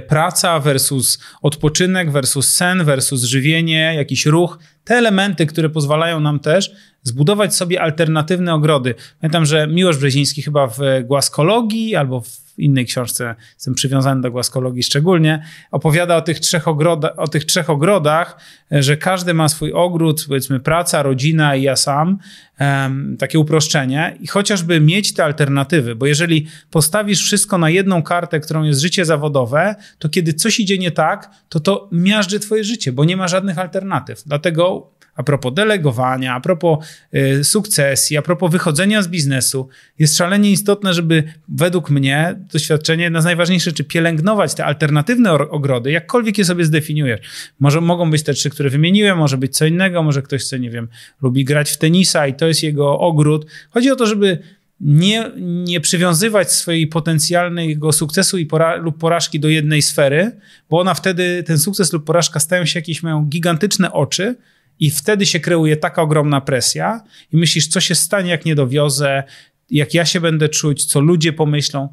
praca 0.08 0.60
versus 0.60 1.20
odpoczynek, 1.42 2.12
versus 2.12 2.54
sen, 2.54 2.84
versus 2.84 3.24
żywienie, 3.24 3.94
jakiś 3.96 4.26
ruch. 4.26 4.60
Te 4.84 4.96
elementy, 4.96 5.46
które 5.46 5.70
pozwalają 5.70 6.20
nam 6.20 6.40
też 6.40 6.72
zbudować 7.08 7.56
sobie 7.56 7.82
alternatywne 7.82 8.54
ogrody. 8.54 8.96
Pamiętam, 9.22 9.46
że 9.46 9.68
Miłosz 9.68 9.98
Brzeziński 9.98 10.42
chyba 10.42 10.68
w 10.68 10.80
głaskologii 11.04 11.96
albo 11.96 12.22
w 12.22 12.48
innej 12.58 12.86
książce, 12.86 13.36
jestem 13.54 13.74
przywiązany 13.74 14.22
do 14.22 14.32
głaskologii 14.32 14.84
szczególnie, 14.84 15.44
opowiada 15.72 16.16
o 16.16 16.22
tych 16.22 16.40
trzech, 16.40 16.68
ogroda, 16.68 17.16
o 17.16 17.28
tych 17.28 17.46
trzech 17.46 17.70
ogrodach, 17.70 18.40
że 18.72 18.98
każdy 18.98 19.34
ma 19.34 19.50
swój 19.50 19.74
ogród, 19.74 20.26
powiedzmy 20.28 20.60
praca, 20.60 21.04
rodzina 21.04 21.56
i 21.56 21.62
ja 21.62 21.76
sam, 21.76 22.18
um, 22.60 23.18
takie 23.20 23.40
uproszczenie 23.40 24.18
i 24.20 24.28
chociażby 24.28 24.80
mieć 24.80 25.14
te 25.14 25.24
alternatywy, 25.24 25.96
bo 25.96 26.06
jeżeli 26.06 26.48
postawisz 26.72 27.24
wszystko 27.24 27.58
na 27.58 27.70
jedną 27.70 28.04
kartę, 28.04 28.40
którą 28.40 28.64
jest 28.64 28.82
życie 28.82 29.06
zawodowe, 29.06 29.76
to 30.00 30.10
kiedy 30.10 30.34
coś 30.34 30.60
idzie 30.60 30.78
nie 30.78 30.92
tak, 30.92 31.30
to 31.50 31.60
to 31.60 31.90
miażdży 31.92 32.40
twoje 32.40 32.64
życie, 32.64 32.92
bo 32.92 33.06
nie 33.06 33.18
ma 33.18 33.28
żadnych 33.28 33.60
alternatyw. 33.60 34.24
Dlatego 34.26 34.97
a 35.18 35.24
propos 35.24 35.54
delegowania, 35.54 36.34
a 36.34 36.40
propos 36.40 36.86
y, 37.16 37.44
sukcesji, 37.44 38.18
a 38.18 38.22
propos 38.22 38.52
wychodzenia 38.52 39.02
z 39.02 39.08
biznesu, 39.08 39.70
jest 40.00 40.18
szalenie 40.18 40.52
istotne, 40.52 40.94
żeby 40.94 41.24
według 41.48 41.90
mnie 41.90 42.36
doświadczenie, 42.54 43.04
jedna 43.04 43.22
z 43.22 43.26
najważniejszych 43.26 43.74
czy 43.74 43.84
pielęgnować 43.84 44.54
te 44.56 44.66
alternatywne 44.66 45.32
ogrody, 45.32 45.92
jakkolwiek 45.92 46.38
je 46.38 46.46
sobie 46.46 46.66
zdefiniujesz. 46.66 47.20
Może 47.60 47.82
mogą 47.82 48.12
być 48.12 48.24
te 48.24 48.34
trzy, 48.34 48.50
które 48.50 48.70
wymieniłem, 48.70 49.18
może 49.18 49.38
być 49.38 49.58
co 49.58 49.66
innego, 49.66 50.04
może 50.04 50.22
ktoś 50.22 50.42
chce, 50.42 50.60
nie 50.60 50.70
wiem, 50.70 50.88
lubi 51.22 51.46
grać 51.46 51.72
w 51.72 51.78
tenisa 51.78 52.28
i 52.28 52.34
to 52.34 52.48
jest 52.48 52.64
jego 52.64 53.00
ogród. 53.00 53.46
Chodzi 53.70 53.92
o 53.92 53.96
to, 53.96 54.06
żeby 54.06 54.40
nie, 54.82 55.32
nie 55.38 55.82
przywiązywać 55.82 56.52
swojej 56.52 56.88
potencjalnego 56.88 57.92
sukcesu 57.92 58.38
i 58.38 58.46
pora 58.46 58.76
lub 58.76 58.98
porażki 58.98 59.40
do 59.40 59.50
jednej 59.50 59.82
sfery, 59.82 60.32
bo 60.70 60.80
ona 60.80 60.94
wtedy, 60.94 61.44
ten 61.44 61.60
sukces 61.60 61.94
lub 61.94 62.06
porażka 62.06 62.40
stają 62.40 62.66
się 62.66 62.80
jakieś, 62.80 63.04
mają 63.04 63.26
gigantyczne 63.26 63.92
oczy, 63.92 64.36
i 64.80 64.92
wtedy 64.92 65.26
się 65.26 65.40
kreuje 65.40 65.78
taka 65.78 66.02
ogromna 66.02 66.42
presja 66.42 67.02
i 67.34 67.38
myślisz, 67.38 67.68
co 67.68 67.80
się 67.80 67.96
stanie, 67.96 68.32
jak 68.32 68.46
nie 68.46 68.56
dowiozę, 68.56 69.24
jak 69.70 69.94
ja 69.94 70.06
się 70.06 70.22
będę 70.22 70.50
czuć, 70.50 70.86
co 70.86 71.00
ludzie 71.00 71.34
pomyślą. 71.34 71.90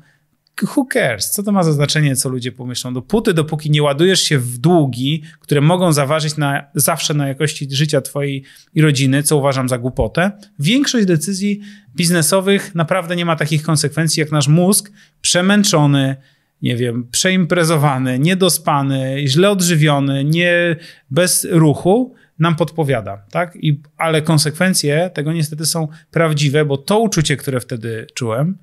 who 0.76 0.86
cares? 0.92 1.30
Co 1.30 1.42
to 1.42 1.52
ma 1.52 1.62
za 1.62 1.72
znaczenie, 1.72 2.16
co 2.16 2.28
ludzie 2.28 2.52
pomyślą? 2.52 2.94
Dopóty, 2.94 3.34
dopóki 3.34 3.70
nie 3.70 3.82
ładujesz 3.82 4.20
się 4.22 4.38
w 4.38 4.58
długi, 4.58 5.22
które 5.40 5.60
mogą 5.60 5.92
zaważyć 5.92 6.36
na, 6.36 6.64
zawsze 6.74 7.14
na 7.14 7.28
jakości 7.28 7.68
życia 7.70 8.00
twojej 8.00 8.44
i 8.74 8.82
rodziny, 8.82 9.22
co 9.22 9.36
uważam 9.36 9.68
za 9.68 9.78
głupotę, 9.78 10.30
większość 10.58 11.06
decyzji 11.06 11.60
biznesowych 11.96 12.74
naprawdę 12.74 13.16
nie 13.16 13.24
ma 13.24 13.36
takich 13.36 13.62
konsekwencji, 13.62 14.20
jak 14.20 14.32
nasz 14.32 14.48
mózg 14.48 14.92
przemęczony, 15.20 16.16
nie 16.62 16.76
wiem, 16.76 17.08
przeimprezowany, 17.10 18.18
niedospany, 18.18 19.22
źle 19.26 19.50
odżywiony, 19.50 20.24
nie 20.24 20.76
bez 21.10 21.46
ruchu, 21.50 22.14
nam 22.38 22.56
podpowiada, 22.56 23.24
tak? 23.30 23.56
I, 23.56 23.80
ale 23.96 24.22
konsekwencje 24.22 25.10
tego 25.14 25.32
niestety 25.32 25.66
są 25.66 25.88
prawdziwe, 26.10 26.64
bo 26.64 26.76
to 26.76 26.98
uczucie, 26.98 27.36
które 27.36 27.60
wtedy 27.60 28.06
czułem, 28.14 28.58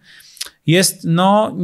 jest 0.68 1.04
no, 1.04 1.58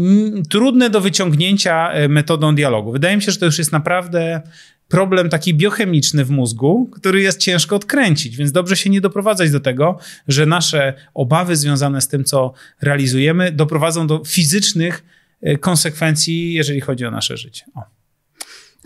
trudne 0.50 0.90
do 0.90 1.02
wyciągnięcia 1.02 1.92
e, 1.92 2.08
metodą 2.08 2.56
dialogu. 2.56 2.92
Wydaje 2.92 3.16
mi 3.16 3.22
się, 3.22 3.32
że 3.32 3.40
to 3.40 3.46
już 3.46 3.58
jest 3.58 3.72
naprawdę 3.72 4.42
problem 4.88 5.30
taki 5.30 5.54
biochemiczny 5.54 6.26
w 6.26 6.30
mózgu, 6.30 6.90
który 6.94 7.22
jest 7.22 7.40
ciężko 7.40 7.76
odkręcić, 7.76 8.38
więc 8.38 8.52
dobrze 8.52 8.78
się 8.78 8.90
nie 8.90 9.02
doprowadzać 9.02 9.52
do 9.52 9.60
tego, 9.60 10.00
że 10.28 10.46
nasze 10.46 10.94
obawy 11.14 11.56
związane 11.56 12.02
z 12.02 12.08
tym, 12.08 12.24
co 12.24 12.54
realizujemy, 12.82 13.52
doprowadzą 13.52 14.08
do 14.08 14.24
fizycznych 14.26 15.04
e, 15.42 15.58
konsekwencji, 15.58 16.54
jeżeli 16.54 16.82
chodzi 16.82 17.06
o 17.06 17.12
nasze 17.12 17.38
życie. 17.38 17.66
O. 17.76 17.97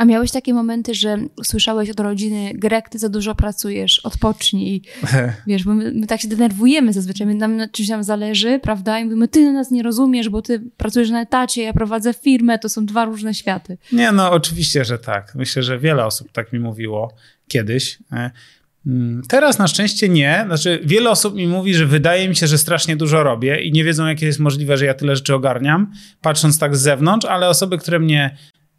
A 0.02 0.06
miałeś 0.06 0.32
takie 0.32 0.54
momenty, 0.54 0.94
że 0.94 1.18
słyszałeś 1.44 1.90
od 1.90 2.00
rodziny, 2.00 2.52
Greg, 2.54 2.90
ty 2.90 3.00
za 3.00 3.10
dużo 3.10 3.36
pracujesz, 3.36 4.00
odpocznij. 4.00 4.82
Wiesz, 5.48 5.64
bo 5.64 5.74
my, 5.74 5.92
my, 5.96 6.08
tak 6.08 6.22
się 6.22 6.28
denerwujemy 6.28 6.94
zazwyczaj, 6.94 7.28
my 7.28 7.36
nam 7.36 7.56
na 7.56 7.70
czymś 7.70 7.90
nam 7.90 8.04
zależy, 8.04 8.60
prawda? 8.64 9.00
I 9.00 9.06
mówimy, 9.06 9.28
ty 9.28 9.52
nas 9.52 9.72
nie 9.72 9.84
rozumiesz, 9.84 10.30
bo 10.30 10.42
ty 10.42 10.62
pracujesz 10.78 11.10
na 11.10 11.22
etacie, 11.22 11.64
ja 11.64 11.74
prowadzę 11.74 12.14
firmę, 12.14 12.60
to 12.60 12.70
są 12.70 12.86
dwa 12.86 13.06
różne 13.06 13.34
światy. 13.34 13.78
Nie, 13.92 14.12
no 14.12 14.32
oczywiście, 14.32 14.86
że 14.86 14.98
tak. 14.98 15.36
Myślę, 15.36 15.64
że 15.64 15.80
wiele 15.80 16.06
osób 16.06 16.32
tak 16.32 16.54
mi 16.54 16.60
mówiło 16.60 17.14
kiedyś. 17.48 18.00
E, 18.12 18.32
mm, 18.86 19.22
teraz 19.28 19.60
na 19.60 19.68
szczęście 19.68 20.10
nie. 20.10 20.44
Znaczy, 20.46 20.80
wiele 20.84 21.10
osób 21.10 21.36
mi 21.36 21.48
mówi, 21.48 21.74
że 21.74 21.86
wydaje 21.86 22.30
mi 22.30 22.36
się, 22.36 22.48
że 22.48 22.58
strasznie 22.58 22.96
dużo 22.96 23.24
robię 23.24 23.62
i 23.62 23.72
nie 23.72 23.84
wiedzą, 23.84 24.08
jakie 24.08 24.26
jest 24.26 24.40
możliwe, 24.40 24.78
że 24.78 24.86
ja 24.86 24.94
tyle 24.94 25.16
rzeczy 25.16 25.36
ogarniam, 25.36 25.92
patrząc 26.22 26.60
tak 26.60 26.76
z 26.76 26.82
zewnątrz, 26.82 27.26
ale 27.26 27.50
osoby, 27.50 27.78
które 27.78 28.00
mnie 28.00 28.38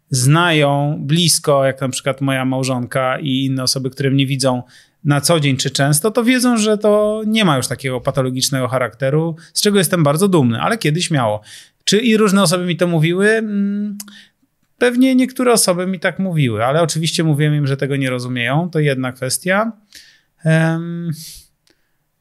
znają 0.09 0.97
blisko, 0.99 1.65
jak 1.65 1.81
na 1.81 1.89
przykład 1.89 2.21
moja 2.21 2.45
małżonka 2.45 3.19
i 3.19 3.45
inne 3.45 3.63
osoby, 3.63 3.89
które 3.89 4.11
mnie 4.11 4.25
widzą 4.25 4.63
na 5.03 5.21
co 5.21 5.39
dzień 5.39 5.57
czy 5.57 5.71
często, 5.71 6.11
to 6.11 6.23
wiedzą, 6.23 6.57
że 6.57 6.77
to 6.77 7.21
nie 7.27 7.45
ma 7.45 7.57
już 7.57 7.67
takiego 7.67 8.01
patologicznego 8.01 8.67
charakteru, 8.67 9.35
z 9.53 9.61
czego 9.61 9.77
jestem 9.77 10.03
bardzo 10.03 10.27
dumny, 10.27 10.61
ale 10.61 10.77
kiedyś 10.77 11.11
miało. 11.11 11.41
Czy 11.83 11.99
i 11.99 12.17
różne 12.17 12.41
osoby 12.41 12.65
mi 12.65 12.77
to 12.77 12.87
mówiły? 12.87 13.29
Mm, 13.29 13.97
pewnie 14.77 15.15
niektóre 15.15 15.53
osoby 15.53 15.87
mi 15.87 15.99
tak 15.99 16.19
mówiły, 16.19 16.65
ale 16.65 16.81
oczywiście 16.81 17.23
mówiłem 17.23 17.55
im, 17.55 17.67
że 17.67 17.77
tego 17.77 17.95
nie 17.95 18.09
rozumieją. 18.09 18.69
To 18.69 18.79
jedna 18.79 19.11
kwestia. 19.11 19.71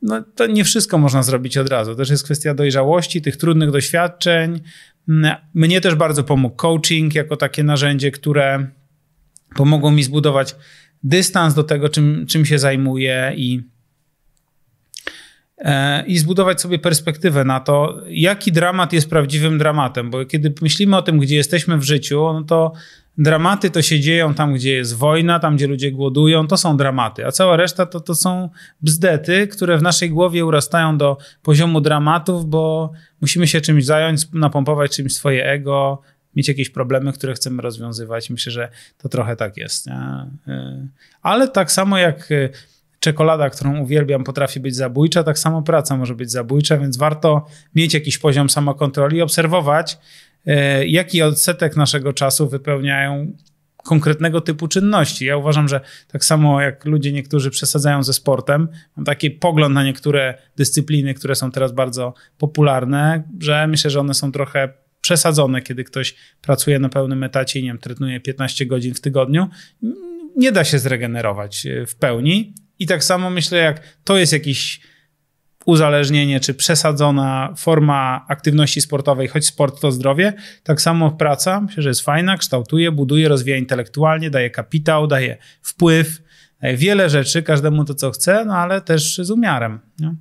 No, 0.02 0.22
to 0.34 0.46
nie 0.46 0.64
wszystko 0.64 0.98
można 0.98 1.22
zrobić 1.22 1.58
od 1.58 1.68
razu. 1.68 1.90
To 1.90 1.96
też 1.96 2.10
jest 2.10 2.24
kwestia 2.24 2.54
dojrzałości, 2.54 3.22
tych 3.22 3.36
trudnych 3.36 3.70
doświadczeń, 3.70 4.60
mnie 5.54 5.80
też 5.80 5.94
bardzo 5.94 6.24
pomógł 6.24 6.56
coaching 6.56 7.14
jako 7.14 7.36
takie 7.36 7.64
narzędzie, 7.64 8.10
które 8.10 8.66
pomogło 9.56 9.90
mi 9.90 10.02
zbudować 10.02 10.56
dystans 11.02 11.54
do 11.54 11.64
tego, 11.64 11.88
czym, 11.88 12.26
czym 12.28 12.46
się 12.46 12.58
zajmuję 12.58 13.32
i, 13.36 13.62
e, 15.58 16.06
i 16.06 16.18
zbudować 16.18 16.60
sobie 16.60 16.78
perspektywę 16.78 17.44
na 17.44 17.60
to, 17.60 18.00
jaki 18.08 18.52
dramat 18.52 18.92
jest 18.92 19.10
prawdziwym 19.10 19.58
dramatem. 19.58 20.10
Bo 20.10 20.24
kiedy 20.24 20.54
myślimy 20.62 20.96
o 20.96 21.02
tym, 21.02 21.18
gdzie 21.18 21.36
jesteśmy 21.36 21.78
w 21.78 21.82
życiu, 21.82 22.32
no 22.32 22.44
to 22.44 22.72
dramaty 23.18 23.70
to 23.70 23.82
się 23.82 24.00
dzieją 24.00 24.34
tam, 24.34 24.54
gdzie 24.54 24.72
jest 24.72 24.96
wojna, 24.96 25.38
tam, 25.38 25.56
gdzie 25.56 25.66
ludzie 25.66 25.92
głodują, 25.92 26.46
to 26.46 26.56
są 26.56 26.76
dramaty, 26.76 27.26
a 27.26 27.32
cała 27.32 27.56
reszta 27.56 27.86
to, 27.86 28.00
to 28.00 28.14
są 28.14 28.48
bzdety, 28.80 29.46
które 29.46 29.78
w 29.78 29.82
naszej 29.82 30.10
głowie 30.10 30.44
urastają 30.44 30.98
do 30.98 31.16
poziomu 31.42 31.80
dramatów, 31.80 32.46
bo 32.46 32.92
musimy 33.20 33.46
się 33.46 33.60
czymś 33.60 33.84
zająć, 33.84 34.32
napompować 34.32 34.96
czymś 34.96 35.14
swoje 35.14 35.46
ego, 35.46 36.02
mieć 36.36 36.48
jakieś 36.48 36.70
problemy, 36.70 37.12
które 37.12 37.34
chcemy 37.34 37.62
rozwiązywać. 37.62 38.30
Myślę, 38.30 38.52
że 38.52 38.68
to 38.98 39.08
trochę 39.08 39.36
tak 39.36 39.56
jest. 39.56 39.86
Nie? 39.86 40.26
Y, 40.48 40.88
ale 41.22 41.48
tak 41.48 41.72
samo 41.72 41.98
jak 41.98 42.30
y, 42.30 42.50
czekolada, 43.00 43.50
którą 43.50 43.78
uwielbiam, 43.78 44.24
potrafi 44.24 44.60
być 44.60 44.76
zabójcza, 44.76 45.24
tak 45.24 45.38
samo 45.38 45.62
praca 45.62 45.96
może 45.96 46.14
być 46.14 46.30
zabójcza, 46.30 46.78
więc 46.78 46.96
warto 46.96 47.46
mieć 47.74 47.94
jakiś 47.94 48.18
poziom 48.18 48.50
samokontroli 48.50 49.16
i 49.16 49.22
obserwować, 49.22 49.98
jaki 50.86 51.22
odsetek 51.22 51.76
naszego 51.76 52.12
czasu 52.12 52.48
wypełniają 52.48 53.32
konkretnego 53.82 54.40
typu 54.40 54.68
czynności. 54.68 55.24
Ja 55.24 55.36
uważam, 55.36 55.68
że 55.68 55.80
tak 56.08 56.24
samo 56.24 56.60
jak 56.60 56.84
ludzie 56.84 57.12
niektórzy 57.12 57.50
przesadzają 57.50 58.02
ze 58.02 58.12
sportem, 58.12 58.68
mam 58.96 59.04
taki 59.04 59.30
pogląd 59.30 59.74
na 59.74 59.84
niektóre 59.84 60.38
dyscypliny, 60.56 61.14
które 61.14 61.34
są 61.34 61.50
teraz 61.50 61.72
bardzo 61.72 62.14
popularne, 62.38 63.22
że 63.40 63.66
myślę, 63.66 63.90
że 63.90 64.00
one 64.00 64.14
są 64.14 64.32
trochę 64.32 64.68
przesadzone, 65.00 65.62
kiedy 65.62 65.84
ktoś 65.84 66.14
pracuje 66.42 66.78
na 66.78 66.88
pełnym 66.88 67.22
etacie 67.24 67.60
i 67.60 67.62
nie 67.62 67.68
wiem, 67.68 67.78
trenuje 67.78 68.20
15 68.20 68.66
godzin 68.66 68.94
w 68.94 69.00
tygodniu. 69.00 69.48
Nie 70.36 70.52
da 70.52 70.64
się 70.64 70.78
zregenerować 70.78 71.66
e, 71.66 71.86
w 71.86 71.96
pełni. 71.96 72.54
I 72.78 72.86
tak 72.86 73.04
samo 73.04 73.30
myślę, 73.30 73.58
jak 73.58 73.96
to 74.04 74.16
jest 74.16 74.32
jakiś 74.32 74.80
uzależnienie 75.64 76.40
czy 76.40 76.54
przesadzona 76.54 77.54
forma 77.56 78.24
aktywności 78.28 78.80
sportowej, 78.80 79.28
choć 79.28 79.46
sport 79.46 79.80
to 79.80 79.92
zdrowie, 79.92 80.32
tak 80.62 80.80
samo 80.80 81.10
praca, 81.10 81.60
myślę, 81.60 81.82
że 81.82 81.88
jest 81.88 82.00
fajna, 82.00 82.36
kształtuje, 82.36 82.92
buduje, 82.92 83.28
rozwija 83.28 83.56
intelektualnie, 83.56 84.30
daje 84.30 84.50
kapitał, 84.50 85.06
daje 85.06 85.36
wpływ, 85.62 86.22
daje 86.62 86.76
wiele 86.76 87.10
rzeczy, 87.10 87.42
każdemu 87.42 87.84
to, 87.84 87.94
co 87.94 88.10
chce, 88.10 88.44
no 88.44 88.56
ale 88.56 88.80
też 88.80 89.18
z 89.22 89.30
umiarem. 89.30 89.80
No. 90.00 90.14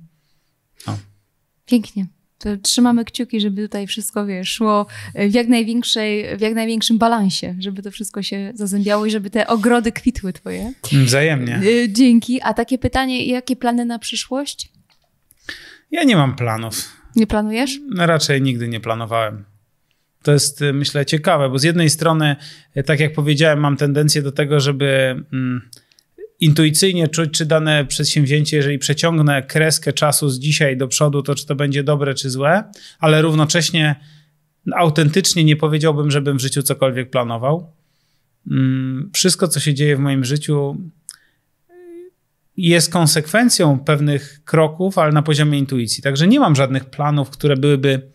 Pięknie. 1.66 2.06
To 2.38 2.56
trzymamy 2.56 3.04
kciuki, 3.04 3.40
żeby 3.40 3.62
tutaj 3.62 3.86
wszystko 3.86 4.26
wiesz, 4.26 4.48
szło 4.48 4.86
w 5.14 5.34
jak, 5.34 5.48
największej, 5.48 6.36
w 6.36 6.40
jak 6.40 6.54
największym 6.54 6.98
balansie, 6.98 7.56
żeby 7.58 7.82
to 7.82 7.90
wszystko 7.90 8.22
się 8.22 8.52
zazębiało 8.54 9.06
i 9.06 9.10
żeby 9.10 9.30
te 9.30 9.46
ogrody 9.46 9.92
kwitły 9.92 10.32
twoje. 10.32 10.72
Wzajemnie. 11.04 11.60
Y, 11.64 11.88
dzięki. 11.92 12.42
A 12.42 12.54
takie 12.54 12.78
pytanie, 12.78 13.26
jakie 13.26 13.56
plany 13.56 13.84
na 13.84 13.98
przyszłość? 13.98 14.72
Ja 15.90 16.04
nie 16.04 16.16
mam 16.16 16.36
planów. 16.36 17.02
Nie 17.16 17.26
planujesz? 17.26 17.80
Raczej 17.96 18.42
nigdy 18.42 18.68
nie 18.68 18.80
planowałem. 18.80 19.44
To 20.22 20.32
jest, 20.32 20.62
y, 20.62 20.72
myślę, 20.72 21.06
ciekawe, 21.06 21.48
bo 21.48 21.58
z 21.58 21.62
jednej 21.62 21.90
strony, 21.90 22.36
y, 22.76 22.82
tak 22.82 23.00
jak 23.00 23.12
powiedziałem, 23.12 23.60
mam 23.60 23.76
tendencję 23.76 24.22
do 24.22 24.32
tego, 24.32 24.60
żeby 24.60 24.86
mm, 25.32 25.70
intuicyjnie 26.40 27.08
czuć, 27.08 27.30
czy 27.30 27.46
dane 27.46 27.84
przedsięwzięcie, 27.84 28.56
jeżeli 28.56 28.78
przeciągnę 28.78 29.42
kreskę 29.42 29.92
czasu 29.92 30.28
z 30.28 30.38
dzisiaj 30.38 30.76
do 30.76 30.88
przodu, 30.88 31.22
to 31.22 31.34
czy 31.34 31.46
to 31.46 31.54
będzie 31.54 31.84
dobre, 31.84 32.14
czy 32.14 32.30
złe, 32.30 32.64
ale 32.98 33.22
równocześnie 33.22 33.96
autentycznie 34.74 35.44
nie 35.44 35.56
powiedziałbym, 35.56 36.10
żebym 36.10 36.38
w 36.38 36.40
życiu 36.40 36.62
cokolwiek 36.62 37.10
planował. 37.10 37.72
Mm, 38.50 39.10
wszystko, 39.14 39.48
co 39.48 39.60
się 39.60 39.74
dzieje 39.74 39.96
w 39.96 40.00
moim 40.00 40.24
życiu, 40.24 40.76
jest 42.56 42.92
konsekwencją 42.92 43.78
pewnych 43.78 44.40
kroków, 44.44 44.98
ale 44.98 45.12
na 45.12 45.22
poziomie 45.22 45.58
intuicji. 45.58 46.02
Także 46.02 46.26
nie 46.26 46.40
mam 46.40 46.56
żadnych 46.56 46.84
planów, 46.84 47.30
które 47.30 47.56
byłyby 47.56 48.10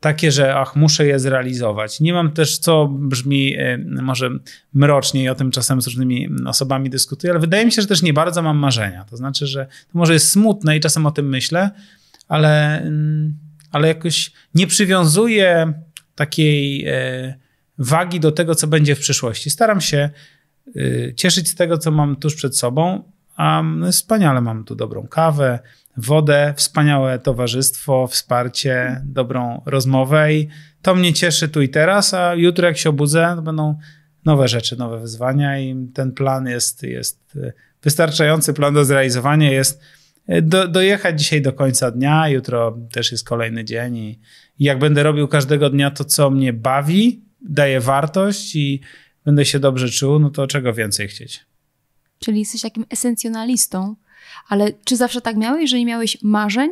takie, 0.00 0.32
że 0.32 0.54
ach, 0.54 0.76
muszę 0.76 1.06
je 1.06 1.18
zrealizować. 1.18 2.00
Nie 2.00 2.12
mam 2.12 2.32
też, 2.32 2.58
co 2.58 2.88
brzmi 2.88 3.56
e, 3.58 3.78
może 3.78 4.30
mrocznie 4.74 5.22
i 5.22 5.28
o 5.28 5.34
tym 5.34 5.50
czasem 5.50 5.82
z 5.82 5.86
różnymi 5.86 6.28
osobami 6.46 6.90
dyskutuję, 6.90 7.32
ale 7.32 7.40
wydaje 7.40 7.66
mi 7.66 7.72
się, 7.72 7.82
że 7.82 7.88
też 7.88 8.02
nie 8.02 8.12
bardzo 8.12 8.42
mam 8.42 8.56
marzenia. 8.56 9.04
To 9.04 9.16
znaczy, 9.16 9.46
że 9.46 9.66
to 9.66 9.98
może 9.98 10.12
jest 10.12 10.30
smutne 10.30 10.76
i 10.76 10.80
czasem 10.80 11.06
o 11.06 11.10
tym 11.10 11.28
myślę, 11.28 11.70
ale, 12.28 12.80
mm, 12.80 13.38
ale 13.70 13.88
jakoś 13.88 14.32
nie 14.54 14.66
przywiązuję 14.66 15.72
takiej 16.14 16.84
e, 16.86 17.34
wagi 17.78 18.20
do 18.20 18.32
tego, 18.32 18.54
co 18.54 18.66
będzie 18.66 18.94
w 18.94 19.00
przyszłości. 19.00 19.50
Staram 19.50 19.80
się 19.80 20.10
e, 20.76 21.14
cieszyć 21.14 21.48
z 21.48 21.54
tego, 21.54 21.78
co 21.78 21.90
mam 21.90 22.16
tuż 22.16 22.34
przed 22.34 22.58
sobą, 22.58 23.11
a 23.36 23.62
wspaniale 23.92 24.40
mam 24.40 24.64
tu 24.64 24.74
dobrą 24.74 25.06
kawę, 25.06 25.58
wodę, 25.96 26.54
wspaniałe 26.56 27.18
towarzystwo, 27.18 28.06
wsparcie, 28.06 29.02
dobrą 29.04 29.62
rozmowę 29.66 30.34
i 30.34 30.48
to 30.82 30.94
mnie 30.94 31.12
cieszy 31.12 31.48
tu 31.48 31.62
i 31.62 31.68
teraz, 31.68 32.14
a 32.14 32.34
jutro 32.34 32.66
jak 32.66 32.78
się 32.78 32.90
obudzę, 32.90 33.32
to 33.36 33.42
będą 33.42 33.78
nowe 34.24 34.48
rzeczy, 34.48 34.78
nowe 34.78 35.00
wyzwania 35.00 35.58
i 35.58 35.88
ten 35.94 36.12
plan 36.12 36.46
jest, 36.46 36.82
jest 36.82 37.38
wystarczający, 37.82 38.54
plan 38.54 38.74
do 38.74 38.84
zrealizowania 38.84 39.52
jest 39.52 39.82
do, 40.42 40.68
dojechać 40.68 41.20
dzisiaj 41.20 41.42
do 41.42 41.52
końca 41.52 41.90
dnia, 41.90 42.28
jutro 42.28 42.78
też 42.92 43.12
jest 43.12 43.28
kolejny 43.28 43.64
dzień 43.64 43.96
i, 43.96 44.18
i 44.58 44.64
jak 44.64 44.78
będę 44.78 45.02
robił 45.02 45.28
każdego 45.28 45.70
dnia 45.70 45.90
to, 45.90 46.04
co 46.04 46.30
mnie 46.30 46.52
bawi, 46.52 47.22
daje 47.40 47.80
wartość 47.80 48.56
i 48.56 48.80
będę 49.24 49.44
się 49.44 49.58
dobrze 49.58 49.88
czuł, 49.88 50.18
no 50.18 50.30
to 50.30 50.46
czego 50.46 50.74
więcej 50.74 51.08
chcieć. 51.08 51.51
Czyli 52.22 52.38
jesteś 52.38 52.62
takim 52.62 52.84
esencjonalistą, 52.90 53.96
ale 54.48 54.72
czy 54.84 54.96
zawsze 54.96 55.20
tak 55.20 55.36
miałeś, 55.36 55.70
że 55.70 55.78
nie 55.78 55.86
miałeś 55.86 56.18
marzeń? 56.22 56.70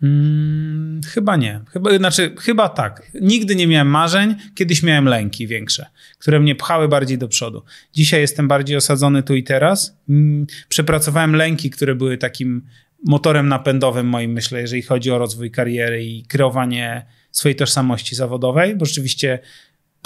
Hmm, 0.00 1.00
chyba 1.06 1.36
nie. 1.36 1.60
Chyba, 1.72 1.98
znaczy, 1.98 2.34
chyba 2.40 2.68
tak. 2.68 3.02
Nigdy 3.20 3.56
nie 3.56 3.66
miałem 3.66 3.88
marzeń, 3.88 4.34
kiedyś 4.54 4.82
miałem 4.82 5.04
lęki 5.04 5.46
większe, 5.46 5.86
które 6.18 6.40
mnie 6.40 6.54
pchały 6.54 6.88
bardziej 6.88 7.18
do 7.18 7.28
przodu. 7.28 7.62
Dzisiaj 7.92 8.20
jestem 8.20 8.48
bardziej 8.48 8.76
osadzony 8.76 9.22
tu 9.22 9.34
i 9.34 9.44
teraz. 9.44 9.96
Hmm, 10.06 10.46
przepracowałem 10.68 11.36
lęki, 11.36 11.70
które 11.70 11.94
były 11.94 12.18
takim 12.18 12.62
motorem 13.04 13.48
napędowym 13.48 14.06
moim, 14.06 14.32
myślę, 14.32 14.60
jeżeli 14.60 14.82
chodzi 14.82 15.10
o 15.10 15.18
rozwój 15.18 15.50
kariery 15.50 16.04
i 16.04 16.22
kreowanie 16.22 17.06
swojej 17.30 17.56
tożsamości 17.56 18.16
zawodowej, 18.16 18.76
bo 18.76 18.84
rzeczywiście 18.84 19.38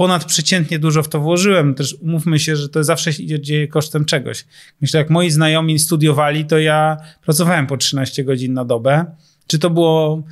ponadprzeciętnie 0.00 0.78
dużo 0.78 1.02
w 1.02 1.08
to 1.08 1.20
włożyłem. 1.20 1.74
Też 1.74 1.96
umówmy 2.00 2.38
się, 2.38 2.56
że 2.56 2.68
to 2.68 2.84
zawsze 2.84 3.10
idzie 3.10 3.68
kosztem 3.68 4.04
czegoś. 4.04 4.44
Myślę, 4.80 4.98
jak 4.98 5.10
moi 5.10 5.30
znajomi 5.30 5.78
studiowali, 5.78 6.44
to 6.44 6.58
ja 6.58 6.96
pracowałem 7.24 7.66
po 7.66 7.76
13 7.76 8.24
godzin 8.24 8.54
na 8.54 8.64
dobę. 8.64 9.04
Czy 9.46 9.58
to 9.58 9.70
było 9.70 10.22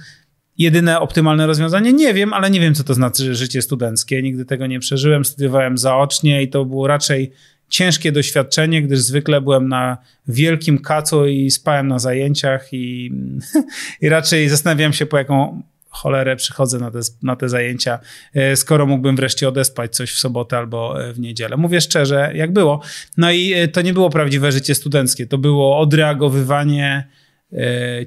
jedyne 0.58 1.00
optymalne 1.00 1.46
rozwiązanie? 1.46 1.92
Nie 1.92 2.14
wiem, 2.14 2.32
ale 2.32 2.50
nie 2.50 2.60
wiem, 2.60 2.74
co 2.74 2.84
to 2.84 2.94
znaczy 2.94 3.34
życie 3.34 3.62
studenckie. 3.62 4.22
Nigdy 4.22 4.44
tego 4.44 4.66
nie 4.66 4.80
przeżyłem. 4.80 5.24
Studiowałem 5.24 5.78
zaocznie 5.78 6.42
i 6.42 6.48
to 6.48 6.64
było 6.64 6.86
raczej 6.86 7.32
ciężkie 7.68 8.12
doświadczenie, 8.12 8.82
gdyż 8.82 8.98
zwykle 8.98 9.40
byłem 9.40 9.68
na 9.68 9.98
wielkim 10.28 10.78
kacu 10.78 11.26
i 11.26 11.50
spałem 11.50 11.88
na 11.88 11.98
zajęciach 11.98 12.72
i, 12.72 13.12
i 14.02 14.08
raczej 14.08 14.48
zastanawiałem 14.48 14.92
się, 14.92 15.06
po 15.06 15.18
jaką 15.18 15.62
cholerę 15.88 16.36
przychodzę 16.36 16.78
na 16.78 16.90
te, 16.90 16.98
na 17.22 17.36
te 17.36 17.48
zajęcia, 17.48 17.98
e, 18.34 18.56
skoro 18.56 18.86
mógłbym 18.86 19.16
wreszcie 19.16 19.48
odespać 19.48 19.96
coś 19.96 20.12
w 20.12 20.18
sobotę 20.18 20.58
albo 20.58 21.04
e, 21.04 21.12
w 21.12 21.20
niedzielę. 21.20 21.56
Mówię 21.56 21.80
szczerze, 21.80 22.32
jak 22.34 22.52
było. 22.52 22.80
No 23.16 23.30
i 23.30 23.52
e, 23.52 23.68
to 23.68 23.82
nie 23.82 23.92
było 23.92 24.10
prawdziwe 24.10 24.52
życie 24.52 24.74
studenckie, 24.74 25.26
to 25.26 25.38
było 25.38 25.78
odreagowywanie 25.78 27.08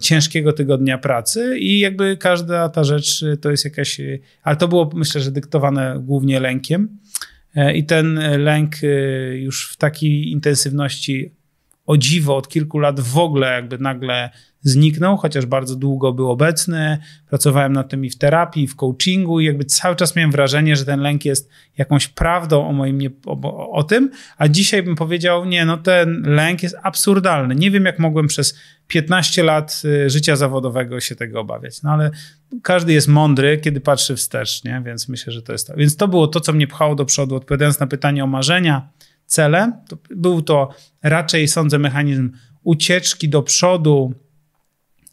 ciężkiego 0.02 0.54
tygodnia 0.54 0.98
pracy 0.98 1.58
i 1.60 1.80
jakby 1.80 2.18
każda 2.18 2.70
ta 2.70 2.84
rzecz 2.84 3.26
to 3.42 3.52
jest 3.52 3.66
jakaś, 3.66 4.02
ale 4.44 4.56
to 4.56 4.68
było 4.68 4.92
myślę, 4.94 5.22
że 5.22 5.32
dyktowane 5.32 6.00
głównie 6.00 6.40
lękiem 6.40 6.98
i 7.74 7.86
ten 7.86 8.20
lęk 8.44 8.76
już 9.34 9.72
w 9.72 9.78
takiej 9.78 10.32
intensywności 10.32 11.32
o 11.86 11.98
dziwo 11.98 12.38
od 12.38 12.48
kilku 12.48 12.80
lat 12.80 13.00
w 13.00 13.18
ogóle 13.18 13.52
jakby 13.54 13.78
nagle 13.78 14.30
zniknął, 14.62 15.18
chociaż 15.18 15.46
bardzo 15.46 15.76
długo 15.76 16.14
był 16.14 16.32
obecny. 16.32 16.98
Pracowałem 17.30 17.74
nad 17.74 17.90
tym 17.90 18.06
i 18.06 18.10
w 18.10 18.18
terapii, 18.18 18.64
i 18.64 18.68
w 18.68 18.76
coachingu 18.76 19.40
i 19.40 19.46
jakby 19.46 19.66
cały 19.66 19.96
czas 19.96 20.16
miałem 20.16 20.32
wrażenie, 20.32 20.76
że 20.76 20.86
ten 20.86 21.00
lęk 21.00 21.26
jest 21.26 21.50
jakąś 21.78 22.08
prawdą 22.08 22.68
o 22.68 22.74
moim, 22.74 22.98
nie, 22.98 23.10
o, 23.26 23.72
o, 23.72 23.84
tym, 23.84 24.12
a 24.38 24.48
dzisiaj 24.48 24.84
bym 24.84 24.96
powiedział, 24.96 25.46
nie, 25.46 25.66
no 25.66 25.78
ten 25.78 26.22
lęk 26.26 26.64
jest 26.64 26.76
absurdalny. 26.84 27.56
Nie 27.56 27.72
wiem, 27.72 27.86
jak 27.86 28.00
mogłem 28.00 28.28
przez 28.28 28.60
15 28.88 29.44
lat 29.44 29.82
y, 29.86 30.10
życia 30.10 30.36
zawodowego 30.36 31.00
się 31.00 31.16
tego 31.16 31.40
obawiać, 31.40 31.84
no 31.84 31.92
ale 31.92 32.12
każdy 32.64 32.94
jest 32.94 33.08
mądry, 33.08 33.58
kiedy 33.58 33.82
patrzy 33.82 34.16
wstecz, 34.16 34.64
nie? 34.64 34.82
Więc 34.86 35.10
myślę, 35.10 35.34
że 35.34 35.42
to 35.42 35.52
jest 35.52 35.68
to. 35.68 35.74
Więc 35.78 35.96
to 35.96 36.08
było 36.08 36.28
to, 36.28 36.40
co 36.40 36.54
mnie 36.54 36.68
pchało 36.68 36.96
do 36.96 37.06
przodu, 37.06 37.36
odpowiadając 37.36 37.80
na 37.80 37.88
pytanie 37.88 38.24
o 38.24 38.28
marzenia, 38.28 38.90
cele. 39.32 39.72
To 39.88 39.98
był 40.10 40.42
to 40.42 40.70
raczej, 41.04 41.48
sądzę, 41.48 41.80
mechanizm 41.80 42.32
ucieczki 42.64 43.30
do 43.30 43.44
przodu, 43.44 44.14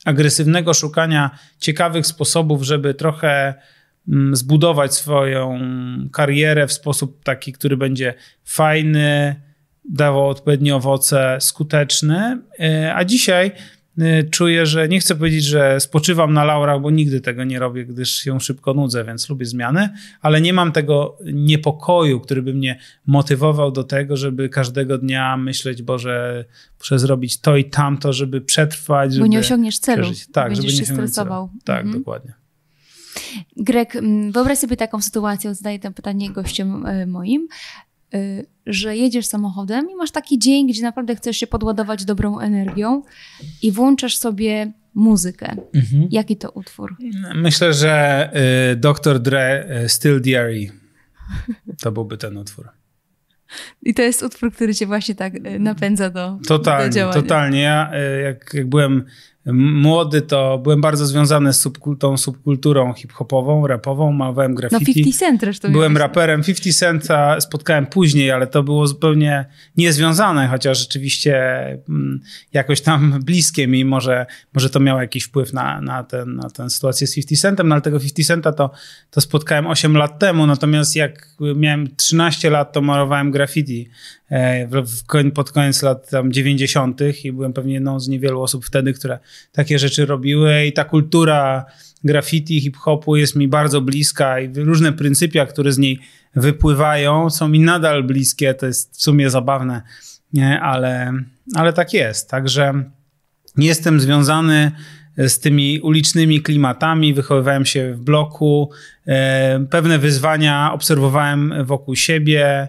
agresywnego 0.05 0.75
szukania 0.75 1.31
ciekawych 1.59 2.07
sposobów, 2.07 2.63
żeby 2.63 2.95
trochę 2.95 3.55
mm, 4.09 4.37
zbudować 4.37 4.95
swoją 4.95 5.61
karierę 6.13 6.67
w 6.67 6.73
sposób 6.73 7.25
taki, 7.25 7.53
który 7.53 7.77
będzie 7.77 8.15
fajny, 8.45 9.37
dawał 9.85 10.29
odpowiednie 10.29 10.77
owoce, 10.77 11.39
skuteczny. 11.41 12.39
E, 12.61 12.95
a 12.95 13.05
dzisiaj 13.05 13.53
czuję, 14.31 14.67
że 14.67 14.89
nie 14.89 15.01
chcę 15.01 15.15
powiedzieć, 15.15 15.45
że 15.45 15.81
spoczywam 15.81 16.33
na 16.33 16.45
laurach, 16.45 16.81
bo 16.81 16.91
nigdy 16.91 17.21
tego 17.21 17.45
nie 17.45 17.59
robię, 17.59 17.85
gdyż 17.85 18.11
się 18.11 18.41
szybko 18.41 18.75
nudzę, 18.75 19.05
więc 19.05 19.29
lubię 19.29 19.47
zmiany, 19.47 19.89
ale 20.21 20.41
nie 20.41 20.53
mam 20.53 20.73
tego 20.73 21.19
niepokoju, 21.33 22.21
który 22.21 22.43
by 22.43 22.55
mnie 22.55 22.79
motywował 23.07 23.71
do 23.71 23.85
tego, 23.85 24.17
żeby 24.17 24.49
każdego 24.49 24.99
dnia 24.99 25.37
myśleć, 25.37 25.83
Boże, 25.83 26.45
muszę 26.79 26.99
zrobić 26.99 27.41
to 27.41 27.57
i 27.57 27.65
tamto, 27.65 28.13
żeby 28.13 28.41
przetrwać. 28.41 29.13
Żeby 29.13 29.25
bo 29.25 29.33
nie 29.33 29.39
osiągniesz 29.39 29.79
celu. 29.79 30.03
Przeżyć. 30.03 30.27
Tak, 30.33 30.57
żeby 30.57 30.69
nie 30.69 30.75
się 30.75 30.85
stresował. 30.85 31.49
Celu. 31.49 31.61
Tak, 31.65 31.85
mhm. 31.85 31.99
dokładnie. 31.99 32.33
Greg, 33.57 33.97
mm, 33.97 34.33
wyobraź 34.33 34.59
sobie 34.59 34.77
taką 34.77 35.01
sytuację, 35.01 35.55
zadaję 35.55 35.79
to 35.79 35.93
pytanie 35.93 36.31
gościom 36.31 36.87
e, 36.87 37.07
moim. 37.07 37.49
Y, 38.15 38.47
że 38.67 38.97
jedziesz 38.97 39.27
samochodem 39.27 39.91
i 39.91 39.95
masz 39.95 40.11
taki 40.11 40.39
dzień, 40.39 40.69
gdzie 40.69 40.83
naprawdę 40.83 41.17
chcesz 41.17 41.37
się 41.37 41.47
podładować 41.47 42.05
dobrą 42.05 42.39
energią 42.39 43.03
i 43.63 43.73
włączasz 43.73 44.17
sobie 44.17 44.73
muzykę. 44.95 45.57
Mhm. 45.75 46.09
Jaki 46.11 46.37
to 46.37 46.51
utwór? 46.51 46.97
Myślę, 47.35 47.73
że 47.73 48.31
y, 48.73 48.77
Dr. 48.77 49.21
Dre 49.21 49.67
y, 49.85 49.89
Still 49.89 50.21
Diary. 50.21 50.71
To 51.83 51.93
byłby 51.93 52.19
ten 52.19 52.37
utwór. 52.37 52.69
I 53.83 53.95
to 53.95 54.03
jest 54.03 54.23
utwór, 54.23 54.53
który 54.53 54.75
cię 54.75 54.87
właśnie 54.87 55.15
tak 55.15 55.35
y, 55.35 55.59
napędza 55.59 56.11
do, 56.11 56.39
totalnie, 56.47 56.89
do 56.89 56.95
działania. 56.95 57.23
Totalnie. 57.23 57.61
Ja 57.61 57.91
jak, 58.25 58.55
jak 58.55 58.69
byłem 58.69 59.05
młody, 59.53 60.23
to 60.23 60.59
byłem 60.59 60.81
bardzo 60.81 61.07
związany 61.07 61.53
z 61.53 61.61
subkultą, 61.61 62.17
subkulturą 62.17 62.93
hip-hopową, 62.93 63.67
rapową, 63.67 64.13
malowałem 64.13 64.55
graffiti. 64.55 64.85
No 64.91 64.95
50 64.95 65.19
Cent 65.19 65.41
zresztą. 65.41 65.73
Byłem 65.73 65.97
raperem. 65.97 66.43
50 66.43 66.77
Centa 66.77 67.41
spotkałem 67.41 67.87
później, 67.87 68.31
ale 68.31 68.47
to 68.47 68.63
było 68.63 68.87
zupełnie 68.87 69.47
niezwiązane, 69.77 70.49
chociaż 70.49 70.79
rzeczywiście 70.79 71.37
mm, 71.89 72.21
jakoś 72.53 72.81
tam 72.81 73.21
bliskie 73.25 73.69
mi. 73.69 73.85
Może, 73.85 74.27
może 74.55 74.71
to 74.71 74.81
miało 74.81 75.01
jakiś 75.01 75.25
wpływ 75.25 75.53
na, 75.53 75.81
na, 75.81 76.05
ten, 76.05 76.37
na 76.37 76.51
tę 76.51 76.71
sytuację 76.71 77.07
z 77.07 77.15
50 77.15 77.41
Centem, 77.41 77.69
no 77.69 77.75
ale 77.75 77.83
tego 77.83 78.01
50 78.01 78.27
Centa 78.27 78.53
to, 78.53 78.71
to 79.11 79.21
spotkałem 79.21 79.67
8 79.67 79.97
lat 79.97 80.19
temu, 80.19 80.47
natomiast 80.47 80.97
jak 80.97 81.29
miałem 81.41 81.97
13 81.97 82.51
lat, 82.51 82.73
to 82.73 82.81
malowałem 82.81 83.31
graffiti 83.31 83.89
E, 84.31 84.69
pod 85.35 85.53
koniec 85.53 85.83
lat 85.83 86.11
tam 86.11 86.33
90. 86.33 87.01
i 87.25 87.33
byłem 87.33 87.53
pewnie 87.53 87.75
jedną 87.75 88.01
z 88.01 88.09
niewielu 88.09 88.43
osób 88.43 88.65
wtedy, 88.65 88.93
które 88.93 89.19
takie 89.53 89.79
rzeczy 89.79 90.07
robiły 90.07 90.67
i 90.67 90.73
ta 90.73 90.85
kultura 90.85 91.65
graffiti, 92.05 92.61
hip-hopu 92.61 93.17
jest 93.17 93.37
mi 93.37 93.49
bardzo 93.49 93.81
bliska 93.81 94.41
i 94.41 94.53
różne 94.55 94.93
pryncypia, 94.93 95.47
które 95.47 95.73
z 95.73 95.79
niej 95.79 96.01
wypływają, 96.37 97.31
są 97.31 97.49
mi 97.49 97.61
nadal 97.61 98.05
bliskie. 98.05 98.55
To 98.55 98.67
jest 98.67 98.97
w 98.97 99.03
sumie 99.03 99.31
zabawne, 99.31 99.83
nie? 100.33 100.61
Ale, 100.61 101.13
ale 101.55 101.73
tak 101.73 101.93
jest. 101.95 102.31
Także 102.31 102.85
jestem 103.57 104.01
związany 104.01 104.73
z 105.17 105.39
tymi 105.41 105.81
ulicznymi 105.81 106.43
klimatami, 106.43 107.15
wychowywałem 107.15 107.67
się 107.67 107.95
w 107.95 108.01
bloku, 108.01 108.71
e, 109.07 109.67
pewne 109.71 109.99
wyzwania 109.99 110.73
obserwowałem 110.73 111.55
wokół 111.65 111.97
siebie, 111.97 112.69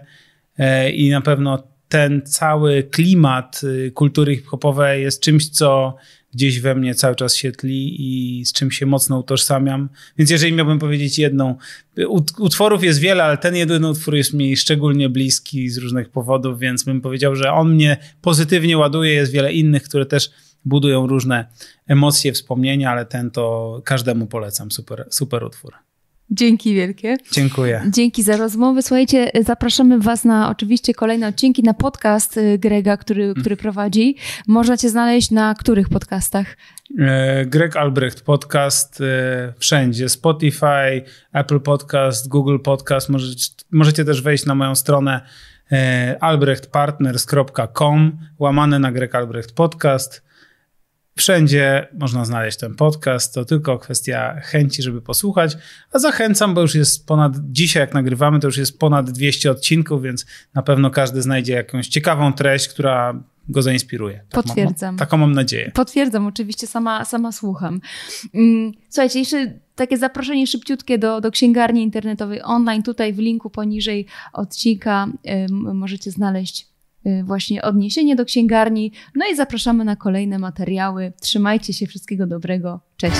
i 0.92 1.10
na 1.10 1.20
pewno 1.20 1.62
ten 1.90 2.22
cały 2.24 2.82
klimat 2.82 3.60
y, 3.64 3.90
kultury 3.94 4.36
hip-hopowej 4.36 5.02
jest 5.02 5.22
czymś, 5.22 5.48
co 5.48 5.96
gdzieś 6.34 6.60
we 6.60 6.74
mnie 6.74 6.94
cały 6.94 7.16
czas 7.16 7.34
się 7.34 7.52
tli 7.52 7.96
i 7.98 8.44
z 8.46 8.52
czym 8.52 8.70
się 8.70 8.86
mocno 8.86 9.18
utożsamiam. 9.18 9.88
Więc 10.18 10.30
jeżeli 10.30 10.52
miałbym 10.52 10.78
powiedzieć 10.78 11.18
jedną, 11.18 11.54
utworów 12.38 12.84
jest 12.84 13.00
wiele, 13.00 13.24
ale 13.24 13.38
ten 13.38 13.56
jeden 13.56 13.84
utwór 13.84 14.14
jest 14.14 14.34
mi 14.34 14.56
szczególnie 14.56 15.08
bliski 15.08 15.68
z 15.68 15.78
różnych 15.78 16.08
powodów, 16.08 16.58
więc 16.58 16.84
bym 16.84 17.00
powiedział, 17.00 17.36
że 17.36 17.52
on 17.52 17.74
mnie 17.74 17.96
pozytywnie 18.22 18.78
ładuje. 18.78 19.12
Jest 19.12 19.32
wiele 19.32 19.52
innych, 19.52 19.82
które 19.82 20.06
też 20.06 20.30
budują 20.64 21.06
różne 21.06 21.46
emocje, 21.86 22.32
wspomnienia, 22.32 22.90
ale 22.90 23.06
ten 23.06 23.30
to 23.30 23.82
każdemu 23.84 24.26
polecam. 24.26 24.70
Super, 24.70 25.06
super 25.10 25.44
utwór. 25.44 25.89
Dzięki 26.30 26.74
wielkie. 26.74 27.16
Dziękuję. 27.32 27.82
Dzięki 27.88 28.22
za 28.22 28.36
rozmowę. 28.36 28.82
Słuchajcie, 28.82 29.30
zapraszamy 29.40 29.98
Was 29.98 30.24
na 30.24 30.50
oczywiście 30.50 30.94
kolejne 30.94 31.28
odcinki, 31.28 31.62
na 31.62 31.74
podcast 31.74 32.36
y, 32.36 32.58
Grega, 32.58 32.96
który, 32.96 33.34
który 33.40 33.56
prowadzi. 33.56 34.16
Można 34.46 34.76
Cię 34.76 34.88
znaleźć 34.90 35.30
na 35.30 35.54
których 35.54 35.88
podcastach? 35.88 36.56
E, 36.98 37.46
Greg 37.46 37.76
Albrecht 37.76 38.22
Podcast 38.22 39.00
e, 39.00 39.52
wszędzie. 39.58 40.08
Spotify, 40.08 41.02
Apple 41.32 41.60
Podcast, 41.60 42.28
Google 42.28 42.58
Podcast. 42.58 43.08
Możecie, 43.08 43.50
możecie 43.70 44.04
też 44.04 44.22
wejść 44.22 44.46
na 44.46 44.54
moją 44.54 44.74
stronę 44.74 45.20
e, 45.72 46.16
albrechtpartners.com 46.20 48.18
łamane 48.38 48.78
na 48.78 48.92
Greg 48.92 49.14
Albrecht 49.14 49.52
Podcast. 49.52 50.29
Wszędzie 51.20 51.88
można 51.98 52.24
znaleźć 52.24 52.58
ten 52.58 52.74
podcast, 52.74 53.34
to 53.34 53.44
tylko 53.44 53.78
kwestia 53.78 54.40
chęci, 54.40 54.82
żeby 54.82 55.02
posłuchać. 55.02 55.56
A 55.92 55.98
zachęcam, 55.98 56.54
bo 56.54 56.60
już 56.60 56.74
jest 56.74 57.06
ponad, 57.06 57.32
dzisiaj 57.38 57.80
jak 57.80 57.94
nagrywamy, 57.94 58.40
to 58.40 58.48
już 58.48 58.56
jest 58.56 58.78
ponad 58.78 59.10
200 59.10 59.50
odcinków, 59.50 60.02
więc 60.02 60.26
na 60.54 60.62
pewno 60.62 60.90
każdy 60.90 61.22
znajdzie 61.22 61.52
jakąś 61.52 61.88
ciekawą 61.88 62.32
treść, 62.32 62.68
która 62.68 63.14
go 63.48 63.62
zainspiruje. 63.62 64.24
Tak 64.30 64.44
Potwierdzam. 64.44 64.88
Mam, 64.88 64.98
taką 64.98 65.16
mam 65.16 65.32
nadzieję. 65.32 65.70
Potwierdzam, 65.74 66.26
oczywiście 66.26 66.66
sama, 66.66 67.04
sama 67.04 67.32
słucham. 67.32 67.80
Mm, 68.34 68.72
słuchajcie, 68.88 69.18
jeszcze 69.18 69.52
takie 69.74 69.98
zaproszenie 69.98 70.46
szybciutkie 70.46 70.98
do, 70.98 71.20
do 71.20 71.30
księgarni 71.30 71.82
internetowej 71.82 72.40
online. 72.42 72.82
Tutaj 72.82 73.12
w 73.12 73.18
linku 73.18 73.50
poniżej 73.50 74.06
odcinka 74.32 75.06
możecie 75.74 76.10
znaleźć 76.10 76.69
właśnie 77.24 77.62
odniesienie 77.62 78.16
do 78.16 78.24
księgarni. 78.24 78.92
No 79.14 79.26
i 79.32 79.36
zapraszamy 79.36 79.84
na 79.84 79.96
kolejne 79.96 80.38
materiały. 80.38 81.12
Trzymajcie 81.20 81.72
się, 81.72 81.86
wszystkiego 81.86 82.26
dobrego. 82.26 82.80
Cześć. 82.96 83.16